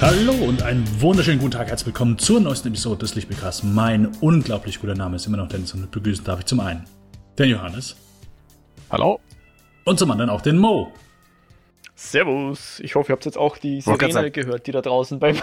[0.00, 1.68] Hallo und einen wunderschönen guten Tag.
[1.68, 3.62] Herzlich willkommen zur neuesten Episode des Lichtbildcasts.
[3.64, 6.86] Mein unglaublich guter Name ist immer noch Dennis und begrüßen darf ich zum einen
[7.38, 7.96] den Johannes.
[8.90, 9.20] Hallo.
[9.84, 10.90] Und zum anderen auch den Mo.
[11.94, 12.80] Servus.
[12.80, 15.36] Ich hoffe, ihr habt jetzt auch die Sirene gehört, die da draußen beim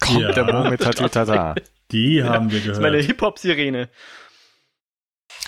[0.00, 0.32] Kommt ja.
[0.32, 1.54] der Mo mit Tatütata.
[1.92, 2.78] Die haben wir gehört.
[2.78, 3.88] Das ist meine Hip-Hop-Sirene.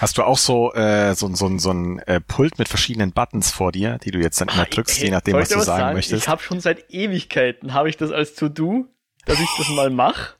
[0.01, 3.73] Hast du auch so, äh, so, so, so ein äh, Pult mit verschiedenen Buttons vor
[3.73, 6.23] dir, die du jetzt dann immer drückst, je nachdem, was du sagen, sagen, möchtest?
[6.23, 8.87] Ich habe schon seit Ewigkeiten, habe ich das als To-Do,
[9.27, 10.37] dass ich das mal mache.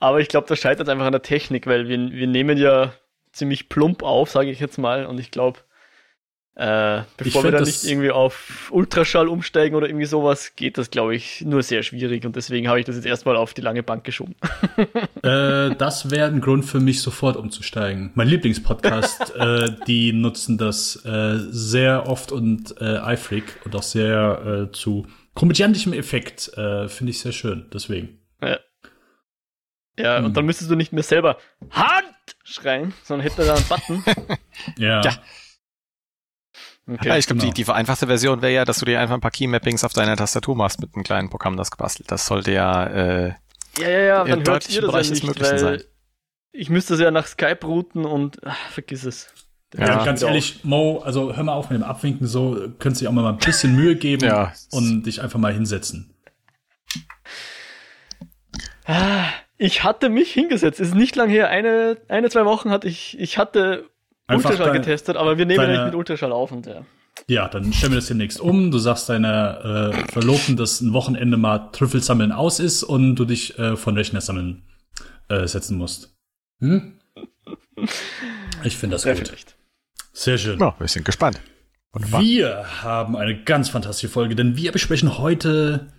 [0.00, 2.92] Aber ich glaube, das scheitert einfach an der Technik, weil wir, wir nehmen ja
[3.32, 5.06] ziemlich plump auf, sage ich jetzt mal.
[5.06, 5.60] Und ich glaube,
[6.56, 11.16] äh, bevor wir dann nicht irgendwie auf Ultraschall umsteigen oder irgendwie sowas, geht das, glaube
[11.16, 12.24] ich, nur sehr schwierig.
[12.24, 14.36] Und deswegen habe ich das jetzt erstmal auf die lange Bank geschoben.
[15.22, 18.12] äh, das wäre ein Grund für mich, sofort umzusteigen.
[18.14, 24.68] Mein Lieblingspodcast, äh, die nutzen das äh, sehr oft und äh, eifrig und auch sehr
[24.68, 26.56] äh, zu komödiantischem Effekt.
[26.56, 28.20] Äh, Finde ich sehr schön, deswegen.
[28.40, 28.58] Ja.
[29.96, 30.24] Ja, hm.
[30.26, 31.38] und dann müsstest du nicht mehr selber
[31.70, 32.04] Hand
[32.42, 34.04] schreien, sondern hätte da einen Button.
[34.76, 35.02] ja.
[35.02, 35.12] ja.
[36.86, 37.52] Okay, ja, ich glaube, genau.
[37.52, 40.16] die, die vereinfachte Version wäre ja, dass du dir einfach ein paar Key-Mappings auf deiner
[40.16, 42.10] Tastatur machst mit einem kleinen Programm, das gebastelt.
[42.10, 43.34] Das sollte ja, äh,
[43.78, 45.82] ja, ja, ja, dann deutlich hört ihr das ja nicht, weil sein.
[46.52, 49.32] Ich müsste es ja nach Skype routen und ach, vergiss es.
[49.76, 53.06] Ja, ja ganz ehrlich, Mo, also hör mal auf mit dem Abwinken so, könntest du
[53.06, 54.52] dir auch mal ein bisschen Mühe geben ja.
[54.70, 56.14] und dich einfach mal hinsetzen.
[58.84, 59.24] Ah,
[59.56, 60.78] ich hatte mich hingesetzt.
[60.78, 61.48] Es ist nicht lang her.
[61.48, 63.88] Eine, eine, zwei Wochen hatte ich, ich hatte
[64.26, 66.84] Einfach Ultraschall deine, getestet, aber wir nehmen deine, ja nicht mit Ultraschall auf und ja.
[67.28, 68.70] Ja, dann stellen wir das demnächst um.
[68.70, 73.58] Du sagst deiner äh, Verlobten, dass ein Wochenende mal Trüffelsammeln aus ist und du dich
[73.58, 74.64] äh, von Rechner sammeln
[75.28, 76.16] äh, setzen musst.
[76.60, 76.98] Hm?
[78.62, 79.28] Ich finde das Sehr gut.
[79.28, 79.56] Vielleicht.
[80.12, 80.58] Sehr schön.
[80.58, 81.40] Ja, wir sind gespannt.
[81.92, 82.20] Wunderbar.
[82.22, 85.92] Wir haben eine ganz fantastische Folge, denn wir besprechen heute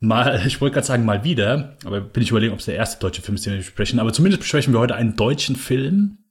[0.00, 3.00] mal, ich wollte gerade sagen mal wieder, aber bin ich überlegen, ob es der erste
[3.00, 6.23] deutsche Film ist, den wir besprechen, aber zumindest besprechen wir heute einen deutschen Film,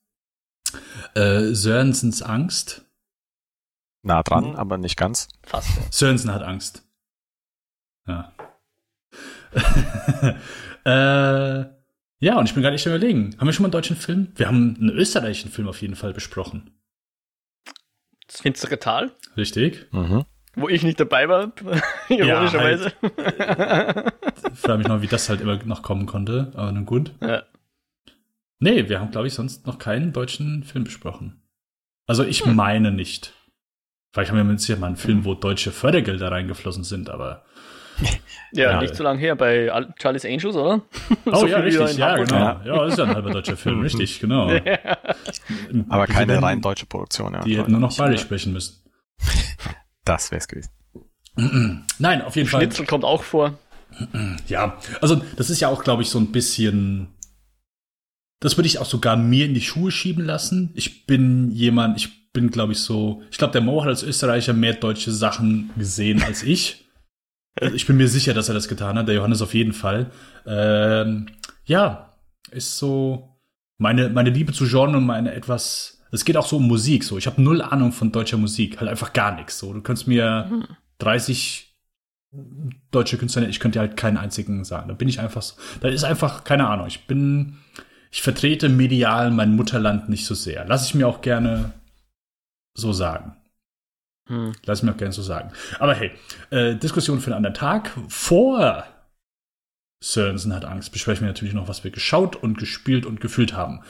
[1.15, 2.85] äh, Sörensens Angst.
[4.03, 4.55] Nah dran, mhm.
[4.55, 5.29] aber nicht ganz.
[5.43, 5.93] Fast.
[5.93, 6.85] Sörensen hat Angst.
[8.05, 8.33] Ja.
[10.85, 11.65] äh,
[12.19, 13.35] ja, und ich bin gar nicht überlegen.
[13.37, 14.33] Haben wir schon mal einen deutschen Film?
[14.35, 16.71] Wir haben einen österreichischen Film auf jeden Fall besprochen.
[18.27, 19.11] Das finstere Tal.
[19.37, 19.87] Richtig.
[19.91, 20.25] Mhm.
[20.55, 21.51] Wo ich nicht dabei war,
[22.09, 22.93] ironischerweise.
[23.01, 24.13] Ja, halt.
[24.55, 27.13] frage mich noch, wie das halt immer noch kommen konnte, aber nun gut.
[27.21, 27.43] Ja.
[28.63, 31.41] Nee, wir haben, glaube ich, sonst noch keinen deutschen Film besprochen.
[32.07, 32.55] Also ich hm.
[32.55, 33.33] meine nicht.
[34.13, 37.43] Vielleicht haben wir mit Sicherheit mal einen Film, wo deutsche Fördergelder reingeflossen sind, aber.
[38.55, 40.83] Ja, ja nicht so lange her bei Charlie's Angels, oder?
[41.25, 42.35] Oh so ja, richtig, ja, genau.
[42.35, 42.61] Ja.
[42.63, 44.47] ja, ist ja ein halber deutscher Film, richtig, genau.
[45.89, 47.41] aber keine rein deutsche Produktion, ja.
[47.41, 48.83] Die hätten nur noch bayerisch sprechen müssen.
[50.05, 50.69] Das wär's gewesen.
[51.97, 52.61] Nein, auf jeden Schnitzel Fall.
[52.61, 53.57] Schnitzel kommt auch vor.
[54.47, 57.13] Ja, also das ist ja auch, glaube ich, so ein bisschen
[58.43, 60.71] das würde ich auch sogar mir in die Schuhe schieben lassen.
[60.73, 64.51] Ich bin jemand, ich bin, glaube ich, so, ich glaube, der Mo hat als Österreicher
[64.51, 66.89] mehr deutsche Sachen gesehen als ich.
[67.55, 70.11] Also ich bin mir sicher, dass er das getan hat, der Johannes auf jeden Fall.
[70.45, 71.27] Ähm,
[71.63, 72.17] ja,
[72.51, 73.29] ist so
[73.77, 77.17] meine, meine Liebe zu Genre und meine etwas, es geht auch so um Musik, so.
[77.17, 79.71] Ich habe null Ahnung von deutscher Musik, halt einfach gar nichts, so.
[79.71, 80.67] Du könntest mir
[80.97, 81.73] 30
[82.91, 84.89] deutsche Künstler, ich könnte dir halt keinen einzigen sagen.
[84.89, 87.59] Da bin ich einfach so, da ist einfach, keine Ahnung, ich bin,
[88.13, 90.65] ich vertrete medial mein Mutterland nicht so sehr.
[90.67, 91.73] Lass ich mir auch gerne
[92.75, 93.35] so sagen.
[94.27, 94.53] Hm.
[94.65, 95.51] Lass ich mir auch gerne so sagen.
[95.79, 96.11] Aber hey,
[96.51, 97.89] äh, Diskussion für einen anderen Tag.
[98.09, 98.85] Vor
[99.99, 103.81] Sörensen hat Angst besprechen wir natürlich noch, was wir geschaut und gespielt und gefühlt haben.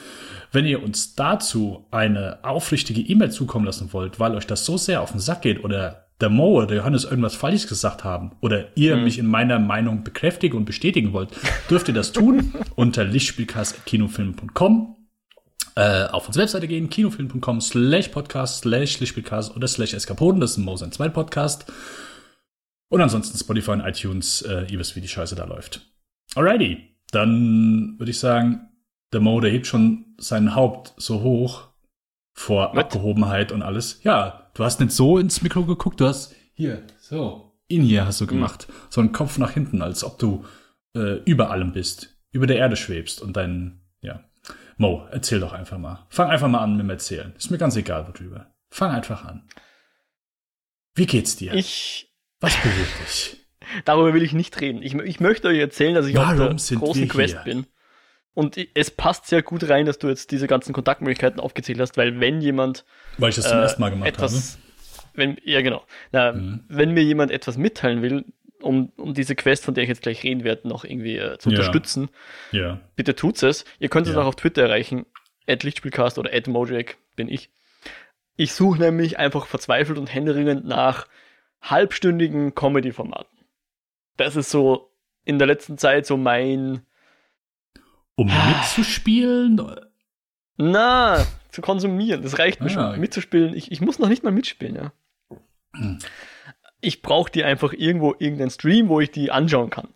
[0.52, 5.02] Wenn ihr uns dazu eine aufrichtige E-Mail zukommen lassen wollt, weil euch das so sehr
[5.02, 8.76] auf den Sack geht oder der Mo oder der Johannes irgendwas Falsches gesagt haben oder
[8.76, 9.04] ihr mhm.
[9.04, 11.30] mich in meiner Meinung bekräftigen und bestätigen wollt,
[11.68, 14.96] dürft ihr das tun unter lichtspielcast.kinofilm.com
[15.76, 20.58] äh, auf unsere Webseite gehen, kinofilm.com slash podcast slash lichtspielcast oder slash eskapoden, das ist
[20.58, 21.70] ein Mo sein zweit Podcast.
[22.88, 25.80] Und ansonsten Spotify und iTunes, äh, ihr wisst, wie die Scheiße da läuft.
[26.36, 28.68] Alrighty, dann würde ich sagen,
[29.12, 31.73] der Mo, der hebt schon sein Haupt so hoch
[32.34, 32.78] vor What?
[32.78, 34.00] Abgehobenheit und alles.
[34.02, 38.20] Ja, du hast nicht so ins Mikro geguckt, du hast hier, so, in hier hast
[38.20, 38.34] du hm.
[38.34, 38.68] gemacht.
[38.68, 38.72] Mhm.
[38.90, 40.44] So einen Kopf nach hinten, als ob du
[40.94, 44.22] äh, über allem bist, über der Erde schwebst und dein, ja.
[44.76, 46.04] Mo, erzähl doch einfach mal.
[46.08, 47.32] Fang einfach mal an mit dem Erzählen.
[47.36, 48.52] Ist mir ganz egal, worüber.
[48.70, 49.48] Fang einfach an.
[50.96, 51.54] Wie geht's dir?
[51.54, 52.12] Ich.
[52.40, 53.40] Was bewegt dich?
[53.84, 54.82] Darüber will ich nicht reden.
[54.82, 57.54] Ich, ich möchte euch erzählen, dass ich Warum auf der großen Quest hier?
[57.54, 57.66] bin.
[58.34, 62.18] Und es passt sehr gut rein, dass du jetzt diese ganzen Kontaktmöglichkeiten aufgezählt hast, weil
[62.20, 62.84] wenn jemand.
[63.18, 65.08] Weil ich das zum äh, ersten Mal gemacht etwas, habe.
[65.14, 65.84] Wenn, ja, genau.
[66.10, 66.64] Na, mhm.
[66.68, 68.24] Wenn mir jemand etwas mitteilen will
[68.60, 71.50] um, um diese Quest, von der ich jetzt gleich reden werde, noch irgendwie äh, zu
[71.50, 71.58] Ja.
[71.58, 72.08] unterstützen,
[72.50, 72.80] Ja.
[72.96, 73.64] bitte tut's es.
[73.78, 74.22] Ihr könnt es Ja.
[74.22, 75.06] auch auf Twitter erreichen.
[75.46, 77.50] Lichtspielcast oder Mojak bin ich.
[78.36, 81.06] Ich suche nämlich einfach verzweifelt und händeringend nach
[81.60, 83.38] halbstündigen Comedy-Formaten.
[84.16, 84.90] Das ist so
[85.24, 86.82] in der letzten Zeit so mein,
[88.16, 88.48] Um Ah.
[88.48, 89.60] mitzuspielen?
[90.56, 92.22] na, zu konsumieren.
[92.22, 92.92] Das reicht mir Ah.
[92.92, 93.00] schon.
[93.00, 93.54] Mitzuspielen.
[93.54, 94.92] Ich, ich muss noch nicht mal mitspielen, ja.
[95.74, 95.98] Hm.
[96.80, 99.88] Ich brauche die einfach irgendwo, irgendeinen Stream, wo ich die anschauen kann.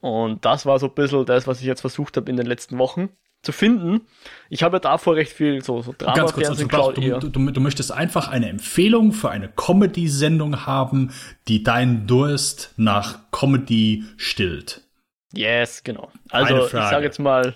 [0.00, 2.78] Und das war so ein bisschen das, was ich jetzt versucht habe in den letzten
[2.78, 3.08] Wochen
[3.42, 4.02] zu finden.
[4.50, 7.50] Ich habe ja davor recht viel so, so Ganz kurz, also Drama-Fernsehen du, du, du,
[7.50, 11.12] du möchtest einfach eine Empfehlung für eine Comedy-Sendung haben,
[11.48, 14.85] die deinen Durst nach Comedy stillt.
[15.32, 16.10] Yes, genau.
[16.30, 17.54] Also ich sage jetzt mal,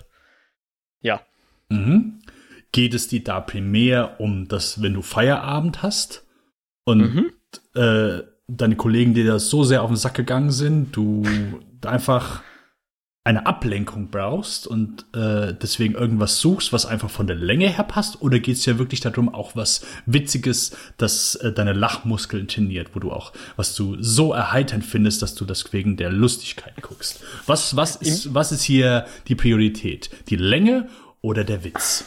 [1.00, 1.20] ja,
[1.70, 2.20] Mhm.
[2.72, 6.26] Geht es dir da primär um das, wenn du Feierabend hast
[6.84, 7.32] und Mhm.
[7.74, 11.24] äh, deine Kollegen dir das so sehr auf den Sack gegangen sind, du
[11.84, 12.42] einfach
[13.22, 18.22] eine Ablenkung brauchst und äh, deswegen irgendwas suchst, was einfach von der Länge her passt?
[18.22, 22.98] Oder geht es ja wirklich darum, auch was Witziges, das äh, deine Lachmuskeln trainiert, wo
[22.98, 27.22] du auch, was du so erheiternd findest, dass du das wegen der Lustigkeit guckst?
[27.44, 30.08] Was, was, ist, was ist hier die Priorität?
[30.30, 30.88] Die Länge
[31.20, 32.06] oder der Witz?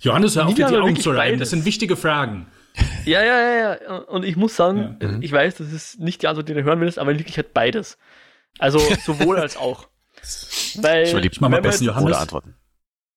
[0.00, 1.38] Johannes, hör auf, dir die Augen zu reiben.
[1.38, 2.46] Das sind wichtige Fragen.
[3.04, 3.96] Ja, ja, ja, ja.
[3.98, 5.18] Und ich muss sagen, Ja.
[5.20, 7.98] ich weiß, das ist nicht die Antwort, die du hören willst, aber in Wirklichkeit beides.
[8.58, 9.88] Also sowohl als auch.
[10.76, 12.06] Weil, Ich mach mal man besten Johannes.
[12.10, 12.54] Oder antworten.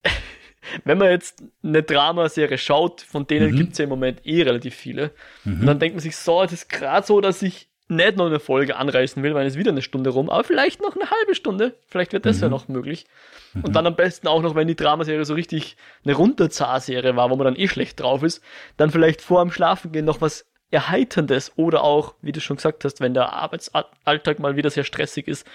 [0.84, 3.58] wenn man jetzt eine Dramaserie schaut, von denen Mhm.
[3.58, 5.12] gibt's ja im Moment eh relativ viele,
[5.44, 5.62] Mhm.
[5.62, 8.42] und dann denkt man sich, so, es ist gerade so, dass ich nicht noch eine
[8.42, 11.76] Folge anreißen will, weil es wieder eine Stunde rum, aber vielleicht noch eine halbe Stunde.
[11.88, 12.42] Vielleicht wird das Mhm.
[12.44, 13.06] ja noch möglich.
[13.64, 17.38] Und dann am besten auch noch, wenn die Dramaserie so richtig eine Runterzah-Serie war, wo
[17.38, 18.44] man dann eh schlecht drauf ist,
[18.76, 23.00] dann vielleicht vor dem Schlafengehen noch was Erheiterndes oder auch, wie du schon gesagt hast,
[23.00, 25.48] wenn der Arbeitsalltag mal wieder sehr stressig ist.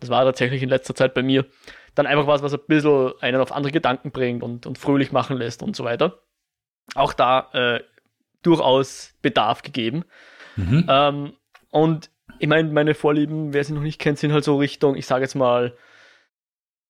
[0.00, 1.46] Das war tatsächlich in letzter Zeit bei mir.
[1.94, 5.36] Dann einfach was, was ein bisschen einen auf andere Gedanken bringt und, und fröhlich machen
[5.36, 6.18] lässt und so weiter.
[6.94, 7.80] Auch da äh,
[8.42, 10.04] durchaus Bedarf gegeben.
[10.56, 10.86] Mhm.
[10.88, 11.32] Ähm,
[11.70, 15.06] und ich meine, meine Vorlieben, wer sie noch nicht kennt, sind halt so Richtung, ich
[15.06, 15.76] sage jetzt mal,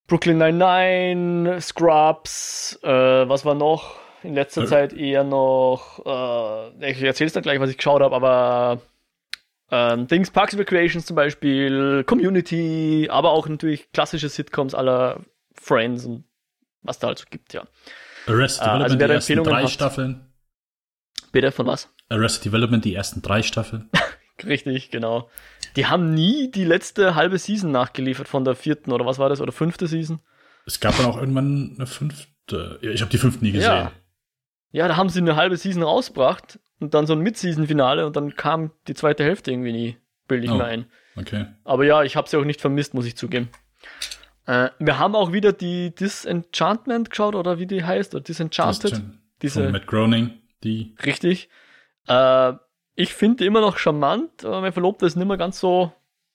[0.06, 2.88] Brooklyn Nine-Nine, Scrubs, äh,
[3.28, 3.96] was war noch?
[4.26, 4.67] In letzter Äh.
[4.67, 8.81] Zeit eher noch, äh, ich erzähl's dann gleich, was ich geschaut habe, aber
[9.70, 15.20] ähm, Dings, Parks and Recreations zum Beispiel, Community, aber auch natürlich klassische Sitcoms aller
[15.55, 16.25] Friends und
[16.82, 17.64] was da halt so gibt, ja.
[18.26, 19.70] Arrested Ah, Development, also wer die ersten drei hat.
[19.70, 20.26] Staffeln.
[21.32, 21.88] Bitte, von was?
[22.08, 23.90] Arrested Development, die ersten drei Staffeln.
[24.44, 25.31] Richtig, genau.
[25.76, 29.40] Die haben nie die letzte halbe Season nachgeliefert von der vierten oder was war das
[29.40, 30.20] oder fünfte Season.
[30.67, 32.78] Es gab dann auch irgendwann eine fünfte.
[32.82, 33.70] Ich habe die fünfte nie gesehen.
[33.70, 33.93] Ja.
[34.76, 38.34] Ja, da haben sie eine halbe Season rausgebracht und dann so ein Mid-Season-Finale und dann
[38.37, 39.96] kam die zweite Hälfte irgendwie nie,
[40.28, 40.56] bilde ich Oh.
[40.56, 40.84] mir ein.
[41.17, 41.46] Okay.
[41.64, 43.49] Aber ja, ich habe sie auch nicht vermisst, muss ich zugeben.
[44.44, 48.90] Äh, wir haben auch wieder die Disenchantment geschaut oder wie die heißt oder Disenchanted.
[48.90, 50.31] Schon Diese Von Matt Groening,
[50.62, 50.94] die.
[51.05, 51.49] Richtig.
[52.06, 52.52] Äh,
[52.96, 55.90] ich finde die immer noch charmant, aber mein Verlobter ist nicht mehr ganz so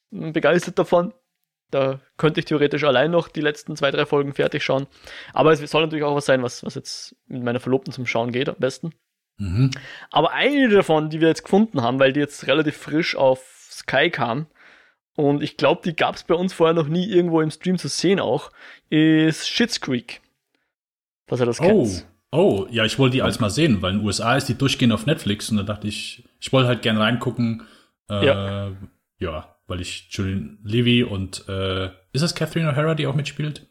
[0.09, 1.13] begeistert davon.
[1.71, 4.87] Da könnte ich theoretisch allein noch die letzten zwei, drei Folgen fertig schauen.
[5.33, 8.31] Aber es soll natürlich auch was sein, was, was jetzt mit meiner Verlobten zum Schauen
[8.31, 8.91] geht, am besten.
[9.37, 9.71] Mhm.
[10.11, 14.09] Aber eine davon, die wir jetzt gefunden haben, weil die jetzt relativ frisch auf Sky
[14.09, 14.47] kam,
[15.15, 17.89] und ich glaube, die gab es bei uns vorher noch nie irgendwo im Stream zu
[17.89, 18.49] sehen auch,
[18.89, 20.21] ist Schitt's Creek.
[21.27, 21.63] Was er das Oh.
[21.63, 22.07] kennt.
[22.31, 24.93] Oh, ja, ich wollte die als mal sehen, weil in den USA ist die durchgehend
[24.93, 27.67] auf Netflix und da dachte ich, ich wollte halt gerne reingucken.
[28.09, 28.71] Äh, Ja.
[29.19, 29.50] ja.
[29.67, 33.67] Weil ich Julian Levy und äh, ist das Catherine O'Hara, die auch mitspielt?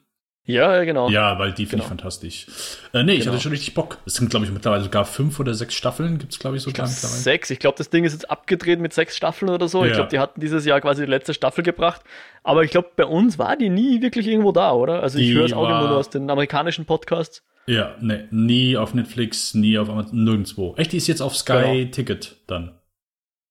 [0.46, 1.10] Ja, genau.
[1.10, 2.00] Ja, weil die finde ich Genau.
[2.00, 2.46] fantastisch.
[2.92, 3.32] Äh, nee, ich Genau.
[3.34, 3.98] hatte schon richtig Bock.
[4.06, 6.86] Es sind, glaube ich, mittlerweile sogar fünf oder sechs Staffeln, gibt's glaube ich, Ich sogar
[6.86, 7.20] glaub, mittlerweile.
[7.20, 7.50] sechs.
[7.50, 9.84] Ich glaube, das Ding ist jetzt abgedreht mit sechs Staffeln oder so.
[9.84, 9.96] Ich Ja.
[9.96, 12.00] glaube, die hatten dieses Jahr quasi die letzte Staffel gebracht.
[12.42, 15.02] Aber ich glaube, bei uns war die nie wirklich irgendwo da, oder?
[15.02, 17.44] Also ich höre es auch immer nur aus den amerikanischen Podcasts.
[17.66, 20.74] Ja, nee, nie auf Netflix, nie auf Amazon, nirgendwo.
[20.76, 21.90] Echt, die ist jetzt auf Sky Genau.
[21.92, 22.80] Ticket dann.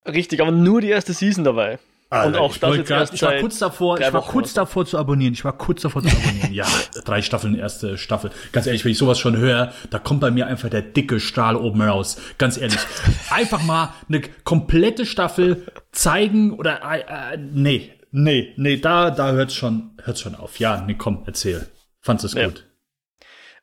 [0.06, 1.78] Richtig, aber nur die erste Season dabei.
[2.12, 4.54] Und auch ich das jetzt grad- erst ich war kurz davor, ich war Wochen kurz
[4.54, 5.34] davor zu abonnieren.
[5.34, 6.54] Ich war kurz davor zu abonnieren.
[6.54, 6.66] ja,
[7.06, 8.32] drei Staffeln, erste Staffel.
[8.52, 11.56] Ganz ehrlich, wenn ich sowas schon höre, da kommt bei mir einfach der dicke Strahl
[11.56, 12.20] oben raus.
[12.40, 12.80] Ganz ehrlich.
[13.30, 19.54] Einfach mal eine komplette Staffel zeigen oder, äh, äh, nee, nee, nee, da, da hört's
[19.54, 20.58] schon, hört's schon auf.
[20.60, 21.68] Ja, nee, komm, erzähl.
[22.02, 22.48] Fandst es Ja.
[22.48, 22.66] gut?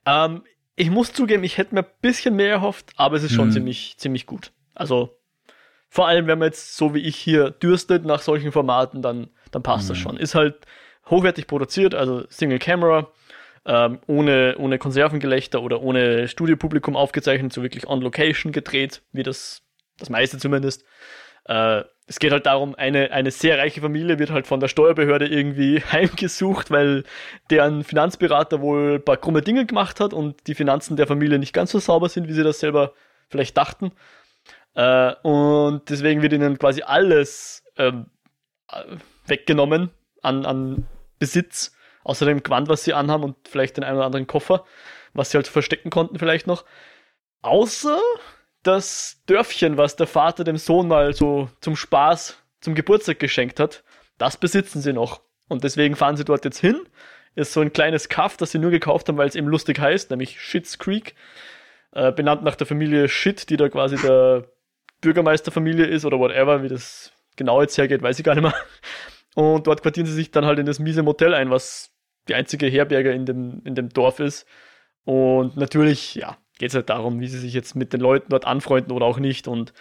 [0.04, 0.44] Ähm,
[0.76, 3.52] ich muss zugeben, ich hätte mir ein bisschen mehr erhofft, aber es ist schon Mhm.
[3.52, 4.52] ziemlich, ziemlich gut.
[4.74, 5.18] Also,
[5.96, 9.62] vor allem, wenn man jetzt so wie ich hier dürstet nach solchen Formaten, dann, dann
[9.62, 10.02] passt das Mhm.
[10.02, 10.16] schon.
[10.18, 10.56] Ist halt
[11.08, 13.08] hochwertig produziert, also Single Camera,
[13.64, 19.62] ähm, ohne, ohne Konservengelächter oder ohne Studiopublikum aufgezeichnet, so wirklich on location gedreht, wie das,
[19.98, 20.84] das meiste zumindest.
[21.46, 25.26] Äh, es geht halt darum, eine, eine sehr reiche Familie wird halt von der Steuerbehörde
[25.26, 27.04] irgendwie heimgesucht, weil
[27.48, 31.54] deren Finanzberater wohl ein paar krumme Dinge gemacht hat und die Finanzen der Familie nicht
[31.54, 32.92] ganz so sauber sind, wie sie das selber
[33.30, 33.92] vielleicht dachten.
[34.76, 38.06] Äh, und deswegen wird ihnen quasi alles ähm,
[39.26, 39.90] weggenommen
[40.22, 40.86] an, an
[41.18, 44.64] Besitz, außer dem Gewand, was sie anhaben und vielleicht den einen oder anderen Koffer,
[45.14, 46.64] was sie halt verstecken konnten vielleicht noch.
[47.40, 47.98] Außer
[48.62, 53.82] das Dörfchen, was der Vater dem Sohn mal so zum Spaß zum Geburtstag geschenkt hat,
[54.18, 55.22] das besitzen sie noch.
[55.48, 56.86] Und deswegen fahren sie dort jetzt hin.
[57.34, 60.10] Ist so ein kleines Kaff, das sie nur gekauft haben, weil es eben lustig heißt,
[60.10, 61.14] nämlich Shits Creek.
[61.92, 64.48] Äh, benannt nach der Familie Shit, die da quasi der
[65.00, 68.54] Bürgermeisterfamilie ist oder whatever, wie das genau jetzt hergeht, weiß ich gar nicht mehr.
[69.34, 71.90] Und dort quartieren sie sich dann halt in das miese Motel ein, was
[72.28, 74.46] die einzige Herberge in dem, in dem Dorf ist.
[75.04, 78.46] Und natürlich, ja, geht es halt darum, wie sie sich jetzt mit den Leuten dort
[78.46, 79.72] anfreunden oder auch nicht und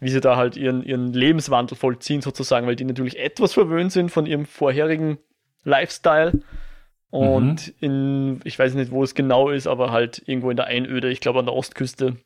[0.00, 4.10] wie sie da halt ihren, ihren Lebenswandel vollziehen sozusagen, weil die natürlich etwas verwöhnt sind
[4.10, 5.18] von ihrem vorherigen
[5.62, 6.32] Lifestyle.
[7.10, 7.74] Und mhm.
[7.80, 11.20] in, ich weiß nicht, wo es genau ist, aber halt irgendwo in der Einöde, ich
[11.20, 12.16] glaube an der Ostküste,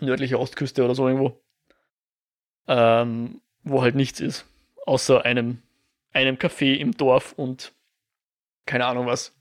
[0.00, 1.38] nördliche Ostküste oder so irgendwo,
[2.68, 4.46] ähm, wo halt nichts ist,
[4.86, 5.62] außer einem,
[6.12, 7.72] einem Café im Dorf und
[8.66, 9.34] keine Ahnung was.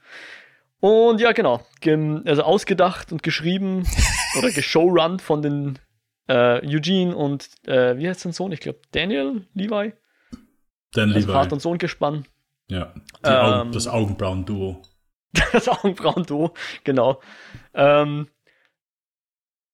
[0.80, 1.66] Und ja, genau.
[2.26, 3.88] Also ausgedacht und geschrieben
[4.38, 5.80] oder geshowrun von den
[6.28, 8.52] äh, Eugene und äh, wie heißt sein Sohn?
[8.52, 9.94] Ich glaube Daniel Levi.
[10.94, 11.32] Dan also Levi.
[11.32, 12.30] Vater und Sohn gespannt.
[12.70, 12.94] Ja,
[13.24, 14.82] ähm, das Augenbrauen-Duo.
[15.54, 16.54] das Augenbrauen-Duo,
[16.84, 17.22] genau.
[17.74, 18.28] Ähm,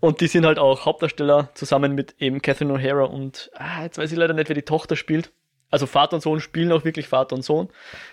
[0.04, 4.12] und die sind halt auch Hauptdarsteller zusammen mit eben Catherine O'Hara und ah, jetzt weiß
[4.12, 5.32] ich leider nicht, wer die Tochter spielt.
[5.72, 7.70] Also Vater und Sohn spielen auch wirklich Vater und Sohn.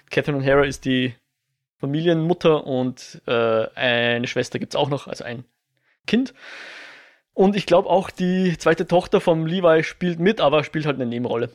[0.09, 1.16] Catherine O'Hara ist die
[1.78, 5.42] Familienmutter und äh, eine Schwester gibt es auch noch, also ein
[6.06, 6.32] Kind.
[7.35, 11.06] Und ich glaube auch die zweite Tochter vom Levi spielt mit, aber spielt halt eine
[11.06, 11.50] Nebenrolle.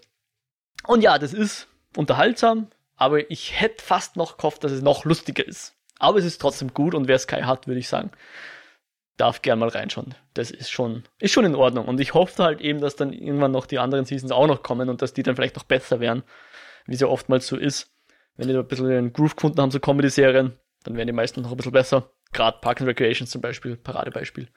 [0.85, 5.47] Und ja, das ist unterhaltsam, aber ich hätte fast noch gehofft, dass es noch lustiger
[5.47, 5.75] ist.
[5.97, 8.11] Aber es ist trotzdem gut und wer Sky hat, würde ich sagen,
[9.17, 10.15] darf gern mal reinschauen.
[10.34, 11.86] Das ist schon, ist schon in Ordnung.
[11.86, 14.89] Und ich hoffe halt eben, dass dann irgendwann noch die anderen Seasons auch noch kommen
[14.89, 16.24] und dass die dann vielleicht noch besser werden,
[16.86, 17.95] wie es ja oftmals so ist
[18.38, 20.53] wenn die ein bisschen einen Groove gefunden haben, so Comedy-Serien,
[20.84, 22.12] dann werden die meisten noch ein bisschen besser.
[22.34, 24.50] Gerade Park and Recreations zum Beispiel, Paradebeispiel.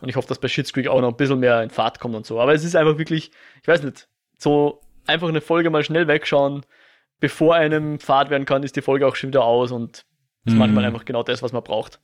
[0.00, 2.14] Und ich hoffe, dass bei Schitt's Creek auch noch ein bisschen mehr in Fahrt kommt
[2.14, 2.40] und so.
[2.40, 6.64] Aber es ist einfach wirklich, ich weiß nicht, so einfach eine Folge mal schnell wegschauen,
[7.20, 10.04] bevor einem Fahrt werden kann, ist die Folge auch schon wieder aus und
[10.44, 10.58] ist mm.
[10.58, 12.00] manchmal einfach genau das, was man braucht.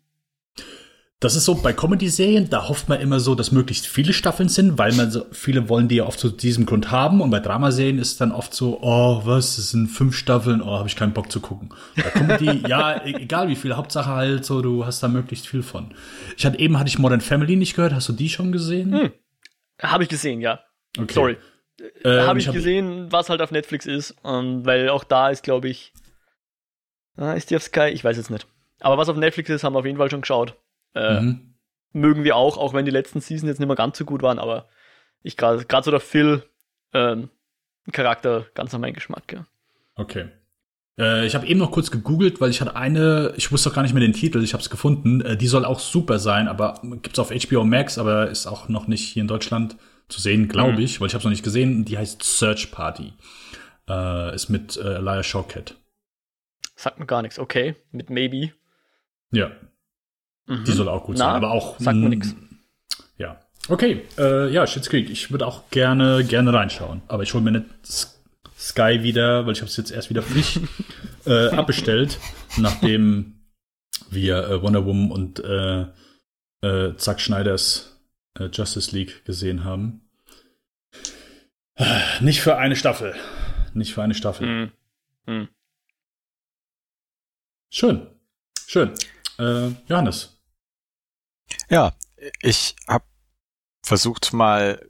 [1.24, 4.76] Das ist so bei Comedy-Serien, da hofft man immer so, dass möglichst viele Staffeln sind,
[4.76, 7.22] weil man so, viele wollen die ja oft zu diesem Grund haben.
[7.22, 10.86] Und bei Dramaserien ist dann oft so, oh, was, das sind fünf Staffeln, oh, habe
[10.86, 11.70] ich keinen Bock zu gucken.
[11.96, 15.62] Bei Comedy, ja, e-, egal wie viel, Hauptsache halt so, du hast da möglichst viel
[15.62, 15.94] von.
[16.36, 18.92] Ich hatte eben, hatte ich Modern Family nicht gehört, hast du die schon gesehen?
[18.92, 19.12] Hm.
[19.80, 20.60] Habe ich gesehen, ja.
[20.98, 21.14] Okay.
[21.14, 21.36] Sorry.
[22.02, 25.42] Äh, habe ich, hab gesehen, was halt auf Netflix ist, und weil auch da ist,
[25.42, 25.94] glaube ich,
[27.16, 27.88] ah, ist die auf Sky?
[27.94, 28.46] Ich weiß jetzt nicht.
[28.80, 30.58] Aber was auf Netflix ist, haben wir auf jeden Fall schon geschaut.
[30.94, 31.54] Äh, mhm.
[31.92, 34.38] Mögen wir auch, auch wenn die letzten Season jetzt nicht mehr ganz so gut waren,
[34.38, 34.66] aber
[35.22, 36.42] ich gerade gerade so der Phil
[36.92, 37.30] ähm,
[37.92, 39.46] Charakter ganz nach meinem Geschmack, ja.
[39.96, 40.28] Okay.
[40.98, 43.82] Äh, ich habe eben noch kurz gegoogelt, weil ich hatte eine, ich wusste auch gar
[43.82, 45.20] nicht mehr den Titel, ich habe es gefunden.
[45.20, 48.86] Äh, die soll auch super sein, aber gibt's auf HBO Max, aber ist auch noch
[48.86, 49.76] nicht hier in Deutschland
[50.08, 50.80] zu sehen, glaube mhm.
[50.80, 51.84] ich, weil ich habe es noch nicht gesehen.
[51.84, 53.12] Die heißt Search Party.
[53.88, 55.76] Äh, ist mit äh, Elia Shawkat.
[56.76, 57.38] Sagt mir gar nichts.
[57.38, 58.52] Okay, mit Maybe.
[59.30, 59.50] Ja,
[60.46, 60.64] Mhm.
[60.64, 61.78] Die soll auch gut Na, sein, aber auch.
[61.78, 62.34] Sagt mir nichts.
[63.18, 63.40] Ja.
[63.68, 65.08] Okay, äh, ja, Shit's Creek.
[65.08, 67.02] Ich würde auch gerne, gerne reinschauen.
[67.08, 67.66] Aber ich hole mir nicht
[68.58, 70.60] Sky wieder, weil ich habe es jetzt erst wieder frisch
[71.26, 72.18] äh, abbestellt,
[72.56, 73.40] nachdem
[74.10, 75.86] wir äh, Wonder Woman und äh,
[76.62, 78.00] äh, Zack Schneiders
[78.38, 80.02] äh, Justice League gesehen haben.
[82.20, 83.14] Nicht für eine Staffel.
[83.72, 84.46] Nicht für eine Staffel.
[84.46, 84.72] Mhm.
[85.26, 85.48] Mhm.
[87.70, 88.06] Schön.
[88.66, 88.92] Schön.
[89.38, 90.33] Äh, Johannes.
[91.68, 91.92] Ja,
[92.40, 93.04] ich habe
[93.82, 94.80] versucht mal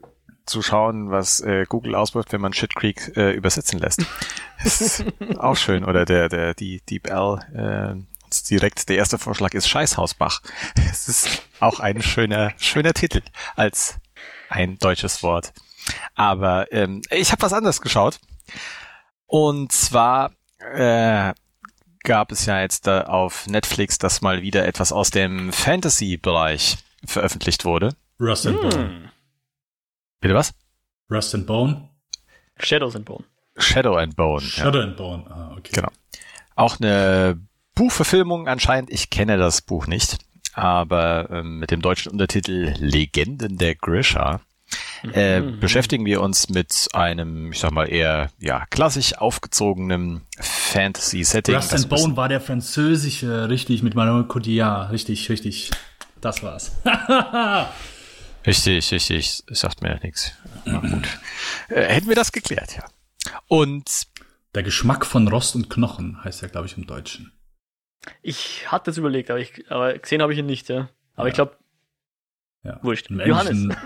[0.46, 4.04] zu schauen, was äh, Google auswirft, wenn man Shit Creek äh, übersetzen lässt.
[4.64, 5.04] ist
[5.38, 5.84] auch schön.
[5.84, 7.94] Oder der, der, die Deep L, äh,
[8.50, 10.42] direkt der erste Vorschlag ist Scheißhausbach.
[10.90, 13.22] Es ist auch ein schöner, schöner Titel
[13.56, 13.96] als
[14.48, 15.52] ein deutsches Wort.
[16.14, 18.20] Aber ähm, ich habe was anderes geschaut.
[19.26, 21.32] Und zwar äh,
[22.04, 27.64] gab es ja jetzt äh, auf Netflix, dass mal wieder etwas aus dem Fantasy-Bereich veröffentlicht
[27.64, 27.96] wurde.
[28.20, 28.70] Rust and hm.
[28.70, 29.12] Bone.
[30.20, 30.54] Bitte was?
[31.10, 31.88] Rust and Bone.
[32.58, 33.24] Shadows and Bone.
[33.56, 34.40] Shadow and Bone.
[34.40, 34.84] Shadow ja.
[34.84, 35.72] and Bone, ah, okay.
[35.74, 35.88] Genau.
[36.56, 37.40] Auch eine
[37.74, 38.90] Buchverfilmung anscheinend.
[38.90, 40.18] Ich kenne das Buch nicht,
[40.52, 44.40] aber ähm, mit dem deutschen Untertitel Legenden der Grisha
[45.12, 45.60] äh, mhm.
[45.60, 51.54] beschäftigen wir uns mit einem, ich sag mal, eher ja klassisch aufgezogenen Fantasy-Setting.
[51.54, 55.70] Rust and Bone war der französische, richtig, mit Manuel Cotillard, richtig, richtig.
[56.20, 56.72] Das war's.
[58.46, 60.32] richtig, richtig, sagt mir ja nichts.
[60.64, 61.08] gut.
[61.68, 62.84] Äh, hätten wir das geklärt, ja.
[63.48, 64.06] Und
[64.54, 67.32] der Geschmack von Rost und Knochen heißt ja, glaube ich, im Deutschen.
[68.22, 70.88] Ich hatte es überlegt, aber, ich, aber gesehen habe ich ihn nicht, ja.
[71.14, 71.28] Aber ja.
[71.28, 71.56] ich glaube,
[72.64, 72.78] ja.
[72.82, 73.10] Wurscht.
[73.10, 73.68] Johannes.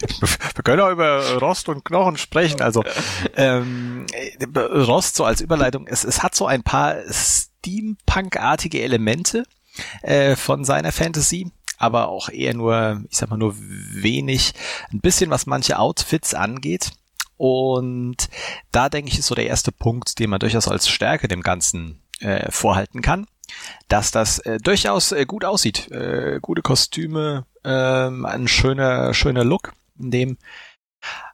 [0.00, 2.60] Wir können auch über Rost und Knochen sprechen.
[2.60, 2.84] Also
[3.36, 4.06] ähm,
[4.56, 9.44] Rost so als Überleitung, es, es hat so ein paar Steampunk-artige Elemente
[10.02, 14.54] äh, von seiner Fantasy, aber auch eher nur, ich sag mal nur wenig,
[14.92, 16.92] ein bisschen was manche Outfits angeht.
[17.36, 18.28] Und
[18.70, 22.00] da denke ich, ist so der erste Punkt, den man durchaus als Stärke dem Ganzen
[22.20, 23.26] äh, vorhalten kann,
[23.88, 25.90] dass das äh, durchaus äh, gut aussieht.
[25.90, 30.38] Äh, gute Kostüme, ähm, ein schöner, schöner Look, in dem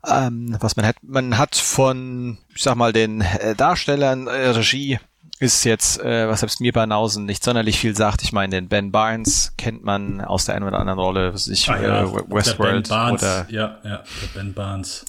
[0.06, 0.96] ähm, was man hat.
[1.02, 4.98] Man hat von, ich sag mal, den äh, Darstellern äh, Regie
[5.38, 8.22] ist jetzt, äh, was selbst mir bei Nausen nicht sonderlich viel sagt.
[8.22, 11.68] Ich meine, den Ben Barnes kennt man aus der einen oder anderen Rolle, was ich,
[11.70, 15.06] ah, ja, äh, Westworld oder ja, ja, der Ben Barnes.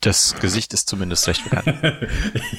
[0.00, 1.78] Das Gesicht ist zumindest recht bekannt.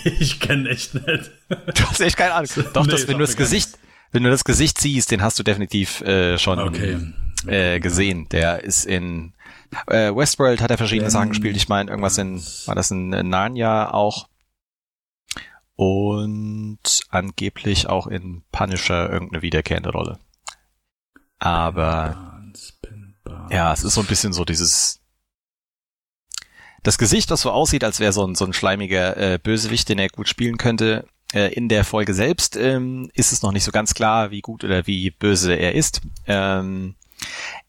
[0.04, 1.32] ich kenne echt nicht.
[1.50, 2.50] Du hast echt keine Ahnung.
[2.74, 3.78] Doch, nee, das, wenn du das Gesicht,
[4.12, 6.98] wenn du das Gesicht siehst, den hast du definitiv äh, schon okay.
[7.46, 8.28] äh, gesehen.
[8.30, 9.35] Der ist in
[9.88, 11.56] äh, Westworld hat er verschiedene Sachen gespielt.
[11.56, 14.28] Ich meine, irgendwas in, war das in Narnia auch?
[15.76, 16.80] Und
[17.10, 20.20] angeblich auch in Punisher irgendeine wiederkehrende Rolle.
[21.40, 22.42] Aber
[23.50, 25.02] ja, es ist so ein bisschen so dieses
[26.86, 29.98] das Gesicht, das so aussieht, als wäre so ein, so ein schleimiger äh, Bösewicht, den
[29.98, 31.08] er gut spielen könnte.
[31.34, 34.64] Äh, in der Folge selbst ähm, ist es noch nicht so ganz klar, wie gut
[34.64, 36.02] oder wie böse er ist.
[36.28, 36.94] Ähm,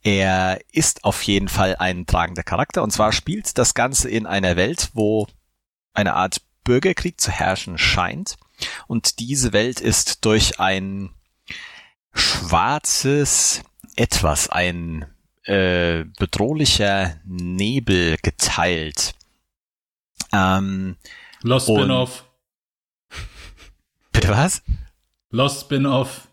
[0.03, 4.57] er ist auf jeden Fall ein tragender Charakter und zwar spielt das Ganze in einer
[4.57, 5.27] Welt, wo
[5.95, 8.37] eine Art Bürgerkrieg zu herrschen scheint
[8.87, 11.11] und diese Welt ist durch ein
[12.13, 13.63] schwarzes
[13.97, 15.07] etwas, ein
[15.45, 19.15] äh, bedrohlicher Nebel geteilt.
[20.33, 20.97] Ähm,
[21.43, 22.25] Lost Spin-off.
[24.13, 24.63] Bitte was?
[25.31, 26.29] Lost Spin-off.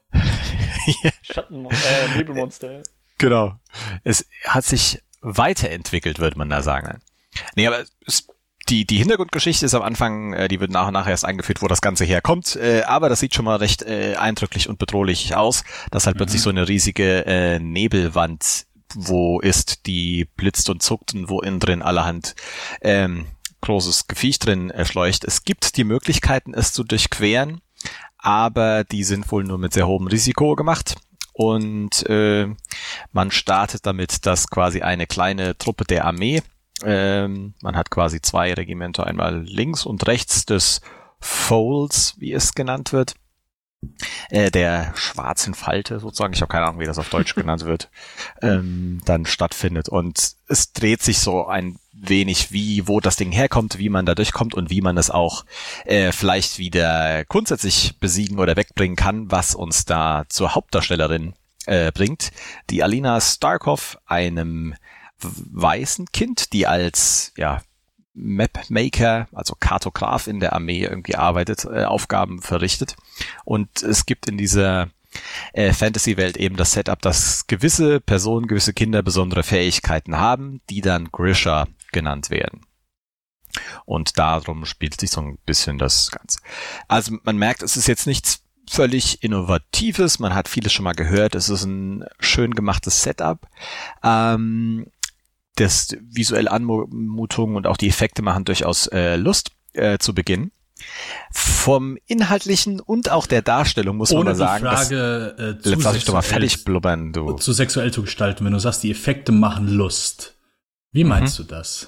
[1.21, 2.83] Schattenmonster, äh, Nebelmonster.
[3.23, 3.55] Genau.
[4.03, 6.99] Es hat sich weiterentwickelt, würde man da sagen.
[7.55, 8.27] Nee, aber es,
[8.67, 11.67] die, die Hintergrundgeschichte ist am Anfang, äh, die wird nach und nach erst eingeführt, wo
[11.67, 12.57] das Ganze herkommt.
[12.57, 16.19] Äh, aber das sieht schon mal recht äh, eindrücklich und bedrohlich aus, dass halt mhm.
[16.19, 21.59] plötzlich so eine riesige äh, Nebelwand wo ist, die blitzt und zuckt und wo innen
[21.59, 22.35] drin allerhand
[22.81, 23.25] ähm,
[23.61, 25.23] großes Gefiech drin erschleucht.
[25.23, 27.61] Es gibt die Möglichkeiten, es zu durchqueren,
[28.17, 30.95] aber die sind wohl nur mit sehr hohem Risiko gemacht.
[31.33, 32.47] Und äh,
[33.11, 36.41] man startet damit, dass quasi eine kleine Truppe der Armee,
[36.83, 40.81] ähm, man hat quasi zwei Regimenter, einmal links und rechts des
[41.19, 43.15] Folds, wie es genannt wird,
[44.29, 47.89] äh, der schwarzen Falte sozusagen, ich habe keine Ahnung, wie das auf Deutsch genannt wird,
[48.41, 49.89] ähm, dann stattfindet.
[49.89, 54.15] Und es dreht sich so ein wenig, wie, wo das Ding herkommt, wie man da
[54.15, 55.45] durchkommt und wie man es auch
[55.85, 61.33] äh, vielleicht wieder grundsätzlich besiegen oder wegbringen kann, was uns da zur Hauptdarstellerin
[61.65, 62.31] äh, bringt.
[62.69, 64.75] Die Alina Starkov, einem
[65.19, 67.61] weißen Kind, die als ja
[68.13, 72.95] Mapmaker, also Kartograf in der Armee irgendwie arbeitet, äh, Aufgaben verrichtet.
[73.43, 74.89] Und es gibt in dieser
[75.53, 81.09] äh, Fantasy-Welt eben das Setup, dass gewisse Personen, gewisse Kinder besondere Fähigkeiten haben, die dann
[81.11, 82.65] Grisha genannt werden.
[83.85, 86.39] Und darum spielt sich so ein bisschen das Ganze.
[86.87, 91.35] Also man merkt, es ist jetzt nichts völlig Innovatives, man hat vieles schon mal gehört,
[91.35, 93.47] es ist ein schön gemachtes Setup.
[94.03, 94.87] Ähm,
[95.55, 100.51] das visuelle Anmutung und auch die Effekte machen durchaus äh, Lust äh, zu Beginn.
[101.31, 104.65] Vom Inhaltlichen und auch der Darstellung muss Ohne man sagen.
[104.65, 107.33] Frage, dass, äh, zu lass ich doch mal fertig blubbern, du.
[107.33, 110.35] Zu sexuell zu gestalten, wenn du sagst, die Effekte machen Lust.
[110.93, 111.43] Wie meinst mhm.
[111.43, 111.87] du das?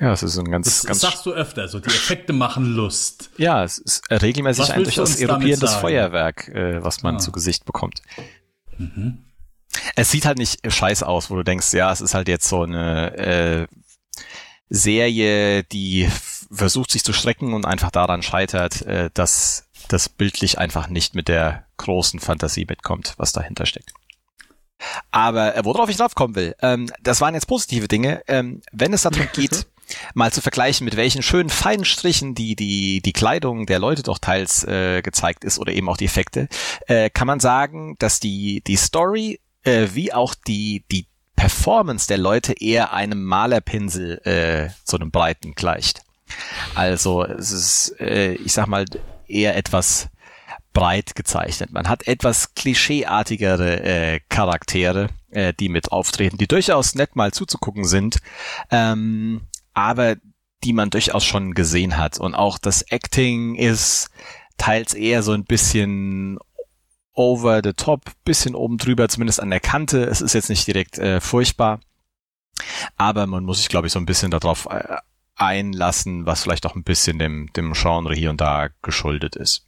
[0.00, 1.00] Ja, es ist ein ganz, das ganz.
[1.00, 3.30] sagst du öfter, so die Effekte machen Lust.
[3.36, 7.18] Ja, es ist regelmäßig ein durchaus erupierendes Feuerwerk, äh, was man ah.
[7.18, 8.02] zu Gesicht bekommt.
[8.78, 9.26] Mhm
[9.96, 12.62] es sieht halt nicht scheiße aus, wo du denkst, ja, es ist halt jetzt so
[12.62, 13.66] eine äh,
[14.68, 16.08] Serie, die
[16.50, 21.28] versucht sich zu strecken und einfach daran scheitert, äh, dass das bildlich einfach nicht mit
[21.28, 23.92] der großen Fantasie mitkommt, was dahinter steckt.
[25.10, 28.22] Aber äh, worauf ich drauf kommen will, ähm, das waren jetzt positive Dinge.
[28.28, 29.66] Ähm, wenn es darum geht,
[30.14, 34.18] mal zu vergleichen, mit welchen schönen feinen Strichen die die die Kleidung der Leute doch
[34.18, 36.48] teils äh, gezeigt ist oder eben auch die Effekte,
[36.86, 42.18] äh, kann man sagen, dass die die Story äh, wie auch die, die Performance der
[42.18, 46.02] Leute eher einem Malerpinsel, äh, so einem breiten gleicht.
[46.74, 48.84] Also es ist, äh, ich sag mal,
[49.26, 50.08] eher etwas
[50.72, 51.72] breit gezeichnet.
[51.72, 57.84] Man hat etwas klischeeartigere äh, Charaktere, äh, die mit auftreten, die durchaus nett mal zuzugucken
[57.84, 58.18] sind,
[58.70, 59.42] ähm,
[59.74, 60.16] aber
[60.64, 62.18] die man durchaus schon gesehen hat.
[62.18, 64.10] Und auch das Acting ist
[64.56, 66.38] teils eher so ein bisschen
[67.14, 70.04] over the top, bisschen oben drüber, zumindest an der Kante.
[70.04, 71.80] Es ist jetzt nicht direkt äh, furchtbar,
[72.96, 74.96] aber man muss sich, glaube ich, so ein bisschen darauf äh,
[75.36, 79.66] einlassen, was vielleicht auch ein bisschen dem, dem Genre hier und da geschuldet ist.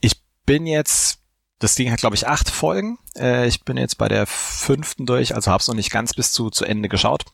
[0.00, 1.18] Ich bin jetzt,
[1.58, 2.98] das Ding hat, glaube ich, acht Folgen.
[3.16, 6.32] Äh, ich bin jetzt bei der fünften durch, also habe es noch nicht ganz bis
[6.32, 7.24] zu, zu Ende geschaut.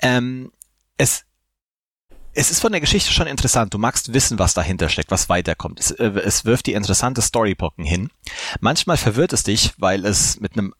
[0.00, 0.52] Ähm,
[0.96, 1.24] es
[2.34, 3.72] es ist von der Geschichte schon interessant.
[3.72, 5.78] Du magst wissen, was dahinter steckt, was weiterkommt.
[5.78, 8.10] Es, äh, es wirft die interessante Storybocken hin.
[8.60, 10.74] Manchmal verwirrt es dich, weil es mit einem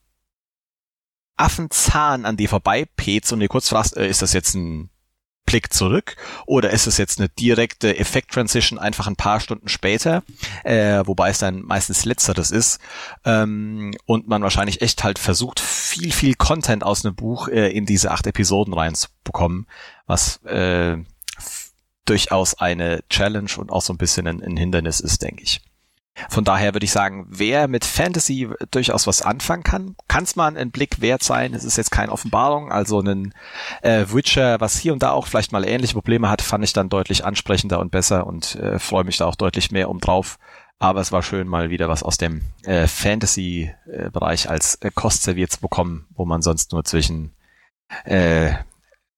[1.37, 4.89] Affenzahn an dir vorbei pets und dir kurz fragst, äh, ist das jetzt ein
[5.55, 6.17] Blick zurück?
[6.45, 10.21] Oder ist es jetzt eine direkte Effekt-Transition einfach ein paar Stunden später,
[10.65, 12.81] äh, wobei es dann meistens letzteres ist.
[13.23, 17.85] Ähm, und man wahrscheinlich echt halt versucht, viel, viel Content aus einem Buch äh, in
[17.85, 19.65] diese acht Episoden reinzubekommen,
[20.07, 20.97] was äh,
[22.03, 25.61] durchaus eine Challenge und auch so ein bisschen ein, ein Hindernis ist, denke ich.
[26.29, 30.47] Von daher würde ich sagen, wer mit Fantasy durchaus was anfangen kann, kann es mal
[30.47, 31.53] einen Blick wert sein.
[31.53, 33.33] Es ist jetzt keine Offenbarung, also ein
[33.81, 36.89] äh, Witcher, was hier und da auch vielleicht mal ähnliche Probleme hat, fand ich dann
[36.89, 40.37] deutlich ansprechender und besser und äh, freue mich da auch deutlich mehr um drauf.
[40.79, 45.51] Aber es war schön, mal wieder was aus dem äh, Fantasy-Bereich als äh, Kost serviert
[45.51, 47.35] zu bekommen, wo man sonst nur zwischen
[48.03, 48.53] äh,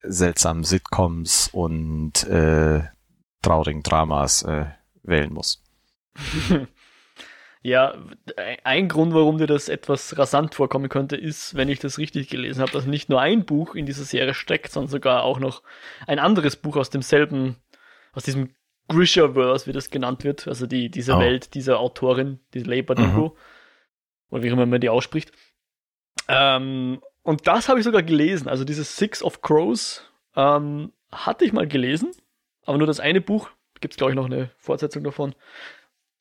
[0.02, 2.82] seltsamen Sitcoms und äh,
[3.42, 4.66] traurigen Dramas äh,
[5.02, 5.62] wählen muss.
[7.62, 7.94] Ja,
[8.62, 12.60] ein Grund, warum dir das etwas rasant vorkommen könnte, ist, wenn ich das richtig gelesen
[12.60, 15.62] habe, dass nicht nur ein Buch in dieser Serie steckt, sondern sogar auch noch
[16.06, 17.56] ein anderes Buch aus demselben,
[18.12, 18.54] aus diesem
[18.88, 21.20] Grishaverse, wie das genannt wird, also die, diese oh.
[21.20, 23.32] Welt dieser Autorin, die Labor mhm.
[24.30, 25.32] oder wie immer man die ausspricht.
[26.28, 28.48] Ähm, und das habe ich sogar gelesen.
[28.48, 32.12] Also dieses Six of Crows ähm, hatte ich mal gelesen,
[32.64, 35.34] aber nur das eine Buch, gibt es glaube ich noch eine Fortsetzung davon,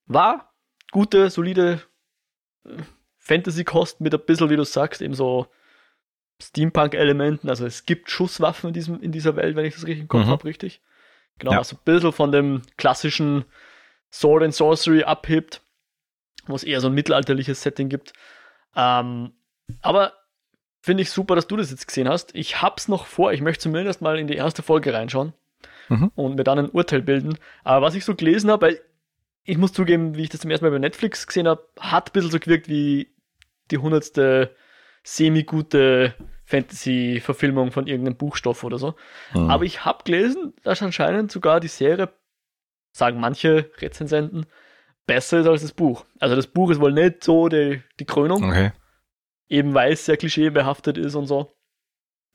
[0.05, 0.53] war
[0.97, 1.83] gute, solide
[2.65, 2.71] äh,
[3.19, 5.45] Fantasy-Kost mit ein bisschen, wie du sagst, eben so
[6.41, 7.49] Steampunk-Elementen.
[7.49, 10.25] Also es gibt Schusswaffen in, diesem, in dieser Welt, wenn ich das richtig im Kopf
[10.25, 10.29] mhm.
[10.29, 10.81] habe, richtig?
[11.37, 11.59] Genau, ja.
[11.59, 13.45] also ein bisschen von dem klassischen
[14.11, 15.61] Sword and Sorcery abhebt,
[16.47, 18.13] wo es eher so ein mittelalterliches Setting gibt.
[18.75, 19.33] Ähm,
[19.83, 20.13] aber
[20.81, 22.33] finde ich super, dass du das jetzt gesehen hast.
[22.33, 25.33] Ich hab's noch vor, ich möchte zumindest mal in die erste Folge reinschauen
[25.89, 26.11] mhm.
[26.15, 27.37] und mir dann ein Urteil bilden.
[27.63, 28.81] Aber was ich so gelesen habe, weil
[29.47, 32.13] ich muss zugeben, wie ich das zum ersten Mal bei Netflix gesehen habe, hat ein
[32.13, 33.15] bisschen so gewirkt wie
[33.71, 34.55] die hundertste
[35.03, 36.13] semi-gute
[36.45, 38.95] Fantasy-Verfilmung von irgendeinem Buchstoff oder so.
[39.33, 39.49] Mhm.
[39.49, 42.09] Aber ich habe gelesen, dass anscheinend sogar die Serie,
[42.91, 44.45] sagen manche Rezensenten,
[45.05, 46.05] besser ist als das Buch.
[46.19, 48.43] Also das Buch ist wohl nicht so die, die Krönung.
[48.43, 48.71] Okay
[49.49, 51.53] eben weil es sehr klischeebehaftet ist und so.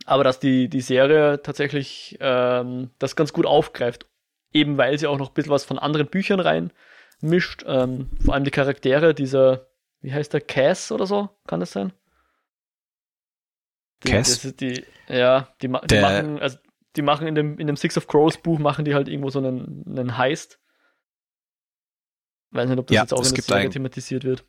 [0.05, 4.07] Aber dass die, die Serie tatsächlich ähm, das ganz gut aufgreift.
[4.53, 6.72] Eben weil sie auch noch ein bisschen was von anderen Büchern rein
[7.22, 7.64] mischt.
[7.66, 9.68] Ähm, vor allem die Charaktere, dieser,
[10.00, 11.92] wie heißt der, Cass oder so, kann das sein?
[14.04, 14.40] Die, Cass?
[14.56, 16.58] Die, ja, die, die der, machen, also
[16.96, 19.38] die machen in dem, in dem Six of Crows Buch, machen die halt irgendwo so
[19.38, 20.58] einen, einen Heist.
[22.50, 24.44] Weiß nicht, ob das ja, jetzt auch in der Serie thematisiert wird.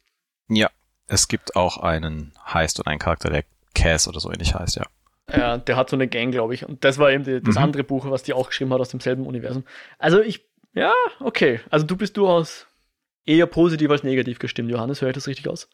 [0.49, 0.69] Ja,
[1.07, 4.86] es gibt auch einen Heist und einen Charakter, der Cass oder so ähnlich heißt, ja.
[5.31, 6.65] Ja, der hat so eine Gang, glaube ich.
[6.65, 7.63] Und das war eben die, das mhm.
[7.63, 9.63] andere Buch, was die auch geschrieben hat aus demselben Universum.
[9.97, 11.59] Also ich, ja, okay.
[11.69, 12.67] Also du bist durchaus
[13.25, 15.01] eher positiv als negativ gestimmt, Johannes.
[15.01, 15.69] Hört das richtig aus?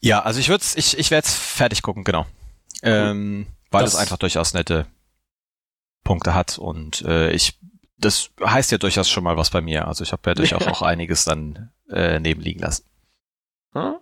[0.00, 2.26] Ja, also ich würde ich, ich werde es fertig gucken, genau.
[2.82, 4.86] Ähm, weil es einfach durchaus nette
[6.02, 7.58] Punkte hat und äh, ich
[7.98, 9.86] das heißt ja durchaus schon mal was bei mir.
[9.86, 12.84] Also ich habe ja durchaus auch einiges dann äh, nebenliegen lassen.
[13.72, 13.96] Hm?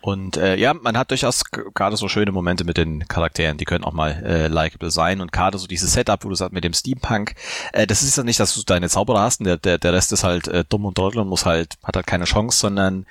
[0.00, 3.84] Und äh, ja, man hat durchaus gerade so schöne Momente mit den Charakteren, die können
[3.84, 6.72] auch mal äh, likable sein und gerade so dieses Setup, wo du sagst mit dem
[6.72, 7.34] Steampunk,
[7.72, 10.12] äh, das ist ja nicht, dass du deine Zauberer hast und der, der, der Rest
[10.12, 13.06] ist halt äh, dumm und trottel und muss halt, hat halt keine Chance, sondern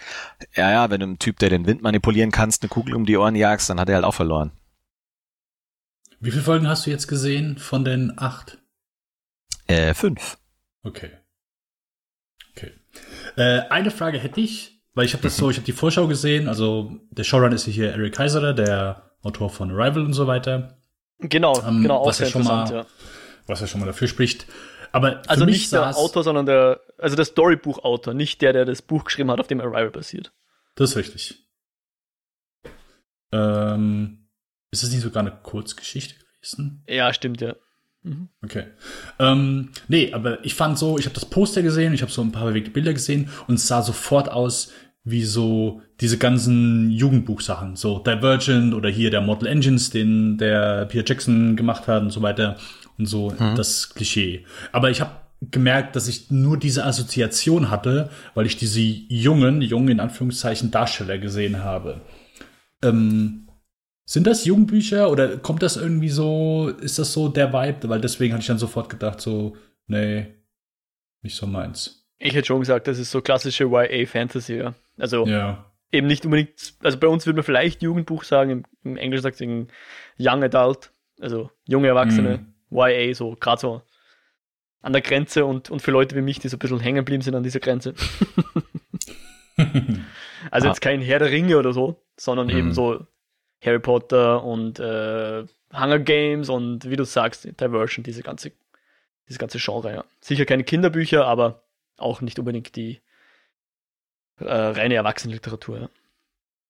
[0.54, 3.16] ja, ja, wenn du einem Typ, der den Wind manipulieren kannst, eine Kugel um die
[3.16, 4.52] Ohren jagst, dann hat er halt auch verloren.
[6.20, 8.60] Wie viele Folgen hast du jetzt gesehen von den acht?
[9.68, 10.38] Äh, fünf.
[10.84, 11.12] Okay.
[12.52, 12.74] Okay.
[13.38, 14.81] Äh, eine Frage hätte ich.
[14.94, 17.92] Weil ich habe das so, ich habe die Vorschau gesehen, also der Showrun ist hier
[17.92, 20.78] Eric Kaiser, der Autor von Arrival und so weiter.
[21.20, 22.86] Genau, ähm, genau, auch was ja schon mal, ja.
[23.48, 24.48] Was ja schon mal dafür spricht.
[24.92, 29.06] Aber also nicht der Autor, sondern der, also der Storybuch-Autor, nicht der, der das Buch
[29.06, 30.34] geschrieben hat, auf dem Arrival basiert.
[30.76, 31.48] Das ist richtig.
[33.32, 34.28] Ähm,
[34.72, 36.84] ist das nicht sogar eine Kurzgeschichte gewesen?
[36.88, 37.56] Ja, stimmt, ja.
[38.44, 38.66] Okay.
[39.20, 42.32] Ähm, nee, aber ich fand so, ich habe das Poster gesehen, ich habe so ein
[42.32, 44.72] paar bewegte Bilder gesehen und es sah sofort aus
[45.04, 51.08] wie so diese ganzen Jugendbuchsachen, so Divergent oder hier der Model Engines, den der Peter
[51.08, 52.58] Jackson gemacht hat und so weiter
[52.98, 53.56] und so mhm.
[53.56, 54.46] das Klischee.
[54.72, 55.12] Aber ich habe
[55.42, 61.18] gemerkt, dass ich nur diese Assoziation hatte, weil ich diese jungen, jungen in Anführungszeichen Darsteller
[61.18, 62.02] gesehen habe.
[62.84, 63.48] Ähm,
[64.12, 67.88] sind das Jugendbücher oder kommt das irgendwie so, ist das so der Vibe?
[67.88, 69.56] Weil deswegen hatte ich dann sofort gedacht, so,
[69.88, 70.28] nee,
[71.22, 72.10] nicht so meins.
[72.18, 74.74] Ich hätte schon gesagt, das ist so klassische YA-Fantasy, ja.
[74.98, 75.66] Also ja.
[75.94, 79.40] eben nicht unbedingt, also bei uns würde man vielleicht Jugendbuch sagen, im, im Englisch sagt
[79.40, 79.68] es
[80.20, 82.78] Young Adult, also junge Erwachsene, mm.
[82.78, 83.82] YA, so gerade so
[84.82, 87.22] an der Grenze und, und für Leute wie mich, die so ein bisschen hängen geblieben
[87.22, 87.94] sind an dieser Grenze.
[90.52, 90.70] also ah.
[90.70, 92.58] jetzt kein Herr der Ringe oder so, sondern mm.
[92.58, 93.08] eben so
[93.64, 98.52] Harry Potter und äh, Hunger Games und wie du sagst, Diversion, diese ganze,
[99.30, 100.06] diese ganze Genre, ja.
[100.20, 101.64] Sicher keine Kinderbücher, aber
[101.98, 103.02] auch nicht unbedingt die
[104.40, 105.90] äh, reine Erwachsenenliteratur, ja.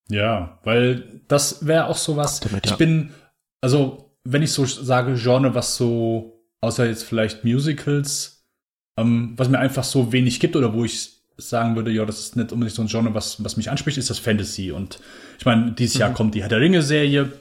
[0.08, 2.40] Ja, weil das wäre auch sowas.
[2.40, 2.76] Damit, ich ja.
[2.76, 3.14] bin,
[3.60, 8.44] also, wenn ich so sage, Genre, was so, außer jetzt vielleicht Musicals,
[8.98, 12.36] ähm, was mir einfach so wenig gibt oder wo ich sagen würde, ja, das ist
[12.36, 14.72] nicht unbedingt so ein Genre, was, was mich anspricht, ist das Fantasy.
[14.72, 15.00] Und
[15.38, 16.00] ich meine, dieses mhm.
[16.00, 17.32] Jahr kommt die Herr der Ringe-Serie.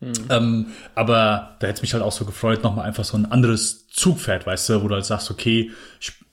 [0.00, 0.12] Mhm.
[0.30, 3.86] Ähm, aber da hätte es mich halt auch so gefreut, nochmal einfach so ein anderes
[3.88, 5.70] Zugpferd, weißt du, wo du halt sagst, okay,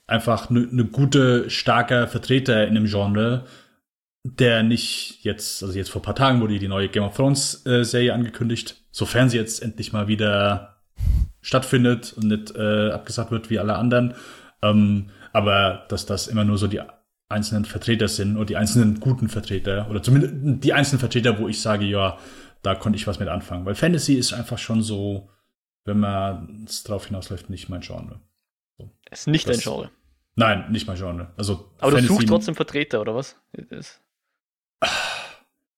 [0.06, 3.46] einfach eine ne gute, starker Vertreter in dem Genre,
[4.24, 7.84] der nicht jetzt, also jetzt vor paar Tagen wurde die neue Game of Thrones äh,
[7.84, 10.80] Serie angekündigt, sofern sie jetzt endlich mal wieder
[11.40, 14.14] stattfindet und nicht äh, abgesagt wird wie alle anderen.
[14.62, 16.80] Ähm, aber dass das immer nur so die
[17.28, 21.60] einzelnen Vertreter sind oder die einzelnen guten Vertreter oder zumindest die einzelnen Vertreter, wo ich
[21.60, 22.18] sage, ja,
[22.62, 23.64] da konnte ich was mit anfangen.
[23.64, 25.30] Weil Fantasy ist einfach schon so,
[25.84, 28.20] wenn man es drauf hinausläuft, nicht mein Genre.
[28.78, 28.90] So.
[29.10, 29.90] Ist nicht das, dein Genre.
[30.34, 31.28] Nein, nicht mein Genre.
[31.36, 33.36] Also Aber Fantasy, du suchst trotzdem Vertreter, oder was?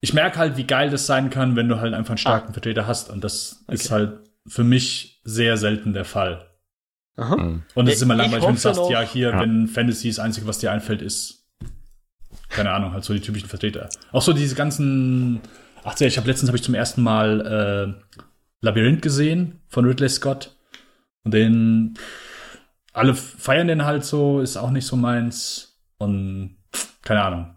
[0.01, 2.53] Ich merke halt, wie geil das sein kann, wenn du halt einfach einen starken ah.
[2.53, 3.11] Vertreter hast.
[3.11, 3.75] Und das okay.
[3.75, 6.49] ist halt für mich sehr selten der Fall.
[7.17, 7.37] Aha.
[7.37, 7.63] Mhm.
[7.75, 9.41] Und es ist immer langweilig, wenn du sagst, ja, hier, ja.
[9.41, 11.47] wenn Fantasy das Einzige, was dir einfällt, ist,
[12.49, 13.89] keine Ahnung, halt so die typischen Vertreter.
[14.13, 15.41] Auch so diese ganzen,
[15.85, 18.17] ach ich habe letztens habe ich zum ersten Mal äh,
[18.61, 20.57] Labyrinth gesehen von Ridley Scott.
[21.25, 21.95] Und den,
[22.93, 25.81] alle feiern den halt so, ist auch nicht so meins.
[25.99, 26.57] Und
[27.03, 27.57] keine Ahnung.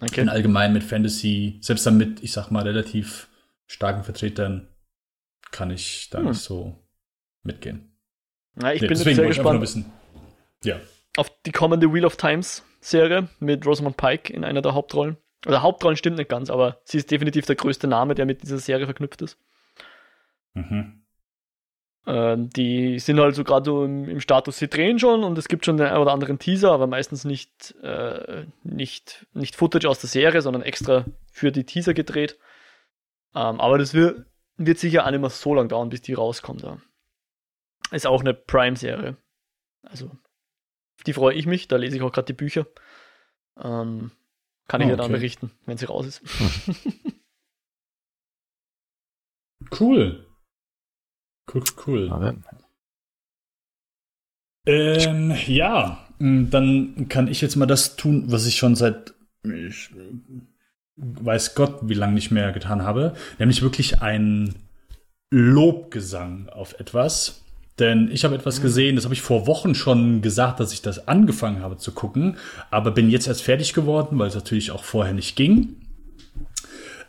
[0.00, 0.20] Okay.
[0.20, 3.28] In allgemein mit Fantasy, selbst dann mit, ich sag mal, relativ
[3.66, 4.68] starken Vertretern,
[5.50, 6.28] kann ich da hm.
[6.28, 6.76] nicht so
[7.42, 7.97] mitgehen.
[8.60, 9.60] Na, ich nee, bin jetzt sehr gespannt.
[9.60, 9.92] Wissen.
[10.64, 10.76] Ja.
[11.16, 15.16] Auf die kommende Wheel of Times Serie mit Rosamund Pike in einer der Hauptrollen.
[15.46, 18.58] Oder Hauptrollen stimmt nicht ganz, aber sie ist definitiv der größte Name, der mit dieser
[18.58, 19.38] Serie verknüpft ist.
[20.54, 21.02] Mhm.
[22.06, 25.48] Äh, die sind halt so gerade so im, im, Status, sie drehen schon und es
[25.48, 30.00] gibt schon den einen oder anderen Teaser, aber meistens nicht, äh, nicht, nicht Footage aus
[30.00, 32.38] der Serie, sondern extra für die Teaser gedreht.
[33.34, 34.24] Ähm, aber das wird,
[34.56, 36.62] wird sicher auch nicht mehr so lange dauern, bis die rauskommt.
[36.62, 36.78] Ja.
[37.90, 39.16] Ist auch eine Prime-Serie.
[39.82, 40.10] Also,
[41.06, 41.68] die freue ich mich.
[41.68, 42.66] Da lese ich auch gerade die Bücher.
[43.56, 44.10] Ähm,
[44.68, 46.22] kann ich oh, ja dann berichten, wenn sie raus ist.
[49.80, 50.26] cool.
[51.52, 52.12] Cool, cool.
[52.12, 52.36] Okay.
[54.66, 59.90] Ähm, ja, dann kann ich jetzt mal das tun, was ich schon seit ich
[60.96, 64.54] weiß Gott, wie lange nicht mehr getan habe, nämlich wirklich ein
[65.30, 67.44] Lobgesang auf etwas.
[67.78, 71.06] Denn ich habe etwas gesehen, das habe ich vor Wochen schon gesagt, dass ich das
[71.06, 72.36] angefangen habe zu gucken,
[72.70, 75.76] aber bin jetzt erst fertig geworden, weil es natürlich auch vorher nicht ging.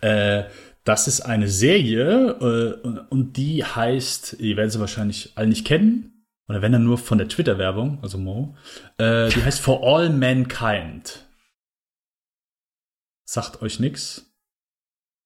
[0.02, 0.44] Äh,
[0.84, 6.26] das ist eine Serie äh, und die heißt, ihr werdet sie wahrscheinlich alle nicht kennen,
[6.48, 8.56] oder wenn dann nur von der Twitter-Werbung, also Mo,
[8.98, 11.26] äh, die heißt For All Mankind.
[13.26, 14.29] Sagt euch nix?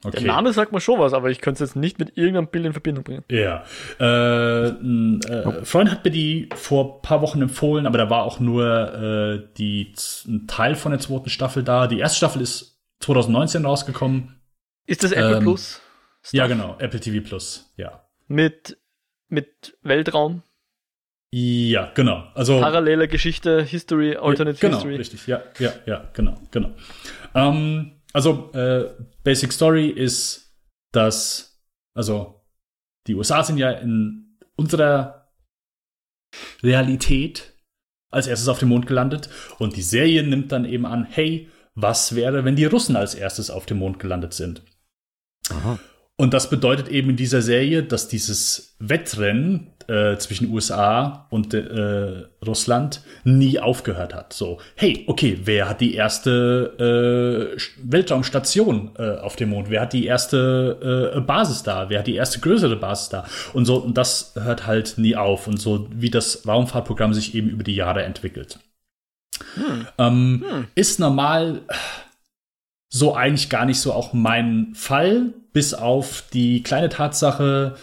[0.04, 0.20] Okay.
[0.20, 2.66] Der Name sagt mir schon was, aber ich könnte es jetzt nicht mit irgendeinem Bild
[2.66, 3.24] in Verbindung bringen.
[3.30, 3.63] Ja.
[4.00, 8.24] Äh, ein äh, Freund hat mir die vor ein paar Wochen empfohlen, aber da war
[8.24, 9.94] auch nur äh, die,
[10.28, 11.88] ein Teil von der zweiten Staffel da.
[11.88, 14.42] Die erste Staffel ist 2019 rausgekommen.
[14.86, 15.82] Ist das Apple ähm, Plus?
[16.22, 16.34] Stuff?
[16.34, 16.76] Ja, genau.
[16.80, 18.04] Apple TV Plus, ja.
[18.28, 18.78] Mit,
[19.30, 20.44] mit Weltraum?
[21.36, 22.28] Ja, genau.
[22.36, 24.96] Also parallele Geschichte, History, Alternate ja, genau, History.
[24.98, 26.70] Richtig, ja, ja, ja, genau, genau.
[27.34, 28.91] Ähm, also, äh,
[29.23, 30.56] Basic Story ist,
[30.91, 31.62] dass,
[31.95, 32.45] also,
[33.08, 35.32] die USA sind ja in unserer
[36.62, 37.54] Realität
[38.12, 42.15] als erstes auf dem Mond gelandet und die Serie nimmt dann eben an, hey, was
[42.15, 44.62] wäre, wenn die Russen als erstes auf dem Mond gelandet sind?
[45.49, 45.80] Aha.
[46.15, 52.24] Und das bedeutet eben in dieser Serie, dass dieses Wettrennen äh, zwischen USA und äh,
[52.46, 54.34] Russland nie aufgehört hat.
[54.34, 59.69] So, hey, okay, wer hat die erste äh, Weltraumstation äh, auf dem Mond?
[59.69, 61.89] Wer hat die erste äh, Basis da?
[61.89, 63.26] Wer hat die erste größere Basis da?
[63.54, 65.48] Und so, und das hört halt nie auf.
[65.48, 68.60] Und so wie das Raumfahrtprogramm sich eben über die Jahre entwickelt.
[69.56, 69.88] Hm.
[69.98, 70.67] Ähm, hm.
[70.76, 71.62] Ist normal
[72.89, 77.76] so eigentlich gar nicht so auch mein Fall, bis auf die kleine Tatsache,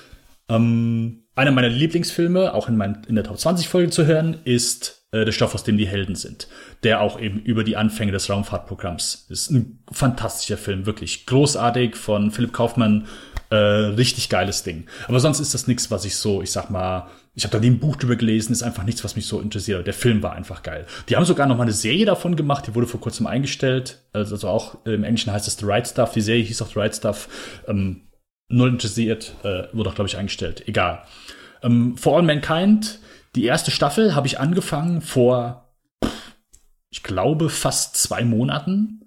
[0.49, 5.07] ähm, einer meiner Lieblingsfilme, auch in, mein, in der Top 20 Folge zu hören, ist
[5.13, 6.49] äh, der Stoff, aus dem die Helden sind,
[6.83, 9.51] der auch eben über die Anfänge des Raumfahrtprogramms ist.
[9.51, 13.07] Ein fantastischer Film, wirklich großartig von Philipp Kaufmann,
[13.51, 14.87] äh, richtig geiles Ding.
[15.09, 17.71] Aber sonst ist das nichts, was ich so, ich sag mal, ich habe da nie
[17.71, 19.87] ein Buch drüber gelesen, ist einfach nichts, was mich so interessiert.
[19.87, 20.87] Der Film war einfach geil.
[21.09, 24.03] Die haben sogar noch mal eine Serie davon gemacht, die wurde vor kurzem eingestellt.
[24.13, 26.13] Also auch im Englischen heißt es The Right Stuff.
[26.13, 27.29] Die Serie hieß auch The Right Stuff.
[27.67, 28.03] Ähm,
[28.51, 30.69] null interessiert, äh, wurde auch, glaube ich, eingestellt.
[30.69, 31.03] Egal.
[31.63, 32.99] Ähm, For All Mankind,
[33.35, 35.73] die erste Staffel habe ich angefangen vor,
[36.91, 39.07] ich glaube, fast zwei Monaten.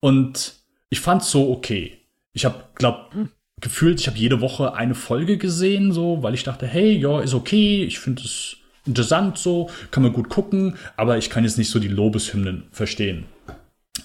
[0.00, 0.54] Und
[0.90, 1.98] ich fand's so okay.
[2.32, 3.14] Ich habe, glaub,
[3.60, 7.34] gefühlt, ich habe jede Woche eine Folge gesehen, so, weil ich dachte, hey, ja, ist
[7.34, 8.56] okay, ich finde es
[8.86, 13.26] interessant, so, kann man gut gucken, aber ich kann jetzt nicht so die Lobeshymnen verstehen.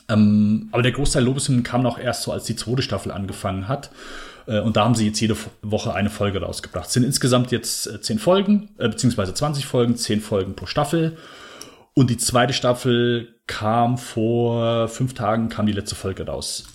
[0.10, 3.91] Ähm, aber der Großteil Lobeshymnen kam auch erst so, als die zweite Staffel angefangen hat.
[4.47, 6.88] Äh, und da haben sie jetzt jede Woche eine Folge rausgebracht.
[6.88, 11.17] Es sind insgesamt jetzt äh, zehn Folgen, äh, beziehungsweise 20 Folgen, zehn Folgen pro Staffel.
[11.93, 16.65] Und die zweite Staffel kam vor fünf Tagen, kam die letzte Folge raus.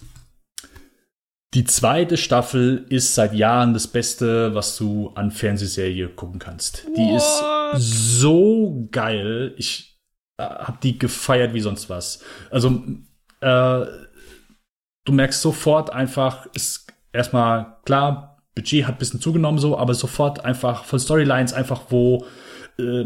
[1.54, 6.86] Die zweite Staffel ist seit Jahren das Beste, was du an Fernsehserie gucken kannst.
[6.86, 6.96] What?
[6.96, 7.44] Die ist
[7.76, 9.54] so geil.
[9.58, 9.91] Ich
[10.42, 12.22] äh, hab die gefeiert wie sonst was.
[12.50, 12.82] Also,
[13.40, 13.86] äh,
[15.04, 20.44] du merkst sofort einfach, ist erstmal klar, Budget hat ein bisschen zugenommen so, aber sofort
[20.44, 22.26] einfach von Storylines einfach, wo
[22.78, 23.04] äh,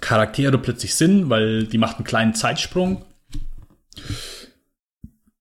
[0.00, 3.04] Charaktere plötzlich sind, weil die macht einen kleinen Zeitsprung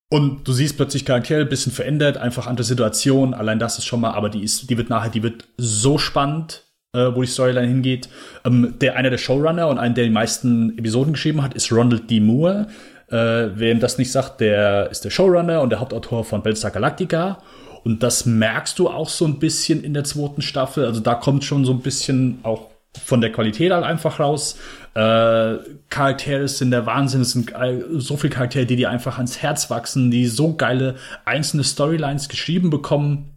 [0.10, 4.02] und du siehst plötzlich Charaktere ein bisschen verändert, einfach andere Situationen, allein das ist schon
[4.02, 7.68] mal, aber die ist, die wird nachher, die wird so spannend, äh, wo die Storyline
[7.68, 8.10] hingeht.
[8.46, 12.10] Ähm, der einer der Showrunner und einer, der die meisten Episoden geschrieben hat, ist Ronald
[12.10, 12.20] D.
[12.20, 12.68] Moore.
[13.10, 17.40] Äh, wem das nicht sagt, der ist der Showrunner und der Hauptautor von Battlestar Galactica.
[17.84, 20.86] Und das merkst du auch so ein bisschen in der zweiten Staffel.
[20.86, 22.68] Also da kommt schon so ein bisschen auch
[23.06, 24.58] von der Qualität halt einfach raus.
[24.96, 25.56] Äh,
[25.90, 27.22] Charaktere sind der Wahnsinn.
[27.22, 27.54] Es sind
[27.98, 32.70] so viele Charaktere, die dir einfach ans Herz wachsen, die so geile einzelne Storylines geschrieben
[32.70, 33.32] bekommen.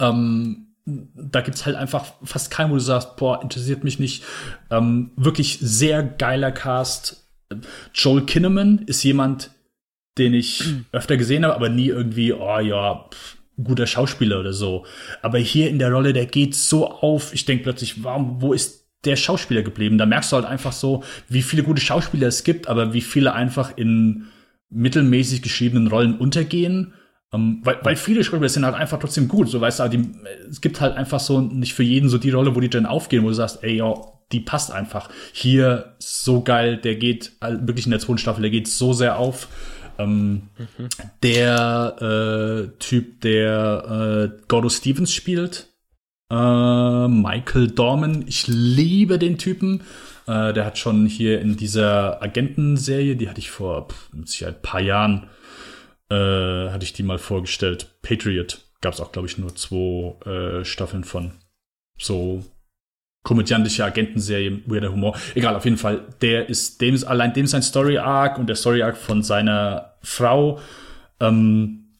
[0.00, 4.24] Ähm, da gibt's halt einfach fast keinen, wo du sagst, boah, interessiert mich nicht.
[4.70, 7.28] Ähm, wirklich sehr geiler Cast.
[7.94, 9.50] Joel Kinnaman ist jemand,
[10.18, 14.84] den ich öfter gesehen habe, aber nie irgendwie, oh ja, pff, guter Schauspieler oder so.
[15.20, 17.32] Aber hier in der Rolle, der geht so auf.
[17.32, 19.98] Ich denke plötzlich, warum, wo ist der Schauspieler geblieben?
[19.98, 23.34] Da merkst du halt einfach so, wie viele gute Schauspieler es gibt, aber wie viele
[23.34, 24.26] einfach in
[24.70, 26.94] mittelmäßig geschriebenen Rollen untergehen.
[27.32, 29.48] Um, ähm, weil, weil viele Schauspieler sind halt einfach trotzdem gut.
[29.48, 30.10] So weißt du, die,
[30.50, 33.24] es gibt halt einfach so nicht für jeden so die Rolle, wo die dann aufgehen,
[33.24, 33.94] wo du sagst, ey, ja,
[34.32, 35.08] die passt einfach.
[35.32, 39.48] Hier so geil, der geht wirklich in der zweiten Staffel, der geht so sehr auf.
[39.98, 40.88] Ähm, mhm.
[41.22, 45.68] Der äh, Typ, der äh, Gordo Stevens spielt,
[46.30, 49.82] äh, Michael Dorman, ich liebe den Typen.
[50.26, 54.80] Äh, der hat schon hier in dieser Agentenserie, die hatte ich vor pff, ein paar
[54.80, 55.28] Jahren,
[56.12, 57.88] äh, hatte ich die mal vorgestellt.
[58.02, 61.32] Patriot gab es auch, glaube ich, nur zwei äh, Staffeln von.
[61.98, 62.44] So
[63.22, 65.16] komödiantische Agentenserie, weirder Humor.
[65.34, 68.56] Egal, auf jeden Fall, der ist, dem ist allein dem sein Story Arc und der
[68.56, 70.60] Story Arc von seiner Frau,
[71.20, 71.98] ähm,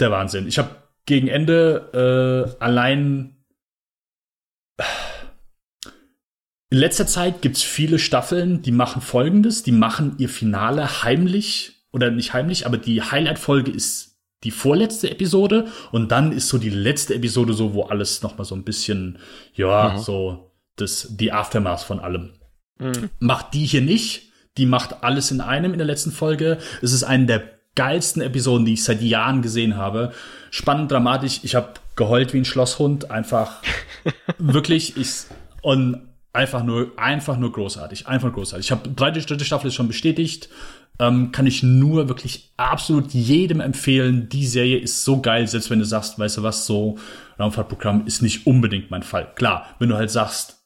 [0.00, 0.48] der Wahnsinn.
[0.48, 0.70] Ich habe
[1.06, 3.36] gegen Ende äh, allein
[6.70, 12.10] in letzter Zeit gibt's viele Staffeln, die machen folgendes, die machen ihr Finale heimlich oder
[12.10, 17.14] nicht heimlich, aber die Highlight-Folge ist die vorletzte Episode und dann ist so die letzte
[17.14, 19.18] Episode so, wo alles noch mal so ein bisschen,
[19.54, 19.98] ja, mhm.
[19.98, 22.32] so das, die Aftermath von allem.
[22.78, 23.10] Mhm.
[23.20, 24.32] Macht die hier nicht.
[24.58, 26.58] Die macht alles in einem in der letzten Folge.
[26.82, 27.42] Es ist eine der
[27.76, 30.12] geilsten Episoden, die ich seit Jahren gesehen habe.
[30.50, 31.40] Spannend, dramatisch.
[31.42, 33.10] Ich habe geheult wie ein Schlosshund.
[33.10, 33.62] Einfach
[34.38, 34.96] wirklich.
[34.96, 35.24] Ich,
[35.62, 38.06] und einfach nur, einfach nur großartig.
[38.06, 38.66] Einfach großartig.
[38.66, 40.48] Ich habe dritte, dritte Staffel ist schon bestätigt
[40.98, 44.28] ähm, kann ich nur wirklich absolut jedem empfehlen.
[44.28, 46.98] Die Serie ist so geil, selbst wenn du sagst, weißt du was, so
[47.38, 49.32] Raumfahrtprogramm ist nicht unbedingt mein Fall.
[49.34, 50.62] Klar, wenn du halt sagst,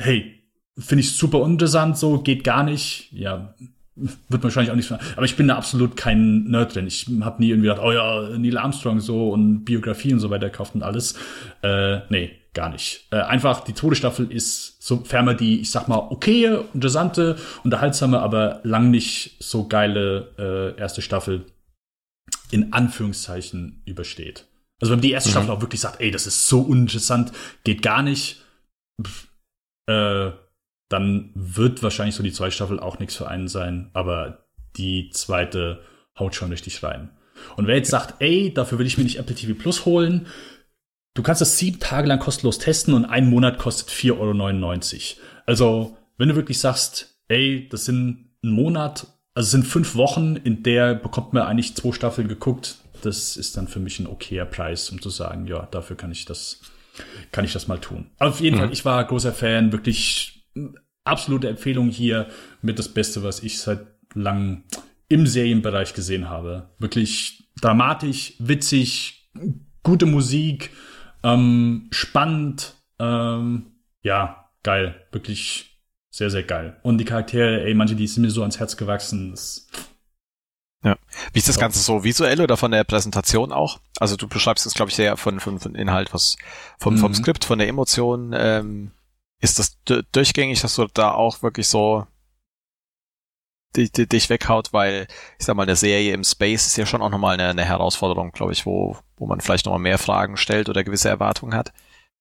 [0.00, 0.40] hey,
[0.78, 3.54] finde ich super uninteressant, so geht gar nicht, ja,
[3.96, 6.86] wird wahrscheinlich auch nicht, aber ich bin da absolut kein Nerd drin.
[6.86, 10.50] Ich habe nie irgendwie gedacht, oh ja, Neil Armstrong so und Biografie und so weiter
[10.50, 11.14] kauft und alles.
[11.62, 13.06] Äh, nee, gar nicht.
[13.10, 18.60] Äh, einfach die Todesstaffel ist so ferner die, ich sag mal, okay, interessante, unterhaltsame, aber
[18.62, 21.46] lang nicht so geile äh, erste Staffel
[22.50, 24.46] in Anführungszeichen übersteht.
[24.80, 25.32] Also wenn die erste mhm.
[25.32, 27.32] Staffel auch wirklich sagt, ey, das ist so uninteressant,
[27.64, 28.42] geht gar nicht,
[29.02, 29.28] pff,
[29.86, 30.30] äh,
[30.88, 34.46] dann wird wahrscheinlich so die zweite Staffel auch nichts für einen sein, aber
[34.76, 35.82] die zweite
[36.18, 37.10] haut schon richtig rein.
[37.56, 40.26] Und wer jetzt sagt, ey, dafür will ich mir nicht Apple TV Plus holen,
[41.14, 45.22] du kannst das sieben Tage lang kostenlos testen und ein Monat kostet 4,99 Euro.
[45.46, 50.36] Also, wenn du wirklich sagst, ey, das sind ein Monat, also es sind fünf Wochen,
[50.36, 54.46] in der bekommt man eigentlich zwei Staffeln geguckt, das ist dann für mich ein okayer
[54.46, 56.60] Preis, um zu sagen, ja, dafür kann ich das,
[57.32, 58.10] kann ich das mal tun.
[58.18, 58.60] auf jeden mhm.
[58.60, 60.46] Fall, ich war großer Fan, wirklich
[61.04, 62.28] absolute Empfehlung hier
[62.62, 64.64] mit das Beste, was ich seit langem
[65.08, 66.70] im Serienbereich gesehen habe.
[66.78, 69.28] Wirklich dramatisch, witzig,
[69.82, 70.70] gute Musik,
[71.24, 73.72] ähm, spannend, ähm,
[74.02, 76.78] ja, geil, wirklich sehr, sehr geil.
[76.82, 79.32] Und die Charaktere, ey, manche, die sind mir so ans Herz gewachsen.
[79.32, 79.66] Das
[80.84, 80.96] ja.
[81.32, 83.80] Wie ist das Ganze so visuell oder von der Präsentation auch?
[83.98, 86.36] Also du beschreibst es, glaube ich, sehr von, von, von Inhalt, was
[86.78, 86.98] vom, mhm.
[86.98, 88.34] vom Skript, von der Emotion.
[88.36, 88.90] Ähm,
[89.40, 89.78] ist das
[90.12, 92.06] durchgängig, dass du da auch wirklich so
[93.76, 95.06] dich, dich weghaut, weil
[95.38, 98.32] ich sag mal, eine Serie im Space ist ja schon auch nochmal eine, eine Herausforderung,
[98.32, 101.72] glaube ich, wo, wo man vielleicht nochmal mehr Fragen stellt oder gewisse Erwartungen hat.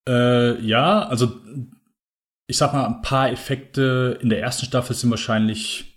[0.07, 1.31] Äh, ja, also
[2.47, 5.93] ich sag mal, ein paar Effekte in der ersten Staffel sind wahrscheinlich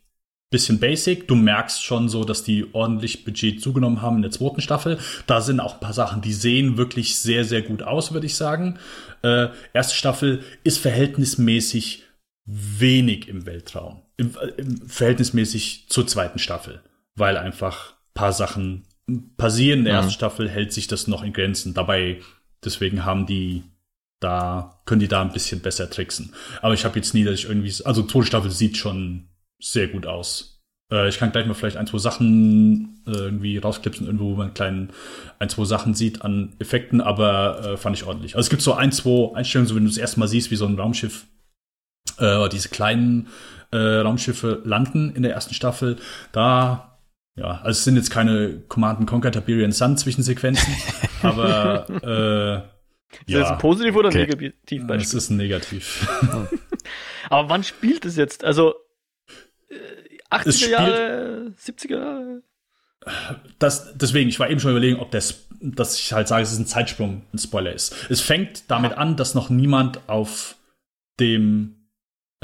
[0.51, 1.27] bisschen basic.
[1.29, 4.99] Du merkst schon so, dass die ordentlich Budget zugenommen haben in der zweiten Staffel.
[5.27, 8.37] Da sind auch ein paar Sachen, die sehen wirklich sehr, sehr gut aus, würde ich
[8.37, 8.79] sagen.
[9.23, 12.05] Äh, erste Staffel ist verhältnismäßig
[12.45, 14.03] wenig im Weltraum.
[14.17, 16.83] Im, im, verhältnismäßig zur zweiten Staffel.
[17.15, 18.85] Weil einfach paar Sachen
[19.37, 19.81] passieren.
[19.81, 19.99] In der mhm.
[19.99, 21.75] ersten Staffel hält sich das noch in Grenzen.
[21.75, 22.21] Dabei,
[22.65, 23.63] deswegen haben die
[24.21, 26.33] da, können die da ein bisschen besser tricksen.
[26.63, 29.29] Aber ich habe jetzt nie, dass ich irgendwie, also Todesstaffel sieht schon
[29.61, 30.63] sehr gut aus.
[30.91, 34.55] Äh, ich kann gleich mal vielleicht ein, zwei Sachen äh, irgendwie rausklipsen, irgendwo, wo man
[34.55, 34.91] kleinen,
[35.39, 38.37] ein, zwei Sachen sieht an Effekten, aber äh, fand ich ordentlich.
[38.37, 40.57] Also es gibt so ein, zwei Einstellungen, so wenn du das erste Mal siehst, wie
[40.57, 41.27] so ein Raumschiff,
[42.19, 43.29] äh, diese kleinen
[43.73, 45.97] äh, Raumschiffe landen in der ersten Staffel,
[46.33, 46.93] da
[47.39, 50.75] ja, also es sind jetzt keine Command Conquer Tiberian Sun Zwischensequenzen,
[51.23, 52.77] aber äh,
[53.27, 53.41] ist ja.
[53.41, 54.21] das ein positiv oder okay.
[54.21, 55.07] negativ Beispiel?
[55.07, 56.09] Es ist ein negativ.
[57.31, 58.43] aber wann spielt es jetzt?
[58.43, 58.75] Also
[60.31, 62.43] 80er Jahre, 70er Jahre?
[63.59, 66.59] Das, deswegen, ich war eben schon überlegen, ob das, dass ich halt sage, es ist
[66.59, 67.95] ein Zeitsprung, ein Spoiler ist.
[68.11, 70.57] Es fängt damit an, dass noch niemand auf
[71.21, 71.76] dem,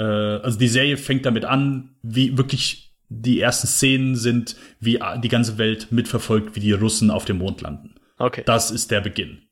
[0.03, 5.29] äh, also die Serie fängt damit an, wie wirklich die ersten Szenen sind, wie die
[5.29, 7.95] ganze Welt mitverfolgt, wie die Russen auf dem Mond landen.
[8.19, 8.43] Okay.
[8.47, 9.43] Das ist der Beginn.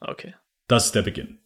[0.00, 0.34] Okay.
[0.66, 1.38] Das ist der Beginn.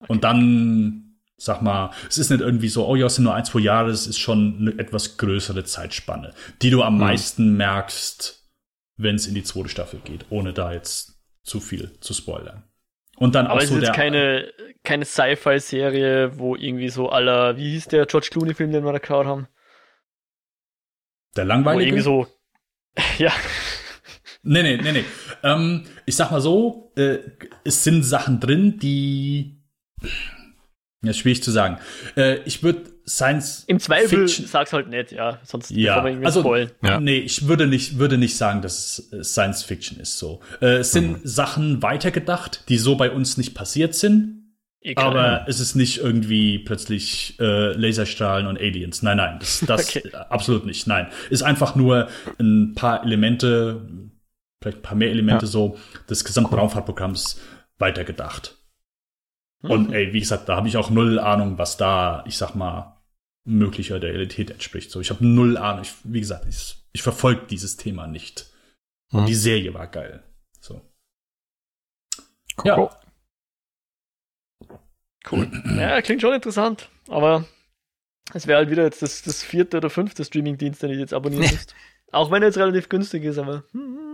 [0.00, 0.12] Okay.
[0.12, 3.44] Und dann sag mal, es ist nicht irgendwie so, oh ja, es sind nur ein,
[3.44, 7.00] zwei Jahre, es ist schon eine etwas größere Zeitspanne, die du am mhm.
[7.00, 8.44] meisten merkst,
[8.96, 12.64] wenn es in die zweite Staffel geht, ohne da jetzt zu viel zu spoilern.
[13.18, 14.52] Und dann Aber auch es so ist jetzt keine,
[14.84, 19.26] keine Sci-Fi-Serie, wo irgendwie so aller, wie hieß der George Clooney-Film, den wir da geschaut
[19.26, 19.48] haben?
[21.36, 21.92] Der langweilige?
[21.92, 22.26] Wo irgendwie so,
[23.18, 23.32] ja.
[24.42, 25.04] Nee, nee, nee, nee.
[25.42, 27.18] Ähm, ich sag mal so, äh,
[27.64, 29.58] es sind Sachen drin, die
[31.02, 31.78] ja, schwierig zu sagen.
[32.16, 36.40] Äh, ich würde Science Im Zweifel Fiction, sag's halt nicht, ja, sonst ja, wir also,
[36.40, 36.70] spoilen.
[36.82, 37.00] Ja.
[37.00, 40.40] Nee, ich würde nicht, würde nicht sagen, dass es äh, Science Fiction ist so.
[40.60, 41.20] Äh, es sind mhm.
[41.24, 44.34] Sachen weitergedacht, die so bei uns nicht passiert sind.
[44.80, 45.06] Egal.
[45.06, 49.02] Aber es ist nicht irgendwie plötzlich äh, Laserstrahlen und Aliens.
[49.02, 50.12] Nein, nein, das, das okay.
[50.12, 50.86] absolut nicht.
[50.86, 53.88] Nein, ist einfach nur ein paar Elemente,
[54.60, 55.50] vielleicht ein paar mehr Elemente ja.
[55.50, 55.78] so
[56.08, 57.40] des gesamten Raumfahrtprogramms
[57.78, 58.56] weitergedacht.
[59.62, 59.94] Und mhm.
[59.94, 62.97] ey, wie gesagt, da habe ich auch null Ahnung, was da, ich sag mal,
[63.48, 64.90] möglicher der Realität entspricht.
[64.90, 65.82] So, ich habe null Ahnung.
[65.82, 68.52] Ich, wie gesagt, ich, ich verfolge dieses Thema nicht.
[69.12, 69.26] Und mhm.
[69.26, 70.22] die Serie war geil.
[70.60, 70.80] So.
[72.58, 72.66] Cool.
[72.66, 73.00] Ja.
[75.30, 75.50] Cool.
[75.76, 77.46] Ja, klingt schon interessant, aber
[78.32, 81.50] es wäre halt wieder jetzt das, das vierte oder fünfte Streaming-Dienst, den ich jetzt abonnieren
[81.50, 81.74] müsste.
[82.12, 83.64] Auch wenn er jetzt relativ günstig ist, aber.
[83.72, 84.07] Hm, hm.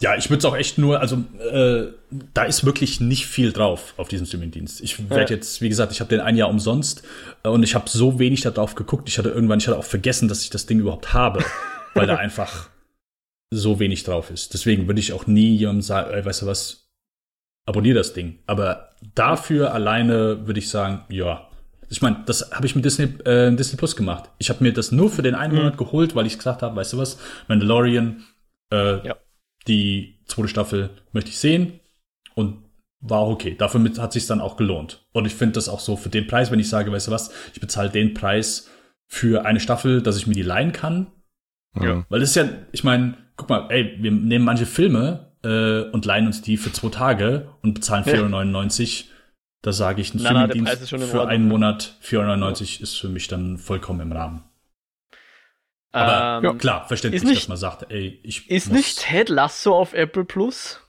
[0.00, 1.16] Ja, ich würde es auch echt nur, also
[1.52, 1.92] äh,
[2.32, 4.80] da ist wirklich nicht viel drauf auf diesem Streamingdienst.
[4.80, 5.36] Ich werde ja.
[5.36, 7.02] jetzt, wie gesagt, ich habe den ein Jahr umsonst
[7.42, 9.10] äh, und ich habe so wenig darauf geguckt.
[9.10, 11.44] Ich hatte irgendwann, ich hatte auch vergessen, dass ich das Ding überhaupt habe,
[11.94, 12.70] weil da einfach
[13.50, 14.54] so wenig drauf ist.
[14.54, 16.88] Deswegen würde ich auch nie jemandem sagen, ey, weißt du was,
[17.66, 18.38] abonnier das Ding.
[18.46, 21.46] Aber dafür alleine würde ich sagen, ja,
[21.90, 24.30] Ich meine, das habe ich mit Disney, äh, Disney Plus gemacht.
[24.38, 26.94] Ich habe mir das nur für den einen Monat geholt, weil ich gesagt habe, weißt
[26.94, 28.24] du was, Mandalorian,
[28.72, 29.16] äh, Ja.
[29.66, 31.80] Die zweite Staffel möchte ich sehen
[32.34, 32.64] und
[33.00, 33.54] war auch okay.
[33.56, 35.06] Dafür hat sich dann auch gelohnt.
[35.12, 37.30] Und ich finde das auch so für den Preis, wenn ich sage, weißt du was,
[37.54, 38.68] ich bezahle den Preis
[39.06, 41.08] für eine Staffel, dass ich mir die leihen kann.
[41.80, 42.04] Ja.
[42.08, 46.04] Weil das ist ja, ich meine, guck mal, ey, wir nehmen manche Filme äh, und
[46.04, 48.14] leihen uns die für zwei Tage und bezahlen Ja.
[48.14, 49.06] 4,99.
[49.62, 51.48] Da sage ich, ein Na, na, in für einen ja.
[51.50, 54.42] Monat 4,99 ist für mich dann vollkommen im Rahmen.
[55.92, 59.74] Aber Ähm, klar, verständlich, nicht- dass man sagt, ey, ich Ist muss- nicht Ted Lasso
[59.76, 60.80] auf Apple Plus?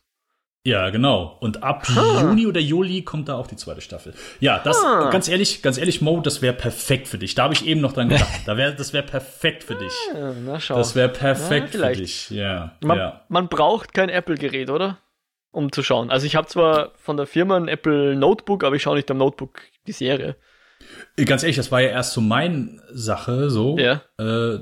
[0.63, 1.37] Ja, genau.
[1.41, 2.21] Und ab Ah.
[2.21, 4.13] Juni oder Juli kommt da auch die zweite Staffel.
[4.39, 5.09] Ja, das, Ah.
[5.09, 7.33] ganz ehrlich, ganz ehrlich, Mo, das wäre perfekt für dich.
[7.33, 8.27] Da habe ich eben noch dran gedacht.
[8.45, 9.91] da wär, das wäre perfekt für dich.
[10.13, 10.75] Ja, na schau.
[10.75, 11.99] Das wäre Ja, perfekt für vielleicht.
[11.99, 12.29] dich.
[12.29, 13.21] Ja, man, ja.
[13.27, 14.99] man braucht kein Apple-Gerät, oder?
[15.49, 16.11] Um zu schauen.
[16.11, 19.17] Also ich habe zwar von der Firma ein Apple Notebook, aber ich schaue nicht am
[19.17, 20.35] Notebook die Serie.
[21.25, 23.77] Ganz ehrlich, das war ja erst so meine Sache, so.
[23.79, 24.01] Ja.
[24.19, 24.59] Äh,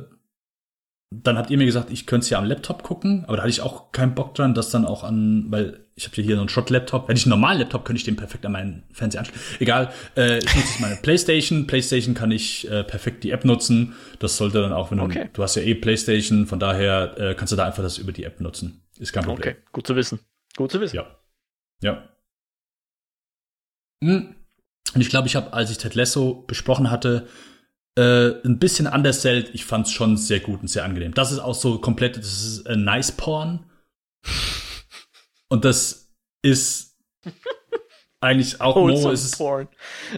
[1.12, 3.50] dann habt ihr mir gesagt, ich könnte es ja am Laptop gucken, aber da hatte
[3.50, 6.42] ich auch keinen Bock dran, das dann auch an, weil ich habe ja hier so
[6.42, 7.10] einen Shot-Laptop.
[7.10, 9.58] Hätte ich einen normalen Laptop, könnte ich den perfekt an meinen Fernseher anschließen.
[9.60, 11.66] Egal, äh, ich nutze jetzt meine Playstation.
[11.66, 13.96] Playstation kann ich äh, perfekt die App nutzen.
[14.20, 15.30] Das sollte dann auch, wenn du, Okay.
[15.34, 18.24] du hast ja eh Playstation, von daher äh, kannst du da einfach das über die
[18.24, 18.84] App nutzen.
[19.00, 19.54] Ist kein Problem.
[19.56, 20.20] Okay, gut zu wissen.
[20.56, 20.96] Gut zu wissen.
[20.96, 21.08] Ja.
[21.82, 22.08] Ja.
[24.04, 24.36] Hm.
[24.94, 27.28] Und ich glaube, ich habe, als ich Ted Lasso besprochen hatte,
[28.00, 29.50] äh, ein bisschen undersellt.
[29.54, 31.14] Ich fand es schon sehr gut und sehr angenehm.
[31.14, 33.66] Das ist auch so komplett, das ist äh, Nice Porn.
[35.50, 36.98] Und das ist
[38.22, 39.68] eigentlich auch Mo, Wholesome ist es, Porn.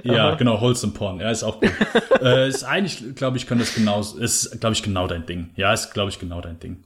[0.04, 0.36] ja, Aha.
[0.36, 1.20] genau, Wholesome Porn.
[1.20, 1.72] Ja, ist auch gut.
[2.22, 5.52] äh, ist eigentlich, glaube ich, kann das genau, ist, glaube ich, genau dein Ding.
[5.56, 6.84] Ja, ist, glaube ich, genau dein Ding.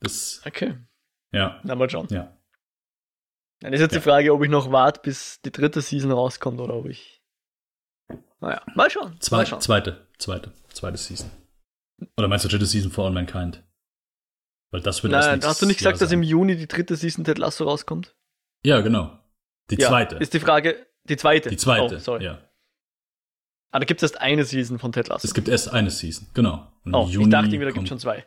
[0.00, 0.76] Das, Okay,
[1.32, 2.06] ja, mal schauen.
[2.10, 2.32] ja.
[3.60, 3.98] Dann ist jetzt Ja.
[3.98, 7.22] die Frage, ob ich noch warte, bis die dritte Season rauskommt oder ob ich.
[8.40, 9.16] Naja, mal schauen.
[9.20, 9.60] Zwei, mal schauen.
[9.62, 11.30] zweite, zweite, zweite Season.
[12.16, 13.62] Oder meinst du dritte Season for All Mankind?
[14.70, 16.96] Weil das wird erst Nein, hast du nicht gesagt, Jahr dass im Juni die dritte
[16.96, 18.14] Season Ted Lasso rauskommt?
[18.64, 19.18] Ja, genau.
[19.70, 20.16] Die ja, zweite.
[20.16, 21.48] Ist die Frage, die zweite.
[21.48, 22.24] die zweite, Oh, sorry.
[22.24, 22.38] ja.
[23.70, 25.26] Ah, da gibt es erst eine Season von Ted Lasso.
[25.26, 26.70] Es gibt erst eine Season, genau.
[26.84, 28.26] Und Oh, im ich Juni dachte irgendwie, da gibt es schon zwei.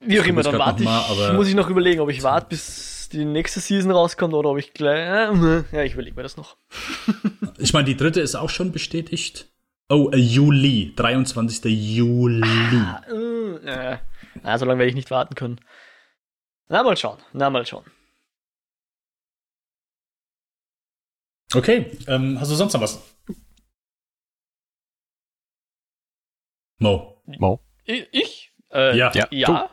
[0.00, 0.88] Wie auch immer, dann warte ich.
[0.88, 4.58] mal, muss ich noch überlegen, ob ich warte, bis die nächste Season rauskommt oder ob
[4.58, 4.98] ich gleich.
[4.98, 6.56] Äh, ja, ich überlege mir das noch.
[7.58, 9.52] Ich meine, die dritte ist auch schon bestätigt.
[9.90, 11.62] Oh, äh, Juli, 23.
[11.64, 12.40] Juli.
[12.42, 13.56] Ah, äh,
[13.94, 13.98] äh.
[14.42, 15.60] Na, so lange werde ich nicht warten können.
[16.68, 17.18] Na, mal schauen.
[17.34, 17.84] Na, mal schauen.
[21.52, 23.02] Okay, ähm, hast du sonst noch was?
[26.78, 27.22] Mo.
[27.84, 28.08] Ich?
[28.12, 28.52] ich?
[28.72, 29.12] Äh, Ja.
[29.14, 29.26] Ja.
[29.30, 29.70] Ja.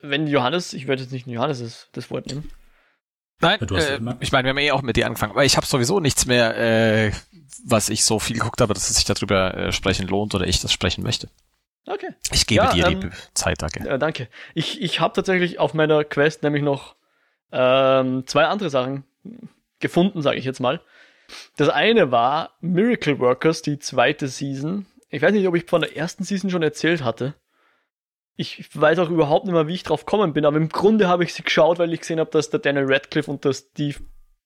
[0.00, 2.50] Wenn Johannes, ich werde jetzt nicht Johannes das, das Wort nehmen.
[3.40, 5.34] Nein, Ja, du hast ja äh, ich meine, wir haben eh auch mit dir angefangen,
[5.34, 7.12] weil ich habe sowieso nichts mehr, äh,
[7.64, 10.60] was ich so viel geguckt habe, dass es sich darüber äh, sprechen lohnt oder ich
[10.60, 11.28] das sprechen möchte.
[11.86, 12.08] Okay.
[12.32, 13.88] Ich gebe Ja, dir ähm, die Zeit, danke.
[13.88, 14.28] Äh, danke.
[14.54, 16.96] Ich, ich habe tatsächlich auf meiner Quest nämlich noch
[17.52, 19.04] ähm, zwei andere Sachen
[19.80, 20.80] gefunden, sage ich jetzt mal.
[21.56, 24.86] Das eine war Miracle Workers, die zweite Season.
[25.10, 27.34] Ich weiß nicht, ob ich von der ersten Season schon erzählt hatte.
[28.40, 31.24] Ich weiß auch überhaupt nicht mehr, wie ich drauf gekommen bin, aber im Grunde habe
[31.24, 33.98] ich sie geschaut, weil ich gesehen habe, dass der Daniel Radcliffe und der Steve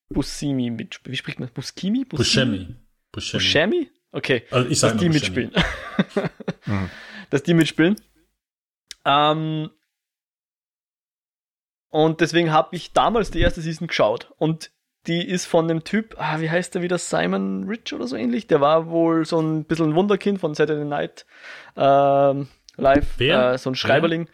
[0.09, 1.13] Buscemi mitspielen.
[1.13, 1.49] Wie spricht man?
[1.49, 2.03] Buscemi?
[2.03, 2.75] Buscemi.
[3.11, 3.39] Buscemi.
[3.39, 3.91] Buscemi?
[4.11, 5.13] Okay Also ich dass die Buscemi.
[5.13, 5.51] mitspielen.
[6.65, 6.89] Mhm.
[7.29, 7.95] Dass die mitspielen.
[9.05, 9.69] Ähm,
[11.89, 14.31] und deswegen habe ich damals die erste Season geschaut.
[14.37, 14.71] Und
[15.07, 18.47] die ist von dem Typ, ah, wie heißt der wieder, Simon Rich oder so ähnlich?
[18.47, 21.25] Der war wohl so ein bisschen ein Wunderkind von Saturday Night
[21.75, 23.05] ähm, Live.
[23.17, 23.53] Wer?
[23.53, 24.27] Äh, so ein Schreiberling.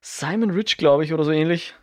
[0.00, 1.74] Simon Rich, glaube ich, oder so ähnlich.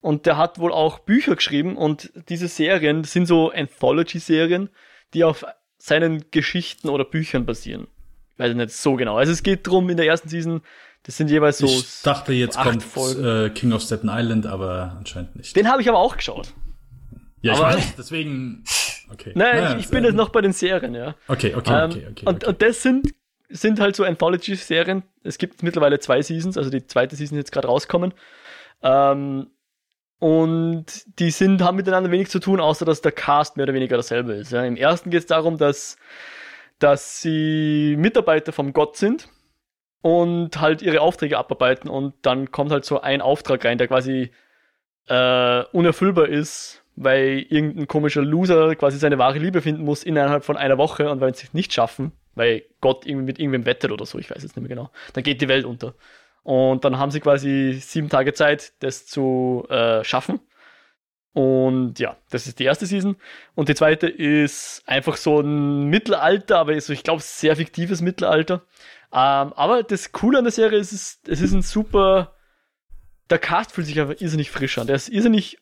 [0.00, 4.68] Und der hat wohl auch Bücher geschrieben und diese Serien sind so Anthology-Serien,
[5.14, 5.44] die auf
[5.78, 7.86] seinen Geschichten oder Büchern basieren.
[8.32, 9.16] Ich weiß nicht so genau.
[9.16, 10.62] Also es geht drum in der ersten Season,
[11.04, 11.66] das sind jeweils so.
[11.66, 12.84] ich dachte, jetzt kommt
[13.20, 15.54] äh, King of Staten Island, aber anscheinend nicht.
[15.54, 16.52] Den habe ich aber auch geschaut.
[17.42, 18.64] ja, ich aber- weiß, deswegen.
[19.12, 19.32] Okay.
[19.34, 21.14] Nein, Naja, ich, ich bin jetzt noch bei den Serien, ja.
[21.28, 22.26] Okay, okay, Ähm, okay, okay.
[22.26, 22.46] und, okay.
[22.46, 23.14] und das sind,
[23.52, 25.02] sind halt so Anthology-Serien.
[25.22, 28.14] Es gibt mittlerweile zwei Seasons, also die zweite Season ist jetzt gerade rauskommen.
[28.82, 29.48] Ähm,
[30.18, 30.86] und
[31.18, 34.34] die sind, haben miteinander wenig zu tun, außer dass der Cast mehr oder weniger dasselbe
[34.34, 34.52] ist.
[34.52, 34.64] Ja.
[34.64, 35.96] Im ersten geht es darum, dass,
[36.78, 39.28] dass sie Mitarbeiter vom Gott sind
[40.00, 44.30] und halt ihre Aufträge abarbeiten und dann kommt halt so ein Auftrag rein, der quasi
[45.08, 50.56] äh, unerfüllbar ist, weil irgendein komischer Loser quasi seine wahre Liebe finden muss innerhalb von
[50.56, 54.06] einer Woche und wenn sie es nicht schaffen, weil Gott irgendwie mit irgendwem wettet oder
[54.06, 55.94] so, ich weiß es nicht mehr genau, dann geht die Welt unter.
[56.42, 60.40] Und dann haben sie quasi sieben Tage Zeit, das zu äh, schaffen.
[61.32, 63.16] Und ja, das ist die erste Season.
[63.54, 68.66] Und die zweite ist einfach so ein Mittelalter, aber so, ich glaube, sehr fiktives Mittelalter.
[69.12, 72.34] Ähm, aber das Coole an der Serie ist, es, es ist ein super.
[73.30, 74.86] Der Cast fühlt sich einfach irrsinnig frisch an.
[74.86, 75.58] Der ist irrsinnig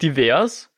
[0.00, 0.70] divers.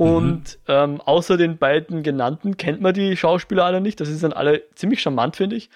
[0.00, 4.00] Und ähm, außer den beiden genannten kennt man die Schauspieler alle nicht.
[4.00, 5.68] Das ist dann alle ziemlich charmant, finde ich.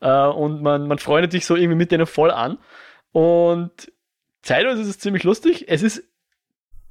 [0.00, 2.58] Äh, und man, man freundet sich so irgendwie mit denen voll an.
[3.12, 3.90] Und
[4.42, 5.64] zeitweise ist es ziemlich lustig.
[5.68, 6.04] Es ist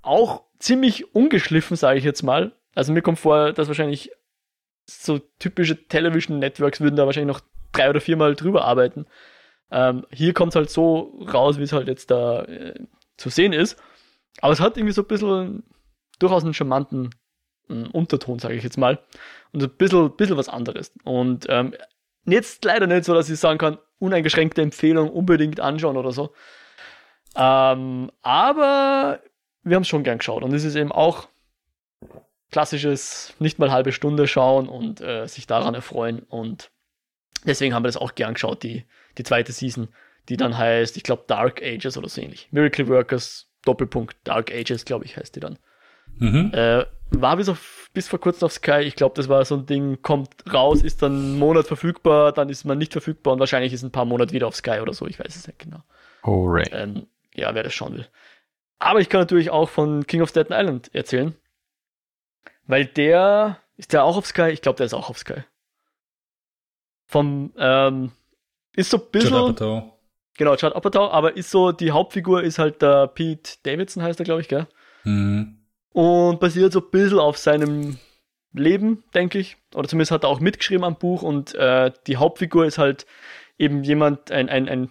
[0.02, 2.54] auch ziemlich ungeschliffen, sage ich jetzt mal.
[2.74, 4.10] Also mir kommt vor, dass wahrscheinlich
[4.88, 9.06] so typische Television Networks würden da wahrscheinlich noch drei oder viermal drüber arbeiten.
[9.70, 12.74] Ähm, hier kommt es halt so raus, wie es halt jetzt da äh,
[13.16, 13.80] zu sehen ist.
[14.42, 15.64] Aber es hat irgendwie so ein bisschen
[16.20, 17.10] durchaus einen charmanten
[17.70, 19.00] äh, Unterton, sage ich jetzt mal.
[19.52, 20.92] Und ein bisschen, bisschen was anderes.
[21.04, 21.74] Und ähm,
[22.26, 26.34] jetzt leider nicht so, dass ich sagen kann, uneingeschränkte Empfehlung unbedingt anschauen oder so.
[27.36, 29.22] Ähm, aber
[29.64, 30.44] wir haben es schon gern geschaut.
[30.44, 31.28] Und es ist eben auch
[32.52, 36.20] klassisches, nicht mal halbe Stunde schauen und äh, sich daran erfreuen.
[36.30, 36.72] Und
[37.46, 38.86] deswegen haben wir das auch gern geschaut, die,
[39.18, 39.90] die zweite Season,
[40.30, 42.48] die dann heißt, ich glaube, Dark Ages oder so ähnlich.
[42.52, 45.60] Miracle Workers, Doppelpunkt, Dark Ages, glaube ich, heißt die dann.
[46.18, 46.52] Mhm.
[46.54, 48.82] Äh, war bis, auf, bis vor kurzem auf Sky.
[48.82, 52.50] Ich glaube, das war so ein Ding, kommt raus, ist dann einen Monat verfügbar, dann
[52.50, 55.08] ist man nicht verfügbar und wahrscheinlich ist ein paar Monate wieder auf Sky oder so.
[55.08, 55.84] Ich weiß es nicht genau.
[56.24, 56.68] Hooray.
[56.72, 58.08] Ähm, ja, wer das schauen will.
[58.80, 61.36] Aber ich kann natürlich auch von King of Staten Island erzählen.
[62.66, 64.50] Weil der, ist der auch auf Sky?
[64.50, 65.44] Ich glaube, der ist auch auf Sky.
[67.08, 68.12] Vom, ähm,
[68.76, 69.32] ist so ein bisschen.
[69.32, 70.00] Judd Apatow.
[70.38, 74.24] Genau, Judd Apatow, aber ist so, die Hauptfigur ist halt der Pete Davidson, heißt er,
[74.24, 74.68] glaube ich, gell?
[75.04, 75.59] Mhm.
[75.92, 77.98] Und basiert so ein bisschen auf seinem
[78.54, 79.58] Leben, denke ich.
[79.74, 83.06] Oder zumindest hat er auch mitgeschrieben am Buch und äh, die Hauptfigur ist halt
[83.58, 84.90] eben jemand, ein, ein, ein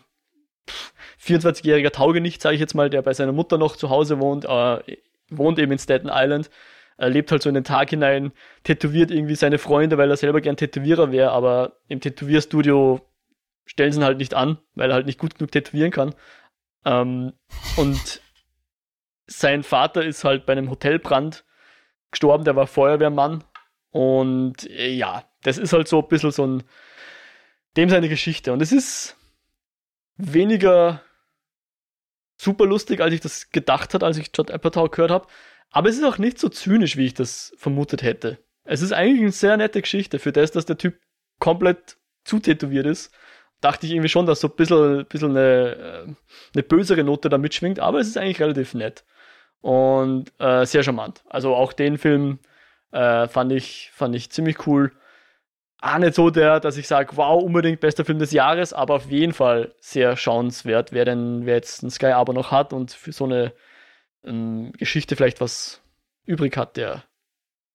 [1.22, 4.96] 24-jähriger Taugenicht, sage ich jetzt mal, der bei seiner Mutter noch zu Hause wohnt, äh,
[5.30, 6.50] wohnt eben in Staten Island,
[6.98, 8.32] äh, lebt halt so in den Tag hinein,
[8.64, 13.00] tätowiert irgendwie seine Freunde, weil er selber gern Tätowierer wäre, aber im Tätowierstudio
[13.64, 16.14] stellen sie ihn halt nicht an, weil er halt nicht gut genug tätowieren kann.
[16.84, 17.32] Ähm,
[17.76, 18.20] und
[19.28, 21.44] sein Vater ist halt bei einem Hotelbrand
[22.10, 23.44] gestorben, der war Feuerwehrmann.
[23.90, 26.64] Und äh, ja, das ist halt so ein bisschen so ein,
[27.76, 28.52] dem seine Geschichte.
[28.52, 29.16] Und es ist
[30.16, 31.02] weniger
[32.36, 35.26] super lustig, als ich das gedacht hat, als ich Judd Apatow gehört habe.
[35.70, 38.38] Aber es ist auch nicht so zynisch, wie ich das vermutet hätte.
[38.64, 40.98] Es ist eigentlich eine sehr nette Geschichte für das, dass der Typ
[41.38, 43.12] komplett zutätowiert ist.
[43.60, 46.14] Dachte ich irgendwie schon, dass so ein bisschen, bisschen eine, äh,
[46.54, 49.04] eine bösere Note da mitschwingt, aber es ist eigentlich relativ nett.
[49.60, 51.22] Und äh, sehr charmant.
[51.28, 52.38] Also auch den Film
[52.92, 54.92] äh, fand, ich, fand ich ziemlich cool
[55.80, 59.10] auch nicht so der, dass ich sage, wow, unbedingt bester Film des Jahres, aber auf
[59.10, 63.24] jeden Fall sehr schauenswert, wer denn, wer jetzt ein Sky-Abo noch hat und für so
[63.24, 63.52] eine
[64.24, 65.80] ähm, Geschichte vielleicht was
[66.26, 67.04] übrig hat, der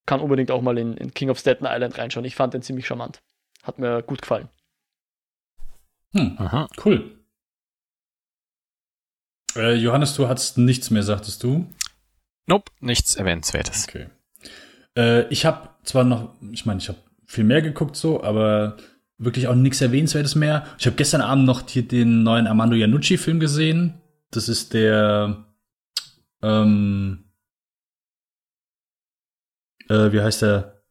[0.05, 2.25] kann unbedingt auch mal in, in, King of Staten Island reinschauen.
[2.25, 3.21] Ich fand den ziemlich charmant.
[3.63, 4.49] Hat mir gut gefallen.
[6.11, 6.67] Hm, Aha.
[6.83, 7.22] cool.
[9.55, 11.67] Äh, Johannes, du hattest nichts mehr, sagtest du?
[12.47, 13.87] Nope, nichts Erwähnenswertes.
[13.87, 14.07] Okay.
[14.97, 18.77] Äh, ich habe zwar noch, ich meine, ich habe viel mehr geguckt so, aber
[19.17, 20.65] wirklich auch nichts Erwähnenswertes mehr.
[20.77, 24.01] Ich habe gestern Abend noch hier den neuen Armando Iannucci-Film gesehen.
[24.31, 25.45] Das ist der
[26.43, 27.23] ähm,
[29.89, 30.83] äh, wie heißt der?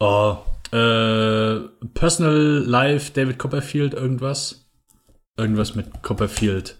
[0.00, 0.38] Oh,
[0.72, 1.60] äh,
[1.94, 4.66] Personal Life David Copperfield, irgendwas.
[5.36, 6.77] Irgendwas mit Copperfield.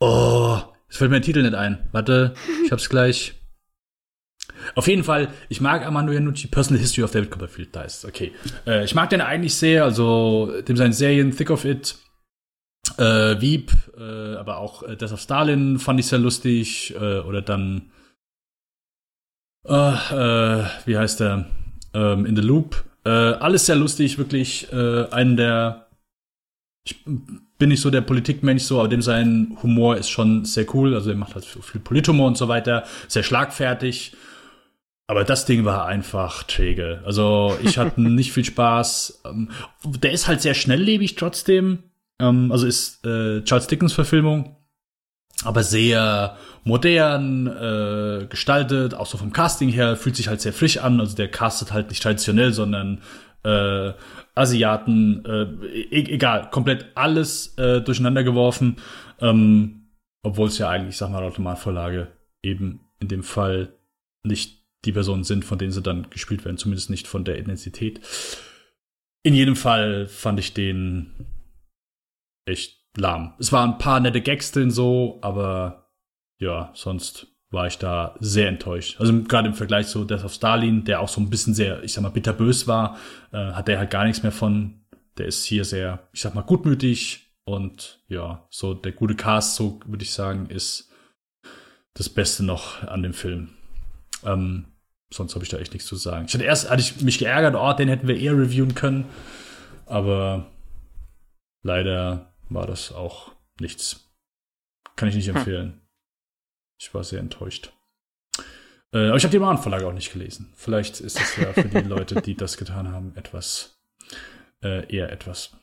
[0.00, 1.88] Oh, es fällt mir der Titel nicht ein.
[1.92, 2.34] Warte,
[2.64, 3.34] ich hab's gleich.
[4.74, 8.32] Auf jeden Fall, ich mag Armando Iannucci, Personal History of David Copperfield, da ist okay.
[8.66, 11.96] Äh, ich mag den eigentlich sehr, also dem seinen Serien Thick of It,
[12.98, 17.42] äh, Wieb, äh, aber auch äh, Death of Stalin fand ich sehr lustig, äh, oder
[17.42, 17.90] dann,
[19.66, 21.46] äh, äh, wie heißt der,
[21.94, 25.88] ähm, In the Loop, alles sehr lustig, wirklich, einen der,
[26.84, 27.02] ich
[27.60, 31.10] bin nicht so der Politikmensch so, aber dem sein Humor ist schon sehr cool, also
[31.10, 34.16] er macht halt viel Polithumor und so weiter, sehr schlagfertig,
[35.10, 37.02] aber das Ding war einfach träge.
[37.04, 39.22] Also ich hatte nicht viel Spaß.
[39.24, 39.50] Ähm,
[39.84, 41.82] der ist halt sehr schnelllebig trotzdem.
[42.20, 44.54] Ähm, also ist äh, Charles Dickens Verfilmung,
[45.42, 50.78] aber sehr modern äh, gestaltet, auch so vom Casting her, fühlt sich halt sehr frisch
[50.78, 51.00] an.
[51.00, 53.00] Also der castet halt nicht traditionell, sondern
[53.42, 53.92] äh,
[54.34, 58.76] Asiaten, äh, e egal, komplett alles äh, durcheinander geworfen.
[59.20, 59.88] Ähm,
[60.22, 62.08] Obwohl es ja eigentlich, sag mal, Automatvorlage
[62.42, 63.74] eben in dem Fall
[64.22, 68.00] nicht die Personen sind, von denen sie dann gespielt werden, zumindest nicht von der Intensität.
[69.22, 71.26] In jedem Fall fand ich den
[72.46, 73.34] echt lahm.
[73.38, 75.90] Es waren ein paar nette Gags drin so, aber
[76.38, 79.00] ja, sonst war ich da sehr enttäuscht.
[79.00, 81.92] Also gerade im Vergleich zu Death of Stalin, der auch so ein bisschen sehr, ich
[81.92, 82.96] sag mal, bitterbös war,
[83.32, 84.80] äh, hat der halt gar nichts mehr von.
[85.18, 89.80] Der ist hier sehr, ich sag mal, gutmütig und ja, so der gute Cast, so
[89.84, 90.90] würde ich sagen, ist
[91.94, 93.50] das Beste noch an dem Film.
[94.24, 94.66] Ähm,
[95.12, 96.26] sonst habe ich da echt nichts zu sagen.
[96.28, 99.06] Ich hatte erst, hatte ich mich geärgert, oh, den hätten wir eher reviewen können,
[99.86, 100.46] aber
[101.62, 104.08] leider war das auch nichts.
[104.94, 105.36] Kann ich nicht hm.
[105.36, 105.72] empfehlen.
[105.72, 105.79] Hm.
[106.80, 107.72] Ich war sehr enttäuscht.
[108.92, 110.52] Äh, aber ich habe die Mahnverlage auch nicht gelesen.
[110.56, 113.78] Vielleicht ist es ja für die Leute, die das getan haben, etwas,
[114.64, 115.56] äh, eher etwas.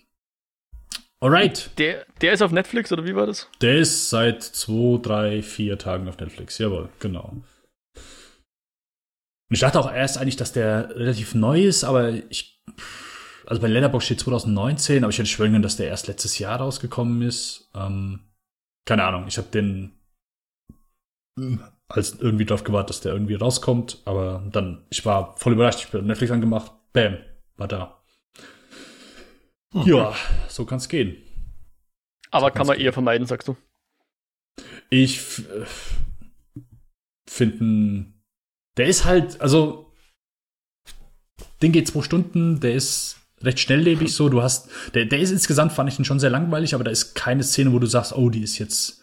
[1.19, 1.71] Alright.
[1.79, 3.49] Der, der ist auf Netflix oder wie war das?
[3.61, 6.59] Der ist seit zwei, drei, vier Tagen auf Netflix.
[6.59, 7.35] Jawohl, genau.
[9.49, 12.61] Ich dachte auch erst eigentlich, dass der relativ neu ist, aber ich.
[13.45, 16.59] Also bei Letterboxd steht 2019, aber ich hätte schwören können, dass der erst letztes Jahr
[16.59, 17.71] rausgekommen ist.
[17.73, 18.19] Ähm,
[18.85, 19.96] keine Ahnung, ich habe den
[21.87, 25.87] als irgendwie darauf gewartet, dass der irgendwie rauskommt, aber dann, ich war voll überrascht, ich
[25.89, 27.17] bin Netflix angemacht, bam,
[27.55, 28.03] war da.
[29.73, 29.89] Okay.
[29.89, 30.15] Ja,
[30.47, 31.17] so kann es gehen.
[32.31, 33.55] Aber so kann man eher vermeiden, sagst du?
[34.89, 35.65] Ich äh,
[37.27, 38.07] finde,
[38.77, 39.93] der ist halt, also,
[41.61, 44.29] den geht zwei Stunden, der ist recht schnelllebig so.
[44.29, 47.13] Du hast, der, der ist insgesamt, fand ich den schon sehr langweilig, aber da ist
[47.13, 48.96] keine Szene, wo du sagst, oh, die ist jetzt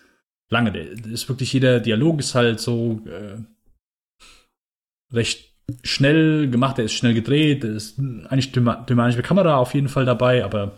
[0.55, 0.73] lange.
[0.73, 3.39] Der ist wirklich jeder Dialog ist halt so äh,
[5.13, 5.53] recht
[5.83, 10.45] schnell gemacht, der ist schnell gedreht, der ist eigentlich dynamische Kamera auf jeden Fall dabei,
[10.45, 10.73] aber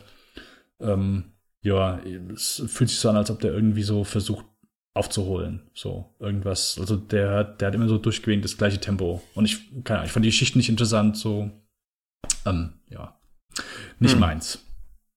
[0.80, 1.98] ähm, ja,
[2.32, 4.44] es fühlt sich so an, als ob der irgendwie so versucht
[4.94, 5.68] aufzuholen.
[5.74, 6.78] So, irgendwas.
[6.78, 9.22] Also der, der hat immer so durchgehend das gleiche Tempo.
[9.34, 11.50] Und ich, keine Ahnung, ich fand die Geschichte nicht interessant, so,
[12.46, 13.18] ähm, ja.
[13.98, 14.20] Nicht hm.
[14.20, 14.64] meins.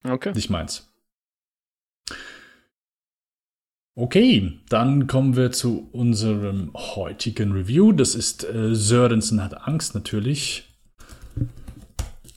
[0.04, 0.32] Okay.
[0.34, 0.89] Nicht meins.
[4.00, 7.92] Okay, dann kommen wir zu unserem heutigen Review.
[7.92, 10.64] Das ist äh, Sörensen hat Angst natürlich.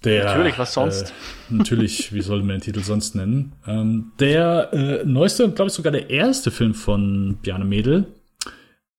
[0.02, 1.10] Der, natürlich, was sonst?
[1.10, 3.52] Äh, natürlich, wie soll man den Titel sonst nennen?
[3.64, 8.06] Ähm, der äh, neueste und glaube ich sogar der erste Film von Bjarne Mädel.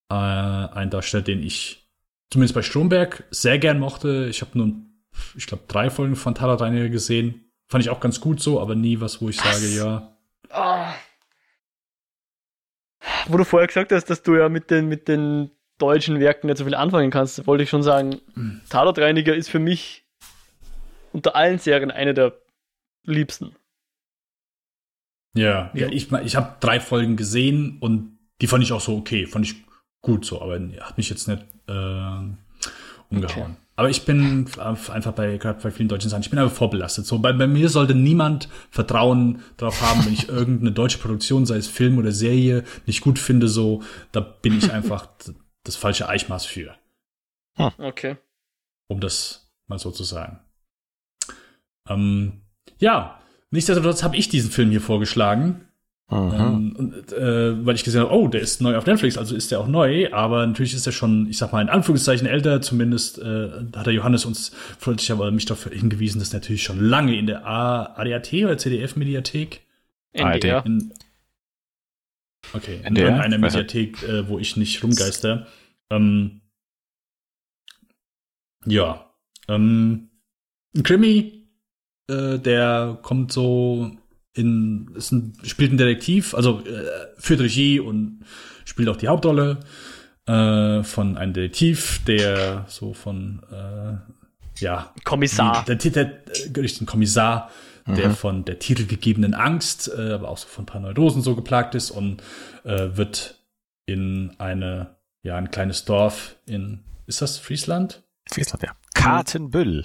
[0.10, 1.86] Äh, ein Darsteller, den ich
[2.30, 4.28] zumindest bei Stromberg sehr gern mochte.
[4.30, 4.72] Ich habe nur,
[5.36, 7.44] ich glaube, drei Folgen von Tarat Reiniger gesehen.
[7.68, 9.62] Fand ich auch ganz gut so, aber nie was, wo ich was?
[9.62, 10.16] sage, ja.
[10.56, 10.94] Oh
[13.28, 16.58] wo du vorher gesagt hast, dass du ja mit den, mit den deutschen Werken nicht
[16.58, 18.62] so viel anfangen kannst, wollte ich schon sagen, mhm.
[18.70, 20.06] Tatortreiniger ist für mich
[21.12, 22.34] unter allen Serien eine der
[23.06, 23.56] liebsten.
[25.36, 29.26] Ja, ja, ich, ich habe drei Folgen gesehen und die fand ich auch so okay,
[29.26, 29.56] fand ich
[30.02, 32.20] gut so, aber hat mich jetzt nicht äh,
[33.10, 33.52] umgehauen.
[33.52, 33.56] Okay.
[33.76, 37.08] Aber ich bin einfach bei, gerade bei vielen deutschen Sachen, ich bin einfach vorbelastet.
[37.08, 41.58] So, bei, bei mir sollte niemand Vertrauen darauf haben, wenn ich irgendeine deutsche Produktion, sei
[41.58, 45.08] es Film oder Serie, nicht gut finde, so, da bin ich einfach
[45.64, 46.76] das falsche Eichmaß für.
[47.56, 47.72] Hm.
[47.80, 48.18] Okay.
[48.88, 50.40] Um das mal so zu sagen.
[51.90, 52.42] Ähm,
[52.78, 53.20] ja,
[53.50, 55.68] nichtsdestotrotz habe ich diesen Film hier vorgeschlagen.
[56.12, 59.52] Ähm, und, äh, weil ich gesehen habe, oh, der ist neu auf Netflix, also ist
[59.52, 63.20] der auch neu, aber natürlich ist er schon, ich sag mal in Anführungszeichen älter, zumindest
[63.20, 67.18] äh, hat der Johannes uns freundlich aber mich darauf hingewiesen, dass er natürlich schon lange
[67.18, 69.62] in der A ADAT oder CDF-Mediathek
[70.14, 70.66] NDR.
[70.66, 70.94] In,
[72.54, 73.22] okay, in NDR?
[73.22, 75.48] einer Mediathek, äh, wo ich nicht rumgeister.
[75.90, 76.42] Ähm,
[78.66, 79.10] ja.
[79.48, 80.10] Ähm,
[80.76, 81.48] ein Krimi,
[82.08, 83.92] äh, der kommt so
[84.34, 88.26] in, ist ein, spielt ein Detektiv, also äh, führt Regie und
[88.66, 89.60] spielt auch die Hauptrolle
[90.26, 96.12] äh, von einem Detektiv, der so von äh, ja Kommissar, der, Titel,
[96.50, 97.52] der, ein Kommissar,
[97.86, 97.96] mhm.
[97.96, 101.76] der von der titelgegebenen Angst, äh, aber auch so von ein paar Neurosen so geplagt
[101.76, 102.24] ist und
[102.64, 103.40] äh, wird
[103.86, 108.02] in eine ja ein kleines Dorf in ist das Friesland?
[108.32, 108.72] Friesland, ja.
[108.94, 109.84] Kartenbüll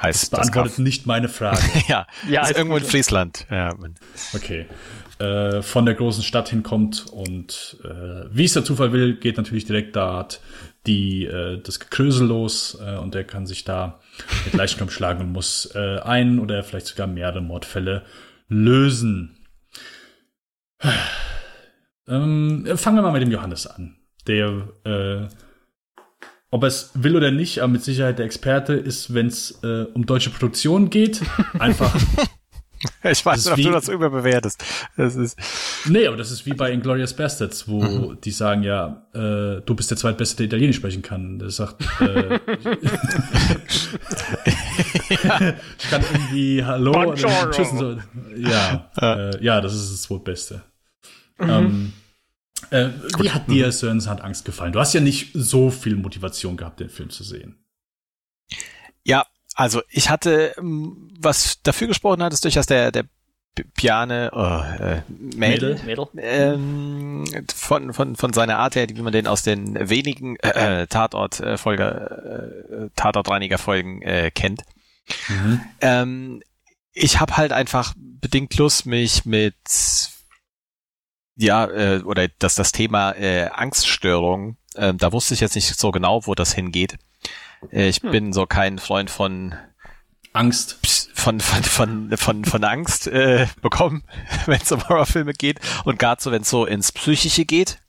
[0.00, 1.62] heißt das beantwortet das nicht meine Frage.
[1.88, 3.46] ja, ja ist irgendwo in Friesland.
[3.50, 3.74] Ja.
[4.34, 4.66] Okay.
[5.18, 9.64] Äh, von der großen Stadt hinkommt und äh, wie es der Zufall will, geht natürlich
[9.64, 10.26] direkt da
[10.86, 14.00] die äh, das Gekrösel los äh, und der kann sich da
[14.44, 18.04] mit Leichenkampf schlagen und muss äh, ein oder vielleicht sogar mehrere Mordfälle
[18.48, 19.38] lösen.
[22.06, 23.96] Ähm, fangen wir mal mit dem Johannes an,
[24.26, 25.26] der äh,
[26.54, 29.86] ob er es will oder nicht, aber mit Sicherheit der Experte ist, wenn es äh,
[29.92, 31.20] um deutsche Produktion geht,
[31.58, 31.92] einfach.
[33.02, 34.64] ich weiß nicht, ob wie, du das überbewertest.
[34.96, 35.36] Das ist
[35.86, 38.18] nee, aber das ist wie bei Inglourious Bastards, wo mhm.
[38.22, 41.40] die sagen ja, äh, du bist der zweitbeste, der Italienisch sprechen kann.
[41.40, 42.38] Der sagt, äh,
[42.80, 42.92] ich
[45.90, 47.18] kann irgendwie Hallo und
[47.50, 47.98] Tschüss und so.
[48.36, 50.62] Ja, äh, ja, das ist das zweitbeste.
[51.40, 51.50] Mhm.
[51.50, 51.92] Ähm,
[52.70, 54.72] Äh, wie hat dir Sörens hat Angst gefallen?
[54.72, 57.64] Du hast ja nicht so viel Motivation gehabt, den Film zu sehen.
[59.02, 63.04] Ja, also ich hatte, ähm, was dafür gesprochen hat, ist durchaus der, der
[63.76, 66.08] Piane, oh, äh, Mädel, Mädel.
[66.16, 70.86] Ähm, von, von, von seiner Art her, wie man den aus den wenigen äh, äh
[70.88, 74.62] Tatort-Folge, äh, Tatortreiniger-Folgen äh, kennt.
[75.28, 75.60] Mhm.
[75.80, 76.42] Ähm,
[76.92, 79.54] ich habe halt einfach bedingt Lust, mich mit
[81.36, 85.90] ja, äh, oder dass das Thema äh, Angststörung, äh, da wusste ich jetzt nicht so
[85.90, 86.96] genau, wo das hingeht.
[87.72, 88.10] Äh, ich hm.
[88.10, 89.54] bin so kein Freund von
[90.32, 90.78] Angst.
[91.14, 94.04] Von, von, von, von, von Angst äh, bekommen,
[94.46, 97.80] wenn es um Horrorfilme geht und gerade so, wenn es so ins Psychische geht.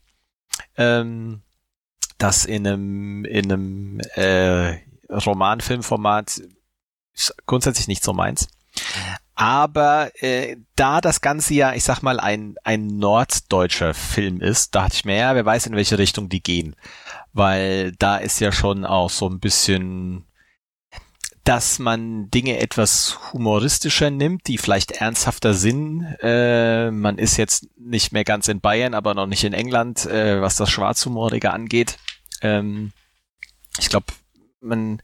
[0.77, 1.41] Ähm,
[2.17, 4.77] das in einem, in einem äh,
[5.09, 6.41] Romanfilmformat
[7.13, 8.47] ist grundsätzlich nicht so meins.
[9.35, 14.95] Aber äh, da das Ganze ja, ich sag mal, ein, ein norddeutscher Film ist, dachte
[14.95, 16.75] ich mir, ja, wer weiß, in welche Richtung die gehen.
[17.33, 20.25] Weil da ist ja schon auch so ein bisschen
[21.45, 26.03] dass man Dinge etwas humoristischer nimmt, die vielleicht ernsthafter sind.
[26.21, 30.41] Äh, man ist jetzt nicht mehr ganz in Bayern, aber noch nicht in England, äh,
[30.41, 31.97] was das Schwarzhumorige angeht.
[32.41, 32.93] Ähm,
[33.77, 34.07] ich glaube,
[34.59, 35.03] man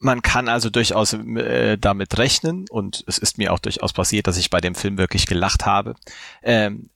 [0.00, 4.38] man kann also durchaus äh, damit rechnen und es ist mir auch durchaus passiert, dass
[4.38, 5.94] ich bei dem Film wirklich gelacht habe.
[6.42, 6.90] Ähm,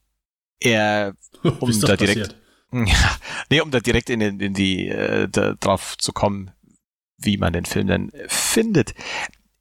[0.59, 1.15] er,
[1.61, 2.35] um da direkt,
[2.73, 3.17] ja,
[3.51, 6.51] nee, um da direkt in, in die äh, drauf zu kommen,
[7.19, 8.95] wie man den Film denn findet.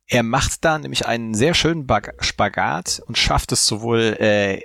[0.07, 1.87] Er macht da nämlich einen sehr schönen
[2.19, 4.61] Spagat und schafft es sowohl äh,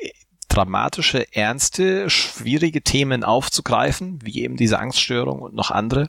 [0.49, 6.09] dramatische, ernste, schwierige Themen aufzugreifen, wie eben diese Angststörung und noch andere,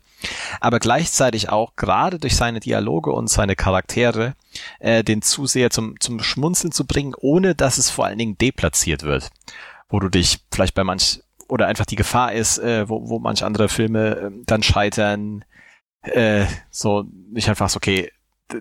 [0.60, 4.36] aber gleichzeitig auch gerade durch seine Dialoge und seine Charaktere
[4.80, 9.04] äh, den Zuseher zum, zum Schmunzeln zu bringen, ohne dass es vor allen Dingen deplatziert
[9.04, 9.30] wird,
[9.90, 13.44] wo du dich vielleicht bei manch oder einfach die Gefahr ist, äh, wo, wo manch
[13.44, 15.44] andere Filme äh, dann scheitern,
[16.02, 18.12] äh, so nicht einfach so, okay,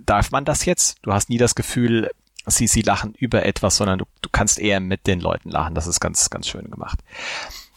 [0.04, 0.98] darf man das jetzt?
[1.02, 2.10] Du hast nie das Gefühl,
[2.51, 5.74] sie, sie lachen über etwas, sondern du, du kannst eher mit den Leuten lachen.
[5.74, 7.01] Das ist ganz, ganz schön gemacht.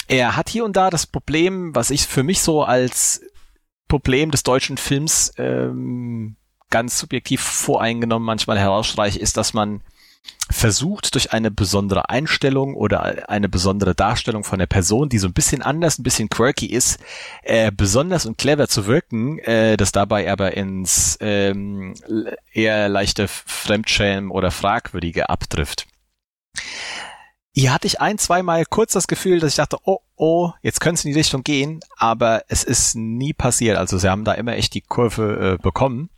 [0.08, 3.22] Er hat hier und da das Problem, was ich für mich so als
[3.88, 6.36] Problem des deutschen Films ähm,
[6.70, 9.82] ganz subjektiv voreingenommen manchmal herausstreiche, ist, dass man
[10.50, 15.34] versucht durch eine besondere Einstellung oder eine besondere Darstellung von der Person, die so ein
[15.34, 17.00] bisschen anders, ein bisschen quirky ist,
[17.44, 21.96] äh, besonders und clever zu wirken, äh, das dabei aber ins ähm,
[22.52, 25.88] eher leichte Fremdschämen oder Fragwürdige abtrifft.
[27.54, 31.00] Hier hatte ich ein, zweimal kurz das Gefühl, dass ich dachte, oh, oh, jetzt könnte
[31.00, 33.78] es in die Richtung gehen, aber es ist nie passiert.
[33.78, 36.10] Also sie haben da immer echt die Kurve äh, bekommen.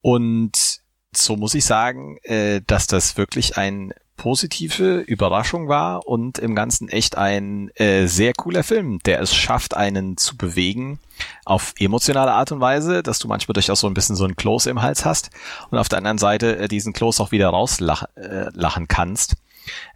[0.00, 0.83] Und
[1.16, 6.88] so muss ich sagen, äh, dass das wirklich eine positive Überraschung war und im Ganzen
[6.88, 10.98] echt ein äh, sehr cooler Film, der es schafft, einen zu bewegen
[11.44, 14.66] auf emotionale Art und Weise, dass du manchmal durchaus so ein bisschen so ein Kloß
[14.66, 15.30] im Hals hast
[15.70, 19.34] und auf der anderen Seite äh, diesen Kloß auch wieder rauslachen äh, lachen kannst.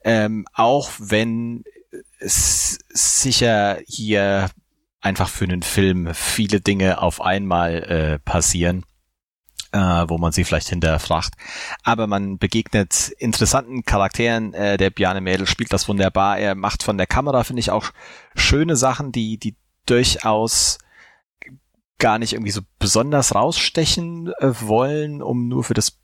[0.03, 1.65] Ähm, auch wenn
[2.19, 4.51] es sicher hier
[5.01, 8.85] einfach für einen Film viele Dinge auf einmal äh, passieren
[9.73, 11.35] äh, wo man sie vielleicht hinterfragt.
[11.83, 14.55] Aber man begegnet interessanten Charakteren.
[14.55, 16.39] Äh, der Bjarne Mädel spielt das wunderbar.
[16.39, 17.91] Er macht von der Kamera, finde ich, auch
[18.35, 19.57] schöne Sachen, die, die
[19.87, 20.79] durchaus
[21.99, 25.99] gar nicht irgendwie so besonders rausstechen äh, wollen, um nur für das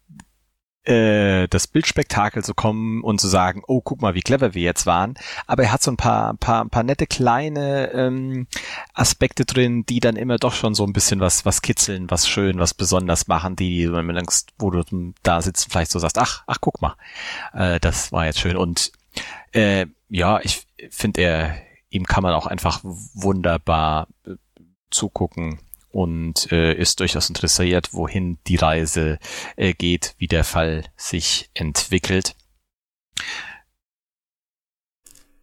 [0.84, 4.86] äh, das Bildspektakel zu kommen und zu sagen, oh, guck mal, wie clever wir jetzt
[4.86, 5.14] waren.
[5.46, 8.46] Aber er hat so ein paar, paar, paar nette kleine ähm,
[8.92, 12.58] Aspekte drin, die dann immer doch schon so ein bisschen was, was kitzeln, was schön,
[12.58, 13.90] was besonders machen, die,
[14.58, 16.96] wo du da sitzt, vielleicht so sagst, ach, ach, guck mal,
[17.52, 18.56] äh, das war jetzt schön.
[18.56, 18.92] Und
[19.52, 21.56] äh, ja, ich finde, er,
[21.90, 24.34] ihm kann man auch einfach wunderbar äh,
[24.90, 25.60] zugucken
[25.94, 29.20] und äh, ist durchaus interessiert, wohin die Reise
[29.54, 32.34] äh, geht, wie der Fall sich entwickelt.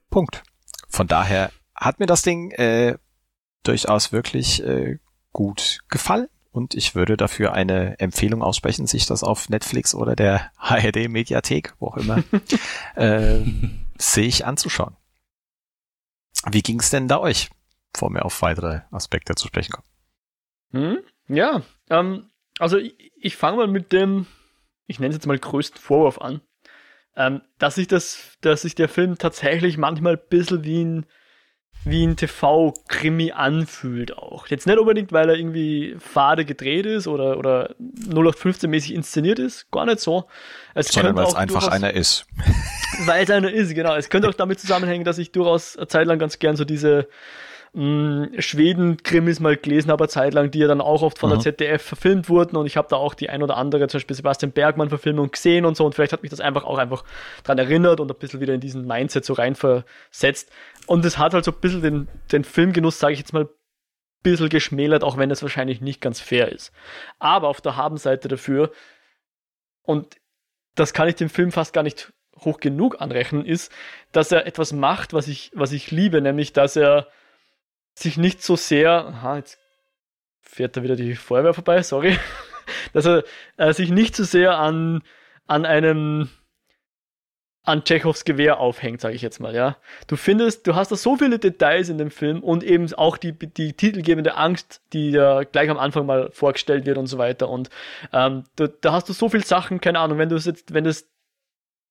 [0.09, 0.43] Punkt.
[0.89, 2.97] Von daher hat mir das Ding äh,
[3.63, 4.99] durchaus wirklich äh,
[5.31, 10.51] gut gefallen und ich würde dafür eine Empfehlung aussprechen, sich das auf Netflix oder der
[10.59, 12.21] HRD Mediathek, wo auch immer,
[12.95, 13.39] äh,
[13.97, 14.97] sich anzuschauen.
[16.51, 17.49] Wie ging es denn da euch,
[17.93, 19.90] bevor wir auf weitere Aspekte zu sprechen kommen?
[20.71, 20.99] Hm?
[21.27, 24.27] Ja, ähm, also ich, ich fange mal mit dem,
[24.87, 26.41] ich nenne es jetzt mal größten Vorwurf an,
[27.15, 31.05] ähm, dass sich das, dass sich der Film tatsächlich manchmal ein bisschen wie ein
[31.83, 34.47] wie ein TV-Krimi anfühlt auch.
[34.47, 39.85] Jetzt nicht unbedingt, weil er irgendwie fade gedreht ist oder, oder 0815-mäßig inszeniert ist, gar
[39.85, 40.25] nicht so.
[40.75, 42.25] Es Sondern weil es einfach einer ist.
[43.05, 43.95] Weil es einer ist, genau.
[43.95, 47.07] Es könnte auch damit zusammenhängen, dass ich durchaus eine Zeit lang ganz gern so diese
[47.73, 51.35] Schweden-Krimis mal gelesen habe, Zeit lang, die ja dann auch oft von mhm.
[51.35, 54.15] der ZDF verfilmt wurden und ich habe da auch die ein oder andere, zum Beispiel
[54.17, 57.05] Sebastian Bergmann-Verfilmung gesehen und so und vielleicht hat mich das einfach auch einfach
[57.45, 60.51] dran erinnert und ein bisschen wieder in diesen Mindset so reinversetzt
[60.85, 63.49] und es hat halt so ein bisschen den, den Filmgenuss, sage ich jetzt mal, ein
[64.21, 66.73] bisschen geschmälert, auch wenn es wahrscheinlich nicht ganz fair ist.
[67.19, 68.71] Aber auf der Habenseite dafür
[69.83, 70.17] und
[70.75, 73.71] das kann ich dem Film fast gar nicht hoch genug anrechnen, ist,
[74.11, 77.07] dass er etwas macht, was ich, was ich liebe, nämlich, dass er
[77.93, 79.59] sich nicht so sehr, aha, jetzt
[80.41, 82.17] fährt da wieder die Feuerwehr vorbei, sorry,
[82.93, 83.23] dass er
[83.57, 85.03] äh, sich nicht so sehr an,
[85.47, 86.29] an einem
[87.63, 89.77] an Tschechows Gewehr aufhängt, sage ich jetzt mal, ja.
[90.07, 93.33] Du findest, du hast da so viele Details in dem Film und eben auch die,
[93.33, 97.49] die titelgebende Angst, die ja gleich am Anfang mal vorgestellt wird und so weiter.
[97.49, 97.69] Und
[98.13, 100.85] ähm, da, da hast du so viele Sachen, keine Ahnung, wenn du es jetzt, wenn
[100.85, 101.07] das,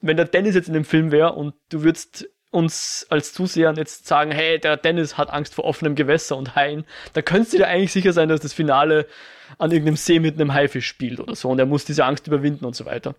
[0.01, 4.07] wenn der Dennis jetzt in dem Film wäre und du würdest uns als Zusehern jetzt
[4.07, 7.68] sagen, hey, der Dennis hat Angst vor offenem Gewässer und Haien, da könntest du dir
[7.68, 9.07] eigentlich sicher sein, dass das Finale
[9.59, 12.64] an irgendeinem See mit einem Haifisch spielt oder so und er muss diese Angst überwinden
[12.64, 13.14] und so weiter.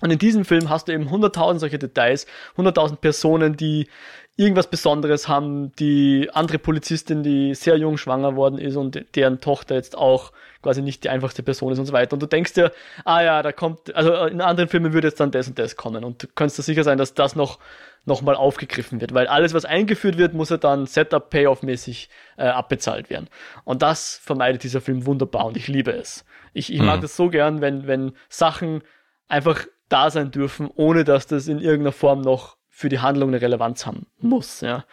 [0.00, 2.26] Und in diesem Film hast du eben 100.000 solche Details,
[2.56, 3.88] 100.000 Personen, die
[4.36, 9.74] irgendwas Besonderes haben, die andere Polizistin, die sehr jung schwanger worden ist und deren Tochter
[9.74, 10.32] jetzt auch
[10.62, 12.12] quasi nicht die einfachste Person ist und so weiter.
[12.12, 12.72] Und du denkst dir,
[13.04, 16.04] ah ja, da kommt, also in anderen Filmen würde jetzt dann das und das kommen.
[16.04, 17.58] Und du kannst dir sicher sein, dass das noch
[18.04, 23.28] nochmal aufgegriffen wird, weil alles, was eingeführt wird, muss ja dann Setup-Payoff-mäßig äh, abbezahlt werden.
[23.64, 26.24] Und das vermeidet dieser Film wunderbar und ich liebe es.
[26.52, 27.02] Ich, ich mag mhm.
[27.02, 28.82] das so gern, wenn, wenn Sachen
[29.28, 33.40] einfach da sein dürfen, ohne dass das in irgendeiner Form noch für die Handlung eine
[33.40, 34.84] Relevanz haben muss, ja.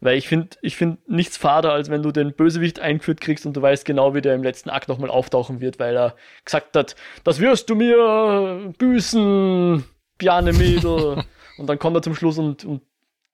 [0.00, 3.56] Weil ich finde, ich finde nichts fader, als wenn du den Bösewicht eingeführt kriegst und
[3.56, 6.96] du weißt genau, wie der im letzten Akt nochmal auftauchen wird, weil er gesagt hat,
[7.24, 9.84] das wirst du mir büßen,
[10.18, 11.24] Piane Mädel.
[11.58, 12.82] und dann kommt er zum Schluss und, und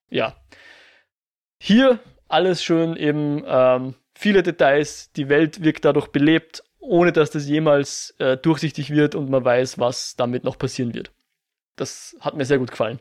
[0.09, 0.37] ja.
[1.59, 1.99] Hier
[2.29, 8.15] alles schön eben, ähm, viele Details, die Welt wirkt dadurch belebt ohne dass das jemals
[8.19, 11.13] äh, durchsichtig wird und man weiß, was damit noch passieren wird.
[11.77, 13.01] Das hat mir sehr gut gefallen.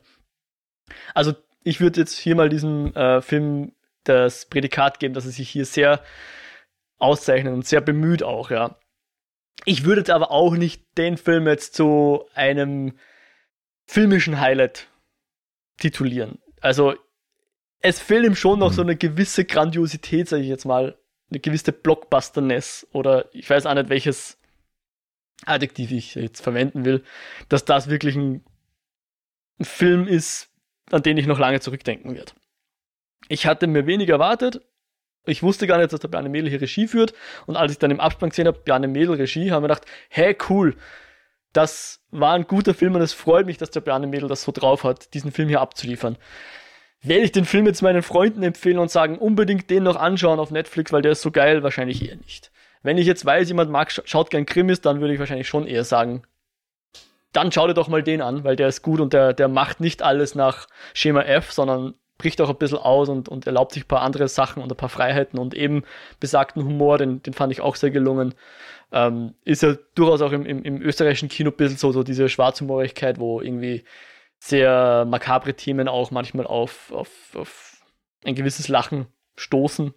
[1.14, 3.74] Also ich würde jetzt hier mal diesem äh, Film
[4.04, 6.02] das Prädikat geben, dass er sich hier sehr
[7.00, 8.78] auszeichnet und sehr bemüht auch, ja.
[9.66, 12.98] Ich würde jetzt aber auch nicht den Film jetzt zu einem
[13.86, 14.88] filmischen Highlight
[15.78, 16.40] titulieren.
[16.62, 16.96] Also
[17.80, 18.76] es fehlt ihm schon noch mhm.
[18.76, 20.98] so eine gewisse Grandiosität, sage ich jetzt mal,
[21.32, 24.38] eine gewisse Blockbusterness oder ich weiß auch nicht, welches
[25.46, 27.04] Adjektiv ich jetzt verwenden will,
[27.50, 28.44] dass das wirklich ein,
[29.64, 30.50] Film ist,
[30.90, 32.32] an den ich noch lange zurückdenken werde.
[33.28, 34.62] Ich hatte mir weniger erwartet.
[35.28, 37.14] Ich wusste gar nicht, dass der Bjarne Mädel hier Regie führt.
[37.46, 40.36] Und als ich dann im Abspann gesehen habe, Bjarne Mädel Regie, haben wir gedacht, hey,
[40.50, 40.76] cool.
[41.54, 44.52] Das war ein guter Film und es freut mich, dass der Bjarne Mädel das so
[44.52, 46.18] drauf hat, diesen Film hier abzuliefern
[47.04, 50.52] werde ich den Film jetzt meinen Freunden empfehlen und sagen, unbedingt den noch anschauen auf
[50.52, 52.52] Netflix, weil der ist so geil, wahrscheinlich eher nicht.
[52.84, 55.84] Wenn ich jetzt weiß, jemand mag, schaut gern Krimis, dann würde ich wahrscheinlich schon eher
[55.84, 56.24] sagen,
[57.34, 59.80] dann schau dir doch mal den an, weil der ist gut und der, der macht
[59.80, 63.86] nicht alles nach Schema F, sondern bricht auch ein bisschen aus und, und erlaubt sich
[63.86, 65.84] ein paar andere Sachen und ein paar Freiheiten und eben
[66.20, 68.36] besagten Humor, den, den fand ich auch sehr gelungen.
[68.92, 72.30] Ähm, ist ja durchaus auch im, im, im österreichischen Kino ein bisschen so, so diese
[72.30, 73.86] Schwarzhumorigkeit, wo irgendwie
[74.44, 77.86] sehr makabre Themen auch manchmal auf, auf, auf
[78.26, 79.94] ein gewisses Lachen stoßen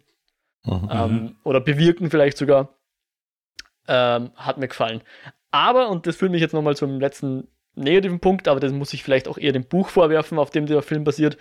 [0.63, 0.89] mhm.
[0.91, 2.77] ähm, oder bewirken vielleicht sogar.
[3.87, 5.01] Ähm, hat mir gefallen.
[5.49, 9.03] Aber, und das führt mich jetzt nochmal zum letzten negativen Punkt, aber das muss ich
[9.03, 11.37] vielleicht auch eher dem Buch vorwerfen, auf dem der Film basiert.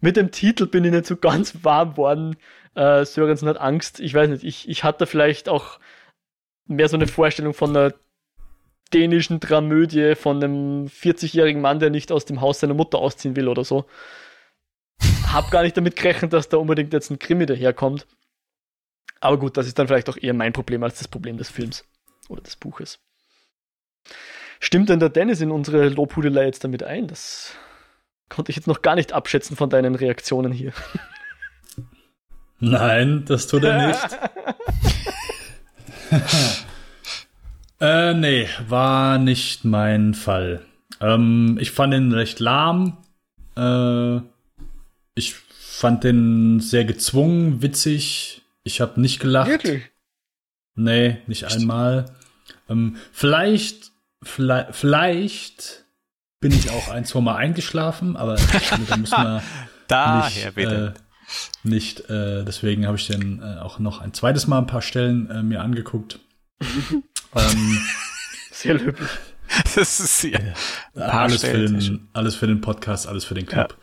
[0.00, 2.36] Mit dem Titel bin ich nicht so ganz warm worden.
[2.74, 4.00] Äh, Sörensen hat Angst.
[4.00, 5.80] Ich weiß nicht, ich, ich hatte vielleicht auch
[6.66, 7.94] mehr so eine Vorstellung von einer
[8.92, 13.48] dänischen Dramödie von einem 40-jährigen Mann, der nicht aus dem Haus seiner Mutter ausziehen will
[13.48, 13.86] oder so.
[15.32, 18.06] Hab gar nicht damit gerechnet, dass da unbedingt jetzt ein Krimi daherkommt.
[19.20, 21.84] Aber gut, das ist dann vielleicht auch eher mein Problem als das Problem des Films
[22.28, 23.00] oder des Buches.
[24.60, 27.06] Stimmt denn der Dennis in unsere Lobhudelei jetzt damit ein?
[27.06, 27.54] Das
[28.28, 30.72] konnte ich jetzt noch gar nicht abschätzen von deinen Reaktionen hier.
[32.60, 34.18] Nein, das tut er nicht.
[37.80, 40.62] Äh, nee, war nicht mein Fall.
[41.00, 42.98] Ähm, ich fand ihn recht lahm.
[43.56, 44.20] Äh,
[45.14, 48.42] ich fand den sehr gezwungen, witzig.
[48.64, 49.48] Ich habe nicht gelacht.
[49.48, 49.84] Wirklich?
[50.74, 52.06] Nee, nicht einmal.
[52.68, 55.84] Ähm, vielleicht, vielleicht, vielleicht
[56.40, 59.42] bin ich auch ein, zwei Mal eingeschlafen, aber da muss man
[59.88, 60.94] Daher nicht, bitte.
[61.62, 62.10] nicht.
[62.10, 65.42] Äh, deswegen habe ich den äh, auch noch ein zweites Mal ein paar Stellen äh,
[65.42, 66.20] mir angeguckt.
[67.34, 67.78] ähm,
[68.52, 69.08] Sehr löblich.
[69.74, 70.38] Das ist ja.
[70.94, 73.76] alles, für den, alles für den Podcast, alles für den Club.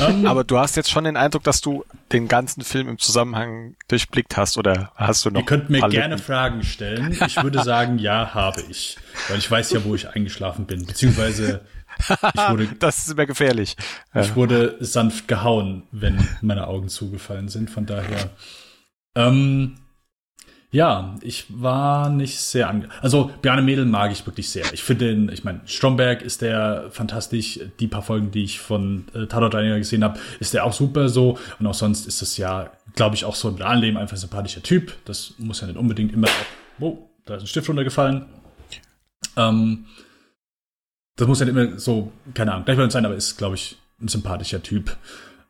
[0.00, 3.76] Ähm, Aber du hast jetzt schon den Eindruck, dass du den ganzen Film im Zusammenhang
[3.88, 5.40] durchblickt hast oder hast du noch?
[5.40, 7.18] Ihr könnt mir gerne Fragen stellen.
[7.26, 8.96] Ich würde sagen, ja, habe ich.
[9.28, 10.86] Weil ich weiß ja, wo ich eingeschlafen bin.
[10.86, 11.62] Beziehungsweise
[11.98, 13.76] ich wurde, das ist immer gefährlich.
[14.14, 17.70] ich wurde sanft gehauen, wenn meine Augen zugefallen sind.
[17.70, 18.30] Von daher.
[19.16, 19.76] Ähm,
[20.74, 24.64] ja, ich war nicht sehr ange Also Bjarne Mädel mag ich wirklich sehr.
[24.72, 27.60] Ich finde den, ich meine, Stromberg ist der fantastisch.
[27.78, 31.08] Die paar Folgen, die ich von äh, Tatort Reiniger gesehen habe, ist der auch super
[31.08, 31.38] so.
[31.60, 34.64] Und auch sonst ist es ja, glaube ich, auch so im realen einfach ein sympathischer
[34.64, 34.96] Typ.
[35.04, 36.26] Das muss ja nicht unbedingt immer.
[36.80, 38.26] Oh, da ist ein Stift runtergefallen.
[39.36, 39.86] Ähm,
[41.14, 44.08] das muss ja nicht immer so, keine Ahnung, gleich sein, aber ist, glaube ich, ein
[44.08, 44.96] sympathischer Typ.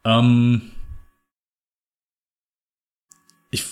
[0.05, 0.71] Ähm,
[3.51, 3.65] ich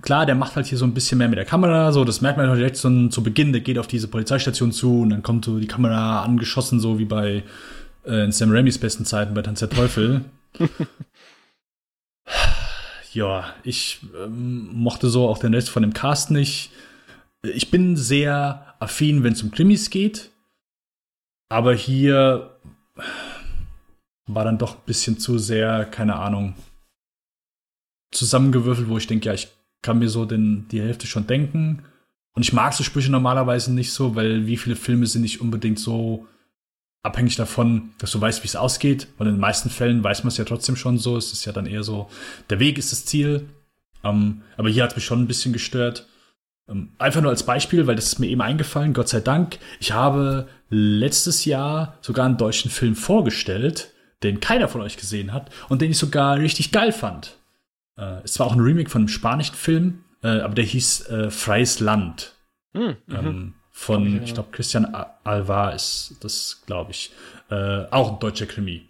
[0.00, 2.38] klar, der macht halt hier so ein bisschen mehr mit der Kamera, so, das merkt
[2.38, 5.44] man halt direkt so zu Beginn, der geht auf diese Polizeistation zu und dann kommt
[5.44, 7.42] so die Kamera angeschossen, so wie bei
[8.04, 10.24] äh, in Sam Raimis besten Zeiten bei Tanz der Teufel.
[13.12, 16.70] ja, ich ähm, mochte so auch den Rest von dem Cast nicht.
[17.42, 20.30] Ich bin sehr affin, wenn es um Krimis geht,
[21.48, 22.56] aber hier
[24.26, 26.54] war dann doch ein bisschen zu sehr, keine Ahnung,
[28.10, 29.48] zusammengewürfelt, wo ich denke, ja, ich
[29.82, 31.84] kann mir so den, die Hälfte schon denken.
[32.32, 35.78] Und ich mag so Sprüche normalerweise nicht so, weil wie viele Filme sind nicht unbedingt
[35.78, 36.26] so
[37.02, 39.08] abhängig davon, dass du weißt, wie es ausgeht.
[39.18, 41.16] Weil in den meisten Fällen weiß man es ja trotzdem schon so.
[41.16, 42.08] Es ist ja dann eher so,
[42.50, 43.48] der Weg ist das Ziel.
[44.04, 46.06] Ähm, aber hier hat es mich schon ein bisschen gestört.
[46.68, 49.58] Ähm, einfach nur als Beispiel, weil das ist mir eben eingefallen, Gott sei Dank.
[49.80, 53.92] Ich habe letztes Jahr sogar einen deutschen Film vorgestellt,
[54.22, 57.36] den keiner von euch gesehen hat und den ich sogar richtig geil fand.
[58.00, 61.30] Äh, es war auch ein Remake von einem spanischen Film, äh, aber der hieß äh,
[61.30, 62.34] Freies Land.
[62.72, 64.94] Hm, Ähm, von, ich glaube, Christian
[65.24, 67.12] Alvar ist das, glaube ich.
[67.50, 68.86] Äh, auch ein deutscher Krimi.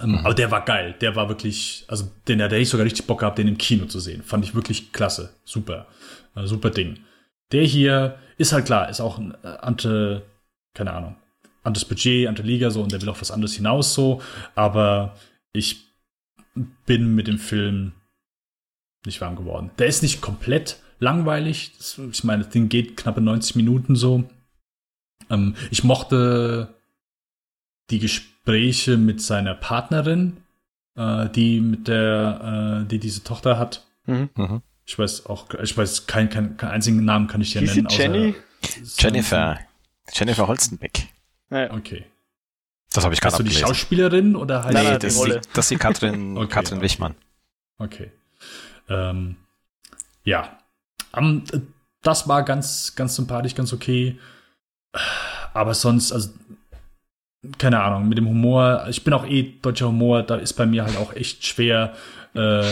[0.00, 0.94] Ähm, Aber der war geil.
[1.00, 3.86] Der war wirklich, also den, der hätte ich sogar richtig Bock gehabt, den im Kino
[3.86, 4.22] zu sehen.
[4.22, 5.34] Fand ich wirklich klasse.
[5.44, 5.86] Super.
[6.34, 7.00] Äh, super Ding.
[7.52, 10.22] Der hier ist halt klar, ist auch ein äh, ante,
[10.74, 11.16] keine Ahnung,
[11.64, 14.20] anderes Budget, andere Liga so und der will auch was anderes hinaus so.
[14.54, 15.16] Aber
[15.52, 15.84] ich
[16.84, 17.92] bin mit dem Film
[19.06, 19.70] nicht warm geworden.
[19.78, 21.72] Der ist nicht komplett langweilig.
[21.78, 24.24] Das, ich meine, das Ding geht knappe 90 Minuten so.
[25.30, 26.74] Ähm, ich mochte
[27.90, 30.38] die Gespräche mit seiner Partnerin,
[30.96, 33.86] äh, die mit der, äh, die diese Tochter hat.
[34.06, 34.30] Mhm.
[34.36, 34.62] Mhm.
[34.84, 37.88] Ich weiß auch, ich weiß keinen kein, keinen einzigen Namen kann ich dir nennen.
[37.90, 38.34] Jenny?
[38.98, 39.58] Jennifer.
[40.12, 41.08] Jennifer Holstenbeck.
[41.50, 42.06] Okay.
[42.92, 43.66] Das habe ich gerade Hast du die abgelesen.
[43.68, 44.74] Schauspielerin oder halt?
[44.74, 46.84] Nein, Nee, das, die das ist die Katrin, Okay, Katrin okay.
[46.84, 47.14] Wichmann.
[47.78, 48.12] Okay.
[48.88, 49.36] Ähm,
[50.24, 50.58] ja.
[51.14, 51.44] Ähm,
[52.02, 54.18] das war ganz, ganz sympathisch, ganz okay.
[55.54, 56.30] Aber sonst, also,
[57.58, 60.84] keine Ahnung, mit dem Humor, ich bin auch eh deutscher Humor, da ist bei mir
[60.84, 61.94] halt auch echt schwer.
[62.34, 62.64] Äh,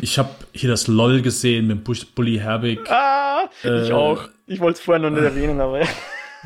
[0.00, 1.84] ich habe hier das LOL gesehen mit
[2.14, 2.90] Bully Herbig.
[2.90, 4.28] Ah, ich Äh, auch.
[4.46, 5.80] Ich wollte es vorher noch nicht erwähnen, aber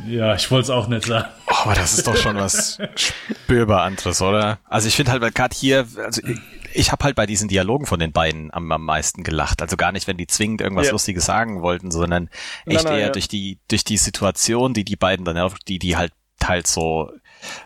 [0.07, 1.29] Ja, ich wollte es auch nicht sagen.
[1.47, 4.59] Oh, aber das ist doch schon was spürbar anderes, oder?
[4.65, 6.39] Also ich finde halt, weil gerade hier, also ich,
[6.73, 9.63] ich habe halt bei diesen Dialogen von den beiden am, am meisten gelacht.
[9.63, 10.93] Also gar nicht, wenn die zwingend irgendwas Ja.
[10.93, 12.29] Lustiges sagen wollten, sondern
[12.67, 13.13] echt Nein, nein, eher ja.
[13.13, 17.11] durch die durch die Situation, die die beiden dann auf, die die halt halt so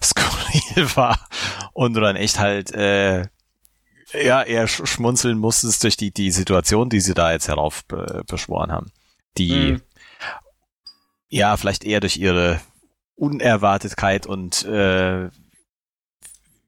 [0.02, 1.18] skurril war
[1.72, 3.24] und du dann echt halt äh,
[4.12, 8.22] ja eher sch schmunzeln musstest durch die die Situation, die sie da jetzt herauf be
[8.26, 8.92] beschworen haben.
[9.38, 9.82] Die Mhm.
[11.28, 12.60] Ja, vielleicht eher durch ihre
[13.16, 15.28] Unerwartetkeit und äh,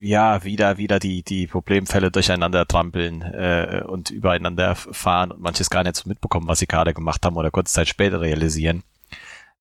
[0.03, 5.82] ja, wieder, wieder die, die Problemfälle durcheinander trampeln äh, und übereinander fahren und manches gar
[5.85, 8.82] nicht so mitbekommen, was sie gerade gemacht haben oder kurze Zeit später realisieren.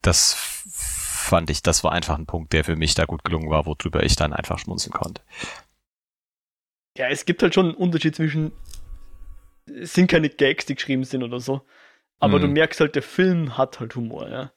[0.01, 0.33] Das
[0.71, 4.03] fand ich, das war einfach ein Punkt, der für mich da gut gelungen war, worüber
[4.03, 5.21] ich dann einfach schmunzeln konnte.
[6.97, 8.51] ja, es gibt halt schon einen Unterschied zwischen,
[9.65, 11.61] es sind keine Gags, die geschrieben sind oder so,
[12.19, 12.43] aber Mhm.
[12.43, 14.51] du merkst halt, der Film hat halt Humor, ja.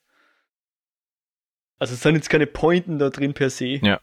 [1.82, 3.80] Also es sind jetzt keine Pointen da drin per se.
[3.82, 4.00] Ja.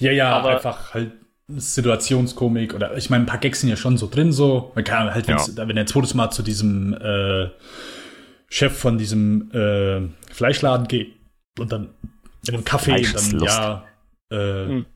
[0.00, 1.12] Ja, ja, Aber- einfach halt
[1.48, 4.72] Situationskomik oder ich meine, ein paar Gags sind ja schon so drin, so.
[4.74, 7.48] Man kann halt, wenn's- wenn er zweites Mal zu diesem äh,
[8.48, 11.14] Chef von diesem äh, Fleischladen geht
[11.58, 11.90] und dann
[12.48, 13.56] in einem ist dann Lust.
[13.58, 13.84] ja
[14.30, 14.36] äh,
[14.66, 14.86] Hm.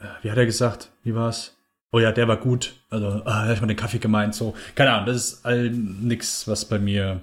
[0.00, 0.90] äh, wie hat er gesagt?
[1.02, 1.56] Wie war's?
[1.92, 2.74] Oh ja, der war gut.
[2.90, 4.54] Also, ah, hab ich mal den Kaffee gemeint, so.
[4.74, 7.22] Keine Ahnung, das ist all nix, was bei mir,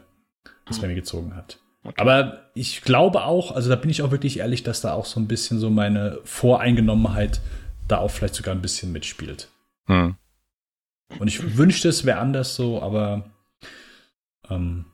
[0.65, 1.59] was bei mir gezogen hat.
[1.83, 2.01] Okay.
[2.01, 5.19] Aber ich glaube auch, also da bin ich auch wirklich ehrlich, dass da auch so
[5.19, 7.41] ein bisschen so meine Voreingenommenheit
[7.87, 9.49] da auch vielleicht sogar ein bisschen mitspielt.
[9.87, 10.15] Hm.
[11.19, 13.29] Und ich wünschte, es wäre anders so, aber
[14.49, 14.85] ähm,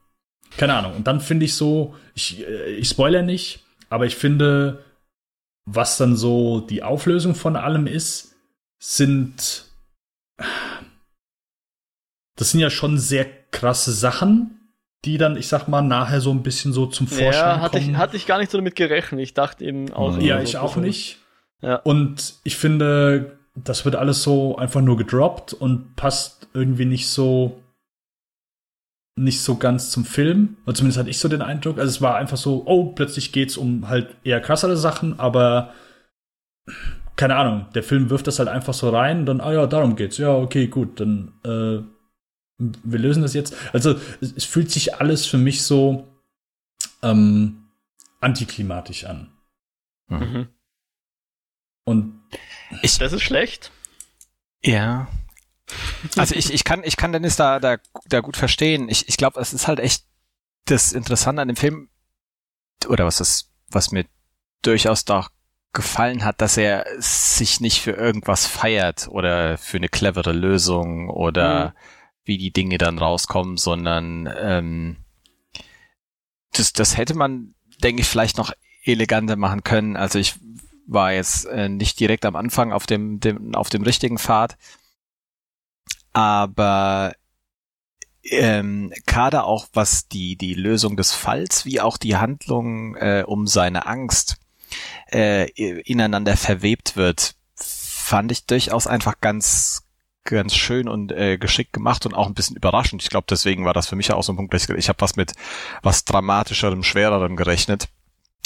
[0.58, 0.96] keine Ahnung.
[0.96, 4.84] Und dann finde ich so, ich, äh, ich spoiler nicht, aber ich finde,
[5.66, 8.36] was dann so die Auflösung von allem ist,
[8.80, 9.66] sind.
[12.36, 14.61] Das sind ja schon sehr krasse Sachen,
[15.06, 17.92] die dann, ich sag mal, nachher so ein bisschen so zum Vorschein ja, hatte kommen.
[17.92, 19.20] Ich, hatte ich gar nicht so damit gerechnet.
[19.22, 20.18] Ich dachte eben auch.
[20.20, 21.18] ja, ich so- auch nicht.
[21.62, 21.76] Ja.
[21.78, 27.58] Und ich finde, das wird alles so einfach nur gedroppt und passt irgendwie nicht so
[29.18, 30.58] nicht so ganz zum Film.
[30.66, 31.78] Oder zumindest hatte ich so den Eindruck.
[31.78, 35.74] Also es war einfach so, oh, plötzlich geht's um halt eher krassere Sachen, aber
[37.18, 39.96] keine Ahnung, der Film wirft das halt einfach so rein und dann, ah ja, darum
[39.96, 40.18] geht's.
[40.18, 41.84] Ja, okay, gut, dann äh,
[42.84, 43.56] wir lösen das jetzt.
[43.74, 46.08] Also es, es fühlt sich alles für mich so
[47.02, 47.66] ähm,
[48.20, 49.32] antiklimatisch an.
[50.08, 50.48] Mhm.
[51.84, 52.22] Und
[53.00, 53.72] Das ist schlecht.
[54.64, 55.08] Ja.
[56.16, 58.90] Also ich, ich kann, ich kann Dennis da, da, da gut verstehen.
[58.90, 60.06] Ich, ich glaube, es ist halt echt
[60.66, 61.90] das Interessante an dem Film,
[62.88, 64.06] oder was das, was mir
[64.62, 65.30] durchaus doch
[65.74, 71.70] gefallen hat, dass er sich nicht für irgendwas feiert oder für eine clevere Lösung oder
[71.70, 71.74] Mhm.
[72.24, 74.98] Wie die Dinge dann rauskommen, sondern ähm,
[76.54, 78.52] das, das hätte man, denke ich, vielleicht noch
[78.84, 79.96] eleganter machen können.
[79.96, 80.36] Also ich
[80.88, 84.58] war jetzt äh, nicht direkt am Anfang auf dem, dem, auf dem richtigen Pfad,
[86.14, 87.14] aber
[88.24, 93.48] ähm, gerade auch was die, die Lösung des Falls, wie auch die Handlung äh, um
[93.48, 94.38] seine Angst
[95.12, 95.50] äh,
[95.82, 99.84] ineinander verwebt wird, fand ich durchaus einfach ganz
[100.24, 103.02] ganz schön und äh, geschickt gemacht und auch ein bisschen überraschend.
[103.02, 105.02] Ich glaube, deswegen war das für mich auch so ein Punkt, dass ich, ich habe
[105.02, 105.34] was mit
[105.82, 107.88] was dramatischerem, schwererem gerechnet.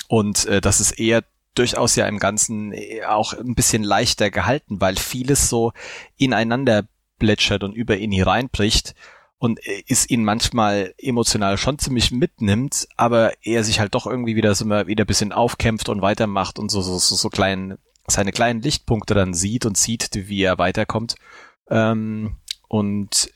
[0.07, 1.23] Und äh, das ist eher
[1.55, 5.73] durchaus ja im Ganzen äh, auch ein bisschen leichter gehalten, weil vieles so
[6.17, 6.83] ineinander
[7.19, 8.93] plätschert und über ihn hereinbricht
[9.37, 14.35] und äh, es ihn manchmal emotional schon ziemlich mitnimmt, aber er sich halt doch irgendwie
[14.35, 17.77] wieder so immer wieder ein bisschen aufkämpft und weitermacht und so so so, so kleinen
[18.07, 21.15] seine kleinen Lichtpunkte dann sieht und sieht, wie er weiterkommt
[21.69, 22.37] ähm,
[22.67, 23.29] und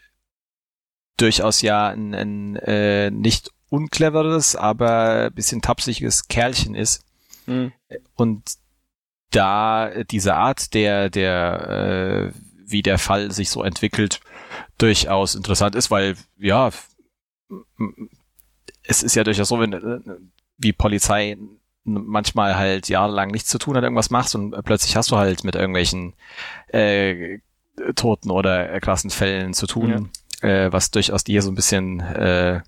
[1.18, 7.03] durchaus ja ein, ein äh, nicht uncleveres, aber ein bisschen tapsiges Kerlchen ist
[7.47, 7.72] Mhm.
[8.15, 8.43] und
[9.31, 14.19] da diese Art der der äh, wie der Fall sich so entwickelt
[14.77, 16.69] durchaus interessant ist, weil ja
[18.84, 19.99] es ist ja durchaus so, wenn äh,
[20.57, 21.38] wie Polizei
[21.84, 25.56] manchmal halt jahrelang nichts zu tun hat, irgendwas machst und plötzlich hast du halt mit
[25.56, 26.14] irgendwelchen
[26.68, 27.39] äh,
[27.95, 30.10] Toten oder krassen Fällen zu tun,
[30.41, 32.61] äh, was durchaus dir so ein bisschen äh,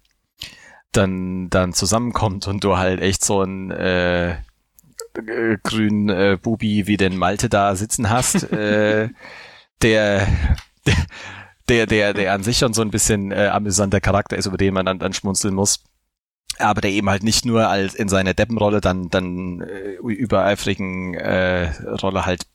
[0.92, 6.98] dann dann zusammenkommt und du halt echt so ein äh, äh, grünen äh, Bubi wie
[6.98, 9.10] den Malte da sitzen hast, äh,
[9.82, 10.28] der,
[11.70, 14.74] der, der, der an sich schon so ein bisschen äh, amüsanter Charakter ist, über den
[14.74, 15.84] man dann, dann schmunzeln muss.
[16.60, 21.72] Aber der eben halt nicht nur als in seiner Deppenrolle dann, dann äh, übereifrigen äh,
[22.02, 22.46] Rolle halt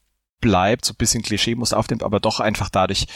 [0.40, 3.06] bleibt, so ein bisschen Klischeemuster aufnimmt, aber doch einfach dadurch,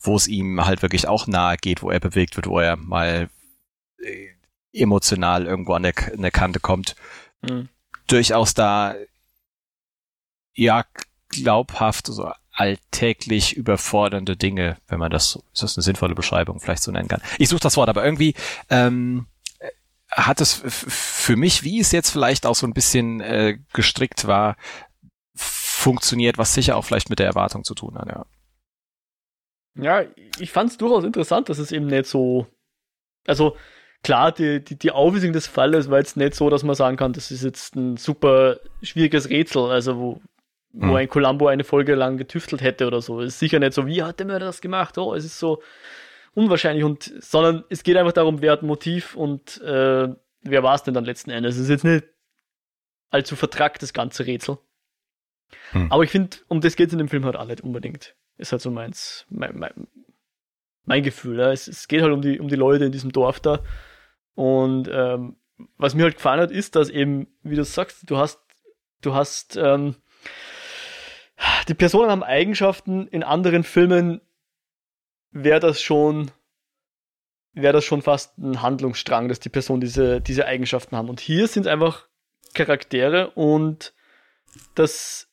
[0.00, 3.28] wo es ihm halt wirklich auch nahe geht, wo er bewegt wird, wo er mal
[4.02, 4.28] äh,
[4.72, 6.96] emotional irgendwo an der, an der Kante kommt,
[7.42, 7.68] Mhm.
[8.08, 8.94] durchaus da
[10.54, 10.84] ja
[11.28, 16.82] glaubhaft, so alltäglich überfordernde Dinge, wenn man das, so- ist das eine sinnvolle Beschreibung, vielleicht
[16.82, 17.20] so nennen kann.
[17.38, 18.34] Ich suche das Wort, aber irgendwie
[18.70, 19.26] ähm,
[20.10, 24.56] hat es für mich, wie es jetzt vielleicht auch so ein bisschen äh, gestrickt war,
[25.86, 28.26] funktioniert, was sicher auch vielleicht mit der Erwartung zu tun hat, ja.
[29.78, 30.04] Ja,
[30.40, 32.46] ich fand es durchaus interessant, dass es eben nicht so.
[33.26, 33.56] Also,
[34.02, 37.12] klar, die, die, die Auflösung des Falles war jetzt nicht so, dass man sagen kann,
[37.12, 40.20] das ist jetzt ein super schwieriges Rätsel, also wo,
[40.72, 40.96] wo Mhm.
[40.96, 43.20] ein Columbo eine Folge lang getüftelt hätte oder so.
[43.20, 44.98] Es ist sicher nicht so, wie hat der Mörder das gemacht?
[44.98, 45.62] Oh, es ist so
[46.34, 50.08] unwahrscheinlich und, sondern es geht einfach darum, wer hat Motiv und äh,
[50.42, 51.54] wer war es denn dann letzten Endes.
[51.54, 52.04] Es ist jetzt nicht
[53.10, 54.58] allzu vertrackt, das ganze Rätsel.
[55.72, 55.90] Hm.
[55.90, 58.14] Aber ich finde, um das geht es in dem Film halt auch nicht unbedingt.
[58.38, 59.86] Ist halt so meins, mein, mein,
[60.84, 61.38] mein Gefühl.
[61.38, 61.52] Ja.
[61.52, 63.62] Es, es geht halt um die, um die Leute in diesem Dorf da.
[64.34, 65.36] Und ähm,
[65.78, 68.40] was mir halt gefallen hat, ist, dass eben, wie du sagst, du hast,
[69.00, 69.96] du hast, ähm,
[71.68, 74.20] die Personen haben Eigenschaften, in anderen Filmen
[75.30, 76.30] wäre das schon,
[77.52, 81.08] wäre das schon fast ein Handlungsstrang, dass die Personen diese, diese Eigenschaften haben.
[81.08, 82.08] Und hier sind einfach
[82.54, 83.94] Charaktere und
[84.74, 85.28] das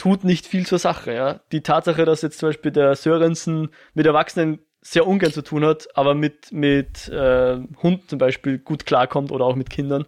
[0.00, 1.40] tut nicht viel zur Sache, ja.
[1.52, 5.88] Die Tatsache, dass jetzt zum Beispiel der Sörensen mit Erwachsenen sehr ungern zu tun hat,
[5.94, 10.06] aber mit, mit äh, Hunden zum Beispiel gut klarkommt oder auch mit Kindern,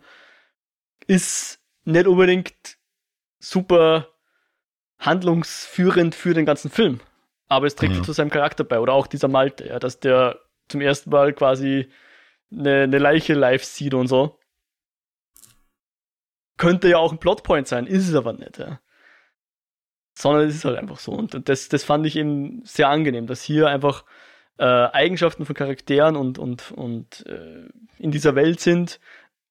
[1.06, 2.54] ist nicht unbedingt
[3.38, 4.08] super
[4.98, 7.00] handlungsführend für den ganzen Film.
[7.48, 8.04] aber es trägt Mhm.
[8.04, 8.80] zu seinem Charakter bei.
[8.80, 10.38] Oder auch dieser Malte, ja, dass der
[10.68, 11.90] zum ersten Mal quasi
[12.50, 14.38] eine, eine Leiche live sieht und so.
[16.56, 18.80] Könnte ja auch ein Plotpoint sein, ist es aber nicht, ja.
[20.14, 21.12] Sondern es ist halt einfach so.
[21.12, 24.04] Und das, das fand ich eben sehr angenehm, dass hier einfach
[24.58, 27.68] äh, Eigenschaften von Charakteren und, und, und äh,
[27.98, 29.00] in dieser Welt sind,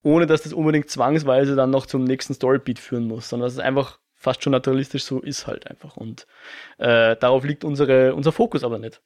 [0.03, 3.59] ohne dass das unbedingt zwangsweise dann noch zum nächsten Storybeat führen muss, sondern dass es
[3.59, 5.97] einfach fast schon naturalistisch so ist halt einfach.
[5.97, 6.27] Und
[6.77, 9.01] äh, darauf liegt unsere, unser Fokus aber nicht.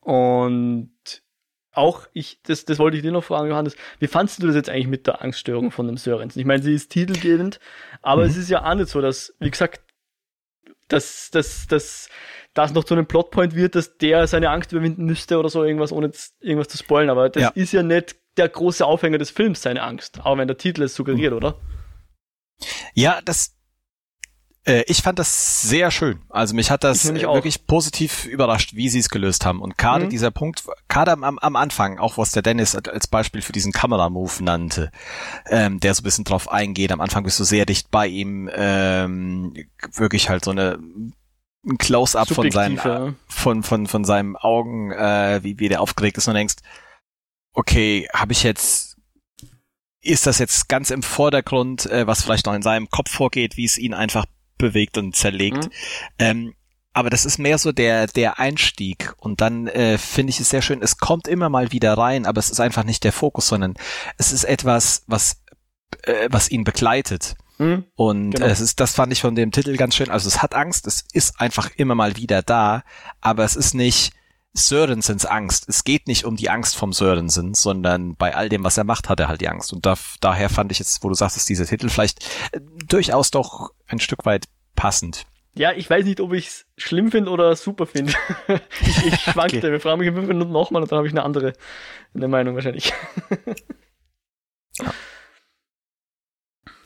[0.00, 0.92] Und
[1.72, 4.68] auch ich, das, das wollte ich dir noch fragen, Johannes, wie fandst du das jetzt
[4.68, 6.40] eigentlich mit der Angststörung von dem Sörensen?
[6.40, 7.60] Ich meine, sie ist titelgebend,
[8.02, 8.28] aber Mhm.
[8.28, 9.80] es ist ja auch nicht so, dass, wie gesagt,
[10.92, 12.08] dass, dass, dass
[12.54, 15.92] das noch zu einem Plotpoint wird, dass der seine Angst überwinden müsste oder so irgendwas,
[15.92, 16.10] ohne
[16.40, 17.10] irgendwas zu spoilen.
[17.10, 17.48] Aber das Ja.
[17.50, 20.20] ist ja nicht der große Aufhänger des Films, seine Angst.
[20.24, 21.56] Auch wenn der Titel es suggeriert, oder?
[22.94, 23.56] Ja, das.
[24.64, 26.20] Äh, ich fand das sehr schön.
[26.28, 29.62] Also mich hat das Ich nämlich äh, wirklich positiv überrascht, wie sie es gelöst haben.
[29.62, 30.10] Und gerade Mhm.
[30.10, 34.42] dieser Punkt, gerade am, am Anfang, auch was der Dennis als Beispiel für diesen Kameramove
[34.44, 34.90] nannte,
[35.46, 36.92] ähm, der so ein bisschen drauf eingeht.
[36.92, 39.54] Am Anfang bist du sehr dicht bei ihm, ähm,
[39.94, 40.78] wirklich halt so eine
[41.62, 42.78] ein Close-up von seinen
[43.28, 46.56] von von von seinen Augen, äh, wie wie der aufgeregt ist und denkst,
[47.52, 48.96] okay, habe ich jetzt
[50.02, 53.66] ist das jetzt ganz im Vordergrund, äh, was vielleicht noch in seinem Kopf vorgeht, wie
[53.66, 54.24] es ihn einfach
[54.60, 55.64] bewegt und zerlegt.
[55.64, 55.70] Mhm.
[56.18, 56.54] Ähm,
[56.92, 60.60] aber das ist mehr so der der Einstieg und dann äh, finde ich es sehr
[60.62, 60.82] schön.
[60.82, 63.74] Es kommt immer mal wieder rein, aber es ist einfach nicht der Fokus, sondern
[64.18, 65.42] es ist etwas, was
[66.02, 67.36] äh, was ihn begleitet.
[67.58, 67.84] Hm?
[67.94, 68.46] Und Genau.
[68.46, 70.10] äh, es ist, das fand ich von dem Titel ganz schön.
[70.10, 72.82] Also es hat Angst, es ist einfach immer mal wieder da,
[73.20, 74.12] aber es ist nicht
[74.52, 75.68] Sörensens Angst.
[75.68, 79.08] Es geht nicht um die Angst vom Sörensen, sondern bei all dem, was er macht,
[79.08, 79.72] hat er halt die Angst.
[79.72, 83.30] Und da, daher fand ich jetzt, wo du sagst, ist dieser Titel vielleicht äh, durchaus
[83.30, 85.26] doch ein Stück weit passend.
[85.54, 88.12] Ja, ich weiß nicht, ob ich es schlimm finde oder super finde.
[88.80, 89.58] ich, ich schwankte.
[89.58, 89.72] Okay.
[89.72, 91.52] Wir fragen mich in fünf Minuten nochmal und dann habe ich eine andere
[92.14, 92.92] eine Meinung wahrscheinlich.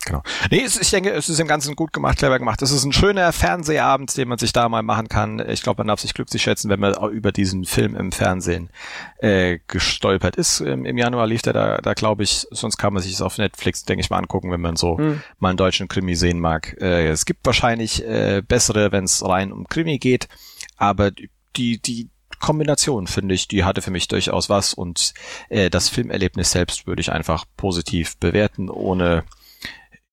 [0.06, 0.22] Genau.
[0.50, 2.60] Nee, es, ich denke, es ist im Ganzen gut gemacht, clever gemacht.
[2.62, 5.42] Es ist ein schöner Fernsehabend, den man sich da mal machen kann.
[5.48, 8.70] Ich glaube, man darf sich glücklich schätzen, wenn man über diesen Film im Fernsehen
[9.18, 10.60] äh, gestolpert ist.
[10.60, 13.38] Im, Im Januar lief der da, da glaube ich, sonst kann man sich es auf
[13.38, 15.22] Netflix, denke ich mal, angucken, wenn man so Hm.
[15.38, 16.76] mal einen deutschen Krimi sehen mag.
[16.80, 20.28] Äh, es gibt wahrscheinlich äh, bessere, wenn es rein um Krimi geht,
[20.76, 21.10] aber
[21.56, 22.10] die, die
[22.40, 25.14] Kombination, finde ich, die hatte für mich durchaus was und
[25.48, 29.24] äh, das Filmerlebnis selbst würde ich einfach positiv bewerten, ohne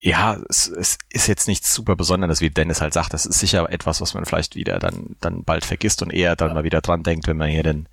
[0.01, 3.13] ja, es, es ist jetzt nichts super Besonderes, wie Dennis halt sagt.
[3.13, 6.53] Das ist sicher etwas, was man vielleicht wieder dann, dann bald vergisst und eher dann
[6.53, 7.87] mal wieder dran denkt, wenn man hier den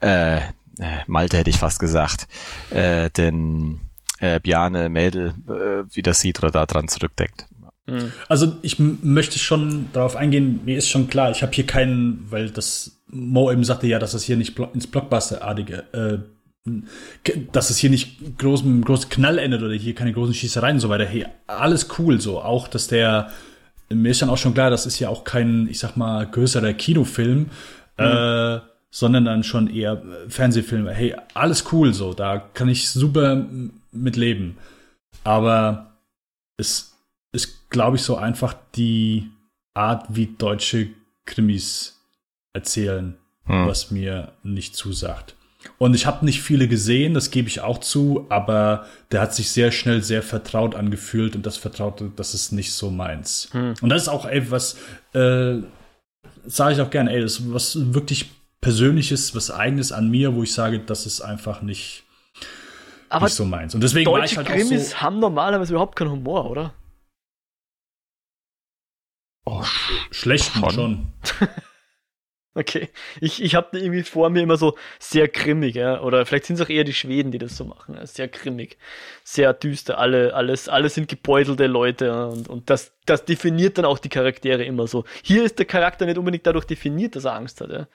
[0.00, 0.42] äh, äh,
[1.06, 2.28] Malte hätte ich fast gesagt,
[2.70, 3.80] äh, den
[4.20, 7.46] äh, Bjarne Mädel äh, wieder sieht oder da dran zurückdenkt.
[7.86, 8.12] Hm.
[8.28, 12.50] Also ich möchte schon darauf eingehen, mir ist schon klar, ich habe hier keinen, weil
[12.50, 16.18] das Mo eben sagte ja, dass das hier nicht blo ins Blockbuster-artige, äh,
[17.52, 20.88] dass es hier nicht groß, großen Knall endet oder hier keine großen Schießereien und so
[20.88, 21.06] weiter.
[21.06, 22.40] Hey, alles cool so.
[22.40, 23.30] Auch, dass der,
[23.88, 26.74] mir ist dann auch schon klar, das ist ja auch kein, ich sag mal, größerer
[26.74, 27.50] Kinofilm,
[27.96, 28.58] äh,
[28.90, 30.92] sondern dann schon eher Fernsehfilme.
[30.92, 32.14] Hey, alles cool so.
[32.14, 33.46] Da kann ich super
[33.92, 34.56] mit leben.
[35.24, 35.92] Aber
[36.58, 36.94] es
[37.32, 39.30] ist, glaube ich, so einfach die
[39.74, 40.88] Art, wie deutsche
[41.24, 42.00] Krimis
[42.52, 43.16] erzählen,
[43.48, 43.66] Hm.
[43.66, 45.34] was mir nicht zusagt.
[45.78, 49.50] Und ich habe nicht viele gesehen, das gebe ich auch zu, aber der hat sich
[49.50, 53.48] sehr schnell sehr vertraut angefühlt und das Vertraute, das ist nicht so meins.
[53.52, 53.74] Hm.
[53.80, 54.76] Und das ist auch ey, was,
[55.14, 55.56] äh,
[56.46, 58.30] sage ich auch gerne, ey, das ist was wirklich
[58.60, 62.04] Persönliches, was Eigenes an mir, wo ich sage, das ist einfach nicht,
[63.08, 63.74] Aber nicht so meins.
[63.74, 66.74] Und deswegen war ich deutsche halt auch Krimis so, haben normalerweise überhaupt keinen Humor, oder?
[69.44, 69.64] Oh,
[70.10, 70.70] schlechten Schon.
[70.72, 71.12] schon.
[72.58, 72.88] Okay.
[73.20, 76.00] Ich, ich habe irgendwie vor mir immer so sehr grimmig, ja.
[76.00, 77.94] Oder vielleicht sind es auch eher die Schweden, die das so machen.
[77.94, 78.04] Ja?
[78.04, 78.78] Sehr grimmig,
[79.22, 79.98] sehr düster.
[79.98, 82.24] Alle, alles, alle sind gebeutelte Leute ja?
[82.24, 85.04] und, und das, das definiert dann auch die Charaktere immer so.
[85.22, 87.70] Hier ist der Charakter nicht unbedingt dadurch definiert, dass er Angst hat.
[87.70, 87.86] Ja?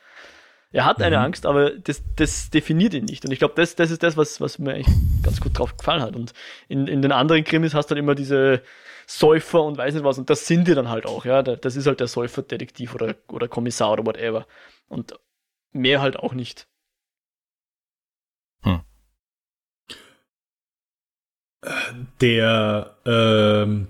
[0.72, 1.23] Er hat eine Mhm.
[1.23, 3.26] Angst, aber das, das definiert ihn nicht.
[3.26, 6.02] Und ich glaube, das, das ist das, was, was mir eigentlich ganz gut drauf gefallen
[6.02, 6.15] hat.
[6.15, 6.31] Und
[6.69, 8.61] in, in den anderen Krimis hast du halt immer diese
[9.08, 10.18] Säufer und weiß nicht was.
[10.18, 11.44] Und das sind die dann halt auch, ja.
[11.44, 14.46] Da- Das ist halt der Säuferdetektiv oder, oder Kommissar oder whatever.
[14.88, 15.14] Und
[15.72, 16.68] mehr halt auch nicht.
[22.20, 23.88] Der, ähm,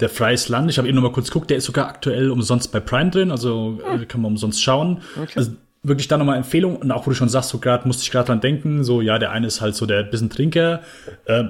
[0.00, 2.70] der Freies Land, ich habe eben noch mal kurz geguckt, der ist sogar aktuell umsonst
[2.70, 5.02] bei Prime drin, also äh, kann man umsonst schauen.
[5.20, 5.32] Okay.
[5.36, 5.52] Also
[5.82, 8.26] wirklich da nochmal Empfehlung und auch wo du schon sagst, so gerade musste ich gerade
[8.26, 10.82] dran denken, so ja, der eine ist halt so der bisschen Trinker,
[11.26, 11.44] äh,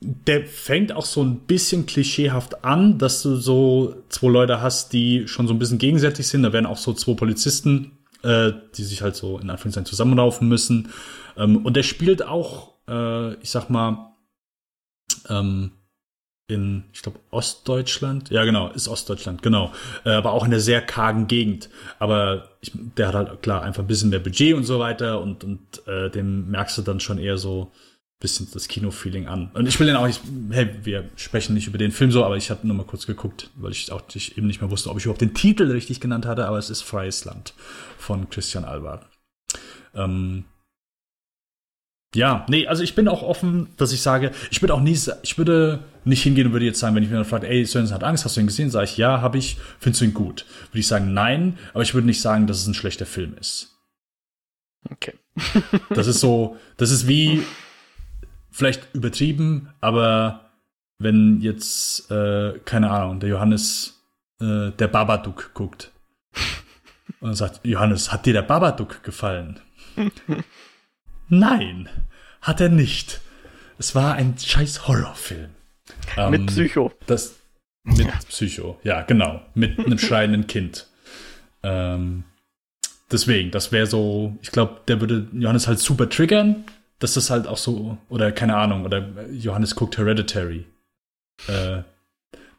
[0.00, 5.26] der fängt auch so ein bisschen klischeehaft an, dass du so zwei Leute hast, die
[5.26, 6.42] schon so ein bisschen gegenseitig sind.
[6.42, 7.92] Da werden auch so zwei Polizisten,
[8.22, 10.90] äh, die sich halt so in Anführungszeichen zusammenlaufen müssen.
[11.36, 14.14] Ähm, und der spielt auch, äh, ich sag mal,
[15.30, 15.72] ähm,
[16.48, 18.30] in, ich glaube, Ostdeutschland.
[18.30, 19.72] Ja, genau, ist Ostdeutschland, genau.
[20.04, 21.70] Äh, aber auch in einer sehr kargen Gegend.
[21.98, 25.42] Aber ich, der hat halt klar einfach ein bisschen mehr Budget und so weiter und,
[25.42, 27.72] und äh, dem merkst du dann schon eher so
[28.18, 29.50] bisschen das Kino-Feeling an.
[29.52, 32.36] Und ich will den auch nicht, hey, wir sprechen nicht über den Film so, aber
[32.36, 34.96] ich habe nur mal kurz geguckt, weil ich auch nicht, eben nicht mehr wusste, ob
[34.96, 37.52] ich überhaupt den Titel richtig genannt hatte, aber es ist Freies Land
[37.98, 39.04] von Christian Alba.
[39.94, 40.44] Ähm,
[42.14, 45.36] ja, nee, also ich bin auch offen, dass ich sage, ich würde auch nie, ich
[45.36, 48.04] würde nicht hingehen und würde jetzt sagen, wenn ich mir dann frage, ey, Sörensen hat
[48.04, 48.70] Angst, hast du ihn gesehen?
[48.70, 50.46] Sage ich, ja, habe ich, findest du ihn gut?
[50.70, 53.76] Würde ich sagen, nein, aber ich würde nicht sagen, dass es ein schlechter Film ist.
[54.90, 55.14] Okay.
[55.90, 57.42] das ist so, das ist wie,
[58.56, 60.50] vielleicht übertrieben, aber
[60.98, 64.02] wenn jetzt, äh, keine Ahnung, der Johannes
[64.40, 65.92] äh, der Babadook guckt
[67.20, 69.60] und sagt, Johannes, hat dir der Babadook gefallen?
[71.28, 71.88] Nein,
[72.40, 73.20] hat er nicht.
[73.78, 75.50] Es war ein scheiß Horrorfilm.
[76.30, 76.92] Mit ähm, Psycho.
[77.06, 77.36] Das,
[77.84, 78.08] mit.
[78.28, 79.42] Psycho, ja, genau.
[79.54, 80.86] Mit einem schreienden Kind.
[81.62, 82.24] Ähm,
[83.12, 86.64] deswegen, das wäre so, ich glaube, der würde Johannes halt super triggern,
[86.98, 90.66] dass das halt auch so, oder keine Ahnung, oder Johannes guckt Hereditary.
[91.48, 91.82] Äh,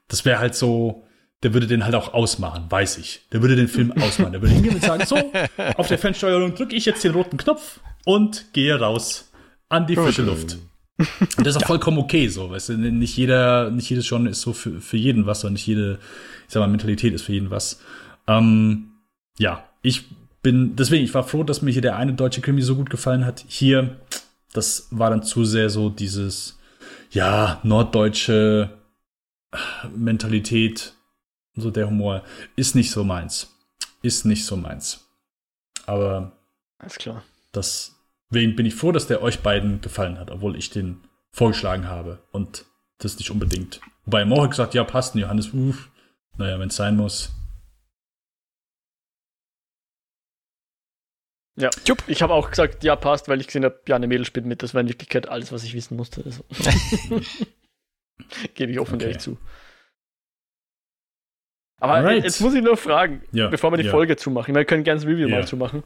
[0.07, 1.03] das wäre halt so,
[1.43, 3.21] der würde den halt auch ausmachen, weiß ich.
[3.31, 4.31] Der würde den Film ausmachen.
[4.31, 5.17] Der würde hingehen und sagen, so,
[5.77, 9.31] auf der Fernsteuerung drücke ich jetzt den roten Knopf und gehe raus
[9.69, 10.57] an die frische Luft.
[10.97, 11.67] Und das ist auch ja.
[11.67, 15.27] vollkommen okay, so, weißt du, nicht jeder, nicht jedes Genre ist so für, für jeden
[15.27, 15.99] was, und nicht jede,
[16.47, 17.81] ich sag mal, Mentalität ist für jeden was.
[18.27, 18.93] Ähm,
[19.37, 20.05] ja, ich
[20.41, 23.25] bin, deswegen, ich war froh, dass mir hier der eine deutsche Krimi so gut gefallen
[23.25, 23.45] hat.
[23.47, 23.97] Hier,
[24.57, 26.57] das war dann zu sehr so dieses,
[27.11, 28.77] ja, norddeutsche
[29.95, 30.93] Mentalität,
[31.55, 32.23] so der Humor,
[32.55, 33.55] ist nicht so meins.
[34.01, 35.07] Ist nicht so meins.
[35.85, 36.31] Aber.
[36.79, 37.23] Alles klar.
[37.55, 41.01] Deswegen bin ich froh, dass der euch beiden gefallen hat, obwohl ich den
[41.31, 42.65] vorgeschlagen habe und
[42.97, 43.79] das nicht unbedingt.
[44.05, 45.89] Wobei Morik gesagt, ja, passt, Johannes, uff,
[46.37, 47.31] naja, wenn es sein muss.
[51.59, 52.03] Ja, Jupp.
[52.07, 54.61] ich habe auch gesagt, ja, passt, weil ich gesehen habe, ja, eine Mädel spielt mit.
[54.61, 56.23] Das war in Wirklichkeit alles, was ich wissen musste.
[56.23, 56.43] Also.
[58.53, 59.05] Gebe ich offen okay.
[59.05, 59.37] ehrlich zu.
[61.79, 62.23] Aber Alright.
[62.23, 63.91] jetzt muss ich nur fragen, ja, bevor wir die ja.
[63.91, 64.53] Folge zumachen.
[64.53, 65.35] Wir können gerne das Review ja.
[65.35, 65.83] mal zumachen.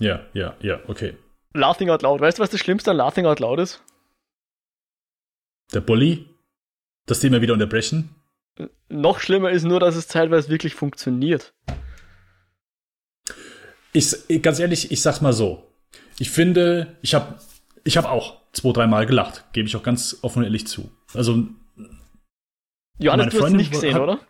[0.00, 1.16] Ja, ja, ja, okay.
[1.54, 2.20] Laughing Out Loud.
[2.20, 3.82] Weißt du, was das Schlimmste an Laughing Out Loud ist?
[5.72, 6.26] Der Bully?
[7.06, 8.14] Dass die immer wieder unterbrechen?
[8.88, 11.54] Noch schlimmer ist nur, dass es teilweise wirklich funktioniert.
[13.98, 15.64] Ich, ganz ehrlich, ich sag's mal so.
[16.20, 17.34] Ich finde, ich habe
[17.82, 19.44] ich hab auch zwei, dreimal gelacht.
[19.52, 20.90] Gebe ich auch ganz offen und ehrlich zu.
[21.14, 21.48] Also.
[22.98, 24.20] Johannes, du hast nicht gesehen, hat, oder?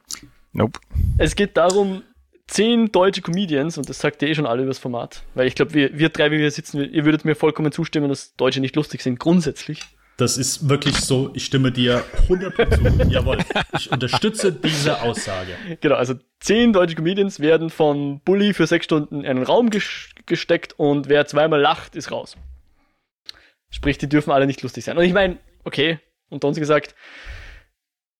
[0.52, 0.80] Nope.
[1.18, 2.02] Es geht darum,
[2.46, 5.54] zehn deutsche Comedians, und das sagt ihr eh schon alle über das Format, weil ich
[5.54, 8.74] glaube, wir, wir drei, wie wir sitzen, ihr würdet mir vollkommen zustimmen, dass Deutsche nicht
[8.74, 9.82] lustig sind, grundsätzlich.
[10.18, 13.08] Das ist wirklich so, ich stimme dir 100% zu.
[13.08, 13.38] Jawohl,
[13.78, 15.52] ich unterstütze diese Aussage.
[15.80, 20.72] Genau, also zehn deutsche Comedians werden von Bully für sechs Stunden in einen Raum gesteckt
[20.76, 22.36] und wer zweimal lacht, ist raus.
[23.70, 24.98] Sprich, die dürfen alle nicht lustig sein.
[24.98, 26.00] Und ich meine, okay,
[26.30, 26.96] und uns gesagt,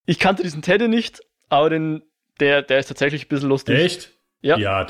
[0.07, 2.03] ich kannte diesen Teddy nicht, aber den,
[2.39, 3.77] der, der ist tatsächlich ein bisschen lustig.
[3.77, 4.13] Echt?
[4.41, 4.57] Ja.
[4.57, 4.87] Ja.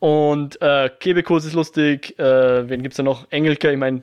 [0.00, 2.18] Und äh, Kebekus ist lustig.
[2.18, 3.30] Äh, wen gibt's da noch?
[3.30, 4.02] Engelke, ich meine,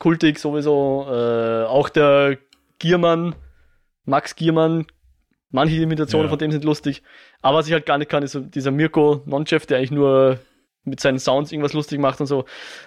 [0.00, 1.06] kultig sowieso.
[1.08, 2.38] Äh, auch der
[2.80, 3.36] Giermann,
[4.04, 4.86] Max Giermann,
[5.50, 6.30] manche Imitationen ja.
[6.30, 7.04] von dem sind lustig.
[7.42, 10.40] Aber was ich halt gar nicht kann, ist so dieser Mirko Nonchef, der eigentlich nur
[10.82, 12.46] mit seinen Sounds irgendwas lustig macht und so.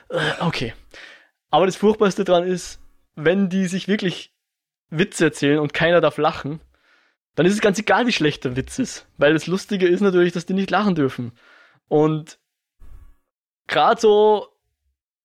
[0.09, 0.73] Äh, okay.
[1.49, 2.81] Aber das Furchtbarste dran ist,
[3.15, 4.33] wenn die sich wirklich
[4.89, 6.59] Witze erzählen und keiner darf lachen,
[7.35, 9.07] dann ist es ganz egal, wie schlecht der Witz ist.
[9.17, 11.31] Weil das Lustige ist natürlich, dass die nicht lachen dürfen.
[11.87, 12.39] Und
[13.67, 14.47] gerade so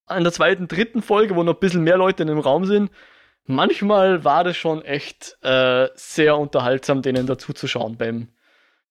[0.09, 2.91] an der zweiten, dritten Folge, wo noch ein bisschen mehr Leute in dem Raum sind,
[3.47, 8.29] manchmal war das schon echt äh, sehr unterhaltsam, denen dazu zu schauen beim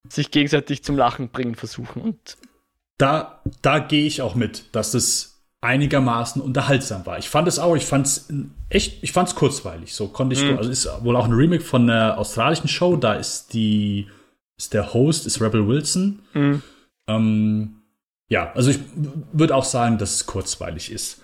[0.09, 2.01] sich gegenseitig zum Lachen bringen versuchen.
[2.01, 2.37] Und
[2.97, 7.17] da, da gehe ich auch mit, dass es einigermaßen unterhaltsam war.
[7.17, 8.29] Ich fand es auch, ich fand es
[8.69, 9.93] echt, ich fand es kurzweilig.
[9.93, 10.57] So konnte ich, mhm.
[10.57, 12.95] also ist wohl auch ein Remake von einer australischen Show.
[12.95, 14.07] Da ist die,
[14.57, 16.19] ist der Host, ist Rebel Wilson.
[16.33, 16.61] Mhm.
[17.07, 17.76] Ähm,
[18.29, 18.79] ja, also ich
[19.31, 21.21] würde auch sagen, dass es kurzweilig ist.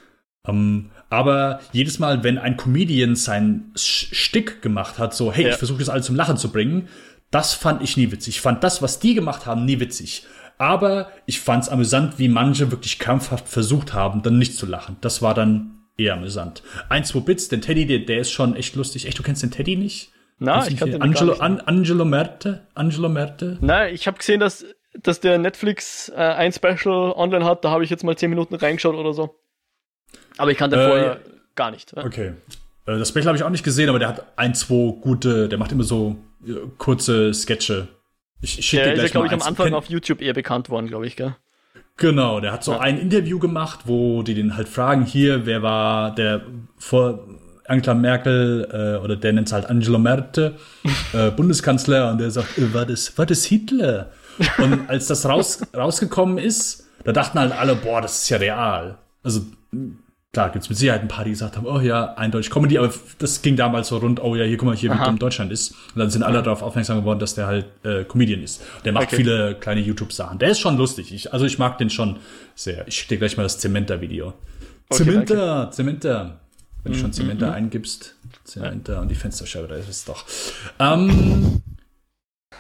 [0.48, 5.50] Ähm, aber jedes Mal, wenn ein Comedian sein Stick gemacht hat, so, hey, ja.
[5.52, 6.88] ich versuche das alles zum Lachen zu bringen,
[7.32, 8.36] das fand ich nie witzig.
[8.36, 10.26] Ich fand das, was die gemacht haben, nie witzig.
[10.58, 14.98] Aber ich fand es amüsant, wie manche wirklich krampfhaft versucht haben, dann nicht zu lachen.
[15.02, 16.64] Das war dann eher amüsant.
[16.90, 19.08] Ein, zwei Bits, den Teddy, der, der ist schon echt lustig.
[19.08, 20.12] Echt, du kennst den Teddy nicht?
[20.40, 21.62] Na, ich kannte den Angelo, gar nicht.
[21.68, 22.68] An, Angelo Merte?
[22.76, 23.58] Angelo Merte?
[23.62, 24.66] Nein, ich habe gesehen, dass,
[25.02, 27.64] dass der Netflix äh, ein Special online hat.
[27.66, 29.36] Da habe ich jetzt mal 10 Minuten reingeschaut oder so.
[30.38, 31.20] Aber ich kannte Äh, vorher
[31.56, 31.94] gar nicht.
[31.96, 32.06] Ja.
[32.06, 32.34] Okay.
[32.86, 35.58] Äh, Das Special habe ich auch nicht gesehen, aber der hat ein, zwei gute, der
[35.58, 36.16] macht immer so
[36.46, 37.88] äh, kurze Sketche.
[38.42, 39.42] Ich, ich schicke Der ist ja, glaube ich, am.
[39.42, 41.36] Anfang auf YouTube eher bekannt worden, glaube ich, gell?
[41.98, 42.80] Genau, der hat so Ja.
[42.80, 46.42] ein Interview gemacht, wo die den halt fragen, hier, wer war der
[46.78, 47.28] vor
[47.66, 48.68] Angela Merkel,
[49.00, 50.56] äh, oder der nennt es halt Angelo Merte,
[51.14, 54.12] äh, Bundeskanzler, und der sagt, äh, war das, war das Hitler?
[54.58, 58.98] Und als das raus, rausgekommen ist, da dachten halt alle, boah, das ist ja real.
[59.24, 59.42] Also,
[60.32, 63.42] klar, gibt's mit Sicherheit ein paar, die gesagt haben, oh ja, eindeutig Comedy, aber das
[63.42, 65.72] ging damals so rund, oh ja, hier, guck mal, hier, wie dumm Deutschland ist.
[65.94, 68.62] Und dann sind alle darauf aufmerksam geworden, dass der halt äh, Comedian ist.
[68.86, 69.18] Der macht Okay.
[69.18, 70.40] viele kleine YouTube-Sachen.
[70.40, 71.14] Der ist schon lustig.
[71.14, 72.18] Ich, also ich mag den schon
[72.56, 72.88] sehr.
[72.88, 74.34] Ich schicke dir gleich mal das Zementer-Video.
[74.90, 76.40] Okay, Zementer, Zementer.
[76.84, 80.26] Wenn du schon Mhm, Zementer eingibst, Zementer und die Fensterscheibe, da ist es doch.
[80.80, 81.62] Ähm,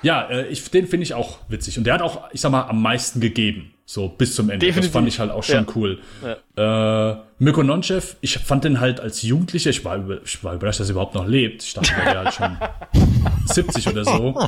[0.04, 1.78] ja, äh, ich, den finde ich auch witzig.
[1.78, 3.72] Und der hat auch, ich sag mal, am meisten gegeben.
[3.86, 4.66] So bis zum Ende.
[4.66, 4.92] Definitiv.
[4.92, 5.66] Das fand ich halt auch schon Ja.
[5.76, 6.00] cool.
[6.56, 10.80] Äh, Mirko Nonchev, ich fand den halt als Jugendlicher, ich war, über, ich war überrascht,
[10.80, 11.64] dass er überhaupt noch lebt.
[11.64, 12.58] Ich dachte, der wäre halt schon
[13.48, 14.40] 70 oder so.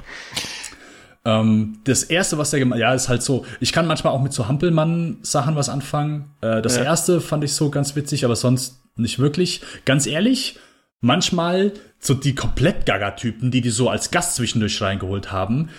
[1.25, 4.31] Ähm, das erste, was er gemacht ja, ist halt so, ich kann manchmal auch mit
[4.31, 6.31] so Hampelmann-Sachen was anfangen.
[6.41, 6.83] Äh, das Ja.
[6.83, 9.61] erste fand ich so ganz witzig, aber sonst nicht wirklich.
[9.85, 10.59] Ganz ehrlich,
[11.05, 15.69] manchmal so die komplett Gaga-Typen, die die so als Gast zwischendurch reingeholt haben,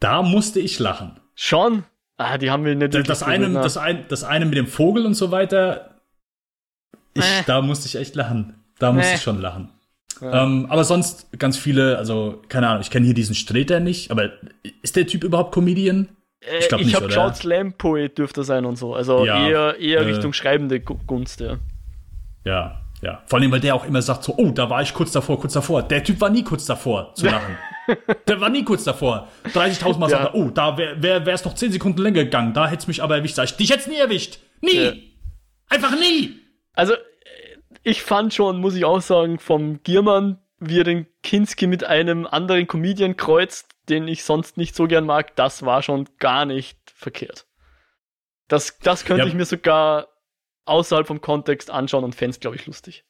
[0.00, 1.18] da musste ich lachen.
[1.34, 1.84] Schon?
[2.16, 2.94] Ah, die haben wir nicht.
[2.94, 5.96] Das, das, eine, das, ein, das eine mit dem Vogel und so weiter,
[7.14, 7.42] ich, Äh.
[7.46, 8.54] da musste ich echt lachen.
[8.78, 9.16] Da musste Nee.
[9.16, 9.70] ich schon lachen.
[10.20, 10.44] Ja.
[10.44, 14.30] Ähm, aber sonst ganz viele, also keine Ahnung, ich kenne hier diesen Streter nicht, aber
[14.82, 16.08] ist der Typ überhaupt Comedian?
[16.40, 17.14] Äh, ich glaub ich nicht, habe oder?
[17.14, 18.94] geschaut, Slam-Poet dürfte er sein und so.
[18.94, 21.58] Also Ja, eher, eher äh, Richtung schreibende Gu- Gunst, ja.
[22.44, 23.22] Ja, ja.
[23.26, 25.52] Vor allem, weil der auch immer sagt so, oh, da war ich kurz davor, kurz
[25.54, 25.82] davor.
[25.82, 27.56] Der Typ war nie kurz davor zu lachen.
[28.26, 29.28] der war nie kurz davor.
[29.54, 30.18] 30.000 Mal Ja.
[30.18, 32.52] sagt er, oh, da wäre wär, wär's noch 10 Sekunden länger gegangen.
[32.52, 33.36] Da hätte es mich aber erwischt.
[33.36, 34.38] Sag ich, dich hätte nie erwischt.
[34.60, 34.76] Nie.
[34.76, 34.92] Ja.
[35.68, 36.40] Einfach nie.
[36.74, 36.98] Also, äh,
[37.82, 42.26] ich fand schon, muss ich auch sagen, vom Giermann, wie er den Kinski mit einem
[42.26, 46.78] anderen Comedian kreuzt, den ich sonst nicht so gern mag, das war schon gar nicht
[46.92, 47.46] verkehrt.
[48.48, 49.28] Das, das könnte Ja.
[49.28, 50.08] ich mir sogar
[50.66, 53.04] außerhalb vom Kontext anschauen und fände glaube ich, lustig.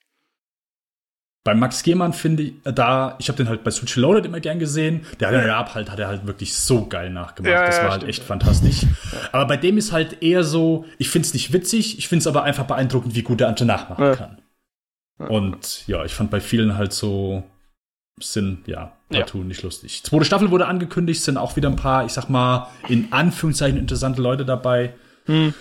[1.45, 4.41] Bei Max Gehmann finde ich, äh, da, ich habe den halt bei Switch Loaded immer
[4.41, 5.07] gern gesehen.
[5.20, 7.53] Der hat ja halt, hat er halt wirklich so geil nachgemacht.
[7.53, 8.24] Ja, das ja, war halt stimmt, echt ja.
[8.27, 8.87] fantastisch.
[9.31, 12.27] Aber bei dem ist halt eher so, ich finde es nicht witzig, ich finde es
[12.27, 14.16] aber einfach beeindruckend, wie gut der Ante nachmachen Ja.
[14.16, 14.43] kann.
[15.19, 17.45] Und ja, ich fand bei vielen halt so,
[18.20, 19.20] sind, ja, Ja.
[19.20, 20.03] partout nicht lustig.
[20.03, 24.20] Zweite Staffel wurde angekündigt, sind auch wieder ein paar, ich sag mal, in Anführungszeichen interessante
[24.20, 24.95] Leute dabei.
[25.27, 25.55] Hm.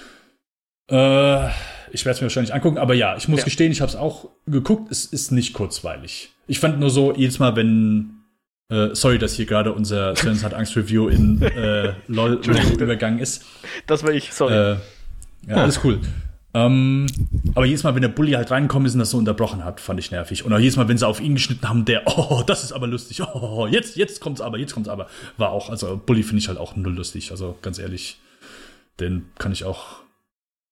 [0.90, 1.50] Äh,
[1.96, 3.46] ich werde es mir wahrscheinlich angucken, aber ja, ich muss Ja.
[3.46, 4.92] gestehen, ich habe es auch geguckt.
[4.92, 6.30] Es ist nicht kurzweilig.
[6.48, 8.12] Ich fand nur so, jedes Mal, wenn.
[8.70, 12.42] Äh, sorry, dass hier gerade unser Sven hat Angst Review in äh, LOL
[12.80, 13.46] übergangen ist.
[13.88, 14.54] Das war ich, sorry.
[14.54, 14.78] Äh,
[15.48, 16.00] ja, alles cool.
[16.56, 17.06] Ähm,
[17.54, 20.00] aber jedes Mal, wenn der Bully halt reingekommen ist und das so unterbrochen hat, fand
[20.00, 20.46] ich nervig.
[20.46, 22.88] Und auch jedes Mal, wenn sie auf ihn geschnitten haben, der, oh, das ist aber
[22.88, 23.22] lustig.
[23.22, 25.08] Oh, jetzt, jetzt kommt's aber, jetzt kommt's aber.
[25.38, 27.30] War auch, also Bully finde ich halt auch null lustig.
[27.32, 28.20] Also ganz ehrlich,
[29.00, 29.98] den kann ich auch,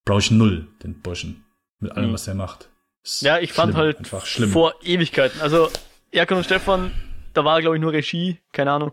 [0.04, 1.44] brauche ich null, den Burschen.
[1.80, 2.14] Mit allem, Mhm.
[2.14, 2.68] was er macht.
[3.02, 4.50] Ist Ja, ich fand schlimm, halt einfach schlimm.
[4.50, 5.40] vor Ewigkeiten.
[5.40, 5.70] Also,
[6.10, 6.92] Erkan und Stefan,
[7.32, 8.92] da war, glaube ich, nur Regie, keine Ahnung.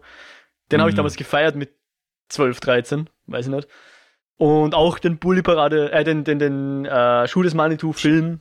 [0.72, 0.98] Den habe ich Mhm.
[0.98, 1.72] damals gefeiert mit
[2.30, 3.68] 12, 13, weiß ich nicht.
[4.38, 8.40] Und auch den Bully-Parade, äh, den, den, den äh, Schuh des Manitou-Film,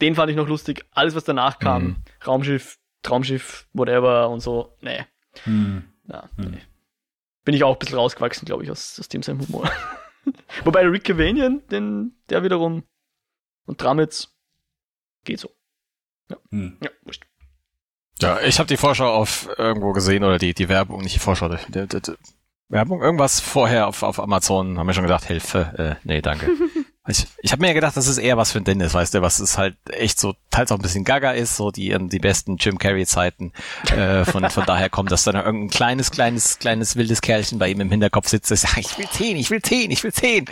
[0.00, 0.84] den fand ich noch lustig.
[0.92, 1.96] Alles, was danach kam, Mhm.
[2.26, 5.04] Raumschiff, Traumschiff, whatever und so, nee.
[5.44, 5.84] Hm.
[6.08, 6.50] Ja, Mhm.
[6.52, 6.62] nee.
[7.44, 9.64] Bin ich auch ein bisschen rausgewachsen, glaube ich, aus, aus dem seinem Humor.
[10.64, 12.84] Wobei Rick Cavanian, den, der wiederum,
[13.66, 14.28] und Tramitz,
[15.24, 15.50] geht so.
[16.50, 16.78] Hm.
[16.82, 17.24] Ja, wurscht.
[18.20, 21.48] Ja, ich habe die Vorschau auf irgendwo gesehen oder die, die Werbung, nicht die Vorschau,
[21.48, 22.12] die, die, die,
[22.68, 26.48] Werbung, irgendwas vorher auf, auf Amazon, haben wir schon gedacht, Hilfe, äh, nee, danke.
[27.08, 29.22] ich ich habe mir ja gedacht, das ist eher was für ein Dennis, weißt du,
[29.22, 32.56] was es halt echt so, teils auch ein bisschen gaga ist, so die, die besten
[32.58, 33.52] Jim Carrey-Zeiten.
[33.90, 37.80] Äh, von, von daher kommt, dass dann irgendein kleines, kleines, kleines wildes Kerlchen bei ihm
[37.80, 40.44] im Hinterkopf sitzt, das sagt, ich will zehn, ich will zehn, ich will zehn.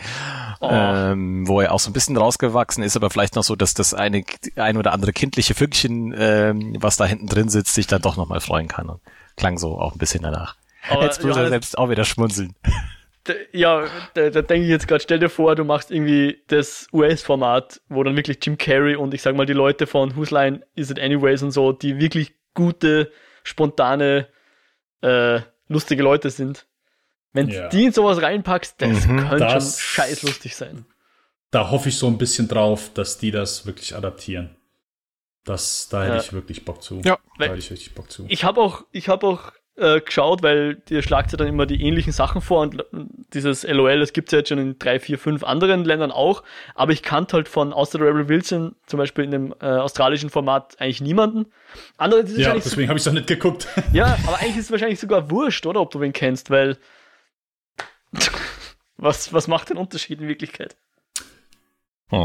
[0.60, 0.68] Oh.
[0.70, 3.94] Ähm, wo er auch so ein bisschen rausgewachsen ist, aber vielleicht noch so, dass das
[3.94, 4.24] eine
[4.56, 8.40] ein oder andere kindliche Fünkchen, ähm, was da hinten drin sitzt, sich dann doch nochmal
[8.40, 8.88] freuen kann.
[8.88, 9.00] Und
[9.36, 10.56] klang so auch ein bisschen danach.
[10.90, 12.54] Aber Jetzt muss er selbst auch wieder schmunzeln.
[13.52, 17.80] Ja, da, da denke ich jetzt gerade, stell dir vor, du machst irgendwie das US-Format,
[17.88, 20.90] wo dann wirklich Jim Carrey und ich sag mal die Leute von Whose Line Is
[20.90, 23.12] It Anyways und so, die wirklich gute,
[23.44, 24.28] spontane,
[25.02, 26.66] äh, lustige Leute sind.
[27.32, 27.68] Wenn Ja.
[27.68, 30.84] die in sowas reinpackst, das Mhm, könnte das- schon scheiß lustig sein.
[31.52, 34.56] da hoffe ich so ein bisschen drauf, dass die das wirklich adaptieren.
[35.44, 36.20] Das, da hätte Ja.
[36.20, 37.00] ich wirklich Bock zu.
[37.04, 37.18] Ja.
[37.38, 38.26] da hätte ich richtig Bock zu.
[38.28, 41.82] Ich habe auch, ich habe auch äh, geschaut, weil dir schlagt ja dann immer die
[41.82, 42.86] ähnlichen Sachen vor und l-
[43.32, 46.42] dieses LOL, das gibt's ja jetzt schon in drei, vier, fünf anderen Ländern auch,
[46.74, 50.30] aber ich kannte halt von außer der Rebel Wilson zum Beispiel in dem äh, australischen
[50.30, 51.46] Format eigentlich niemanden.
[51.96, 53.66] Andere, ja, wahrscheinlich so, deswegen habe ich doch nicht geguckt.
[53.92, 56.76] ja, aber eigentlich ist es wahrscheinlich sogar wurscht, oder, ob du wen kennst, weil
[58.96, 60.76] was, was macht den Unterschied in Wirklichkeit?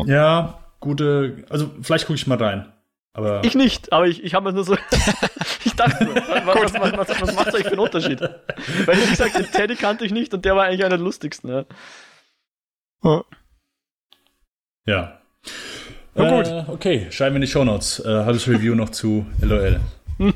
[0.07, 1.45] ja, gute.
[1.49, 2.71] Also, vielleicht gucke ich mal rein.
[3.15, 3.41] Aber.
[3.45, 4.75] Ich nicht, aber ich, ich habe mir nur so.
[5.65, 8.19] ich dachte, nur, was, was, was, was, was macht euch für einen Unterschied?
[8.21, 11.65] Weil, wie gesagt, den Teddy kannte ich nicht und der war eigentlich einer der lustigsten.
[13.01, 13.23] Ja.
[14.85, 15.21] Ja.
[16.13, 16.47] Na gut.
[16.47, 18.01] Äh, okay, schreiben wir in die Shownotes.
[18.01, 19.79] Äh, halbes Review noch zu LOL.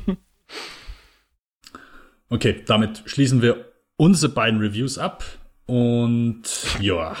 [2.32, 5.24] Okay, damit schließen wir unsere beiden Reviews ab.
[5.66, 6.42] Und
[6.80, 7.16] ja.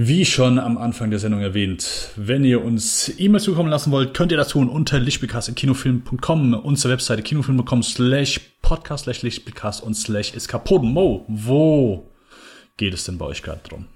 [0.00, 4.30] Wie schon am Anfang der Sendung erwähnt, wenn ihr uns E-Mail zukommen lassen wollt, könnt
[4.30, 10.92] ihr das tun unter lichtspielcast.kinofilm.com, unsere Webseite kinofilm.com slash podcast slash lichtspielcast und slash eskapoden.
[10.92, 12.08] Mo, wo
[12.76, 13.86] geht es denn bei euch gerade drum?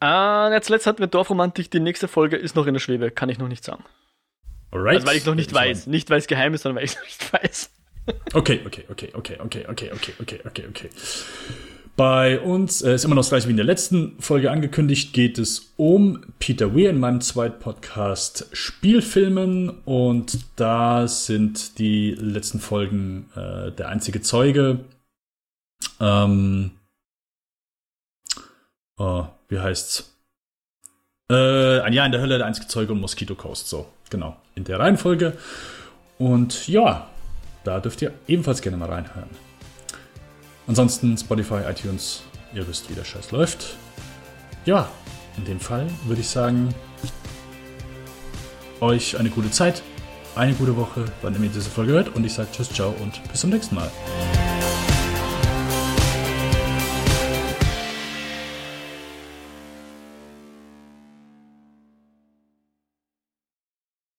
[0.00, 3.28] Ah, jetzt letzt hatten wir Dorfromantik, die nächste Folge ist noch in der Schwebe, kann
[3.28, 3.84] ich noch nicht sagen.
[4.72, 4.96] Alright.
[4.96, 5.86] Also, weil ich noch nicht weiß.
[5.86, 7.70] Nicht, weil es geheim ist, sondern weil ich es noch nicht weiß.
[8.34, 10.90] Okay, okay, okay, okay, okay, okay, okay, okay, okay, okay.
[11.96, 15.38] Bei uns äh, ist immer noch das gleiche wie in der letzten Folge angekündigt, geht
[15.38, 23.30] es um Peter Weir in meinem zweiten Podcast Spielfilmen und da sind die letzten Folgen
[23.36, 24.86] äh, der einzige Zeuge.
[26.00, 26.70] Ähm,
[28.96, 30.16] oh, wie heißt's?
[31.30, 34.64] Äh, ein Jahr in der Hölle, der einzige Zeuge und Mosquito Coast, so, genau, in
[34.64, 35.36] der Reihenfolge.
[36.18, 37.10] Und ja,
[37.64, 39.51] da dürft ihr ebenfalls gerne mal reinhören.
[40.66, 42.22] Ansonsten Spotify, iTunes,
[42.54, 43.76] ihr wisst, wie der Scheiß läuft.
[44.64, 44.88] Ja,
[45.36, 46.74] in dem Fall würde ich sagen,
[48.80, 49.82] euch eine gute Zeit,
[50.34, 52.14] eine gute Woche, wann ihr diese Folge hört.
[52.14, 53.90] Und ich sage Tschüss, ciao und bis zum nächsten Mal.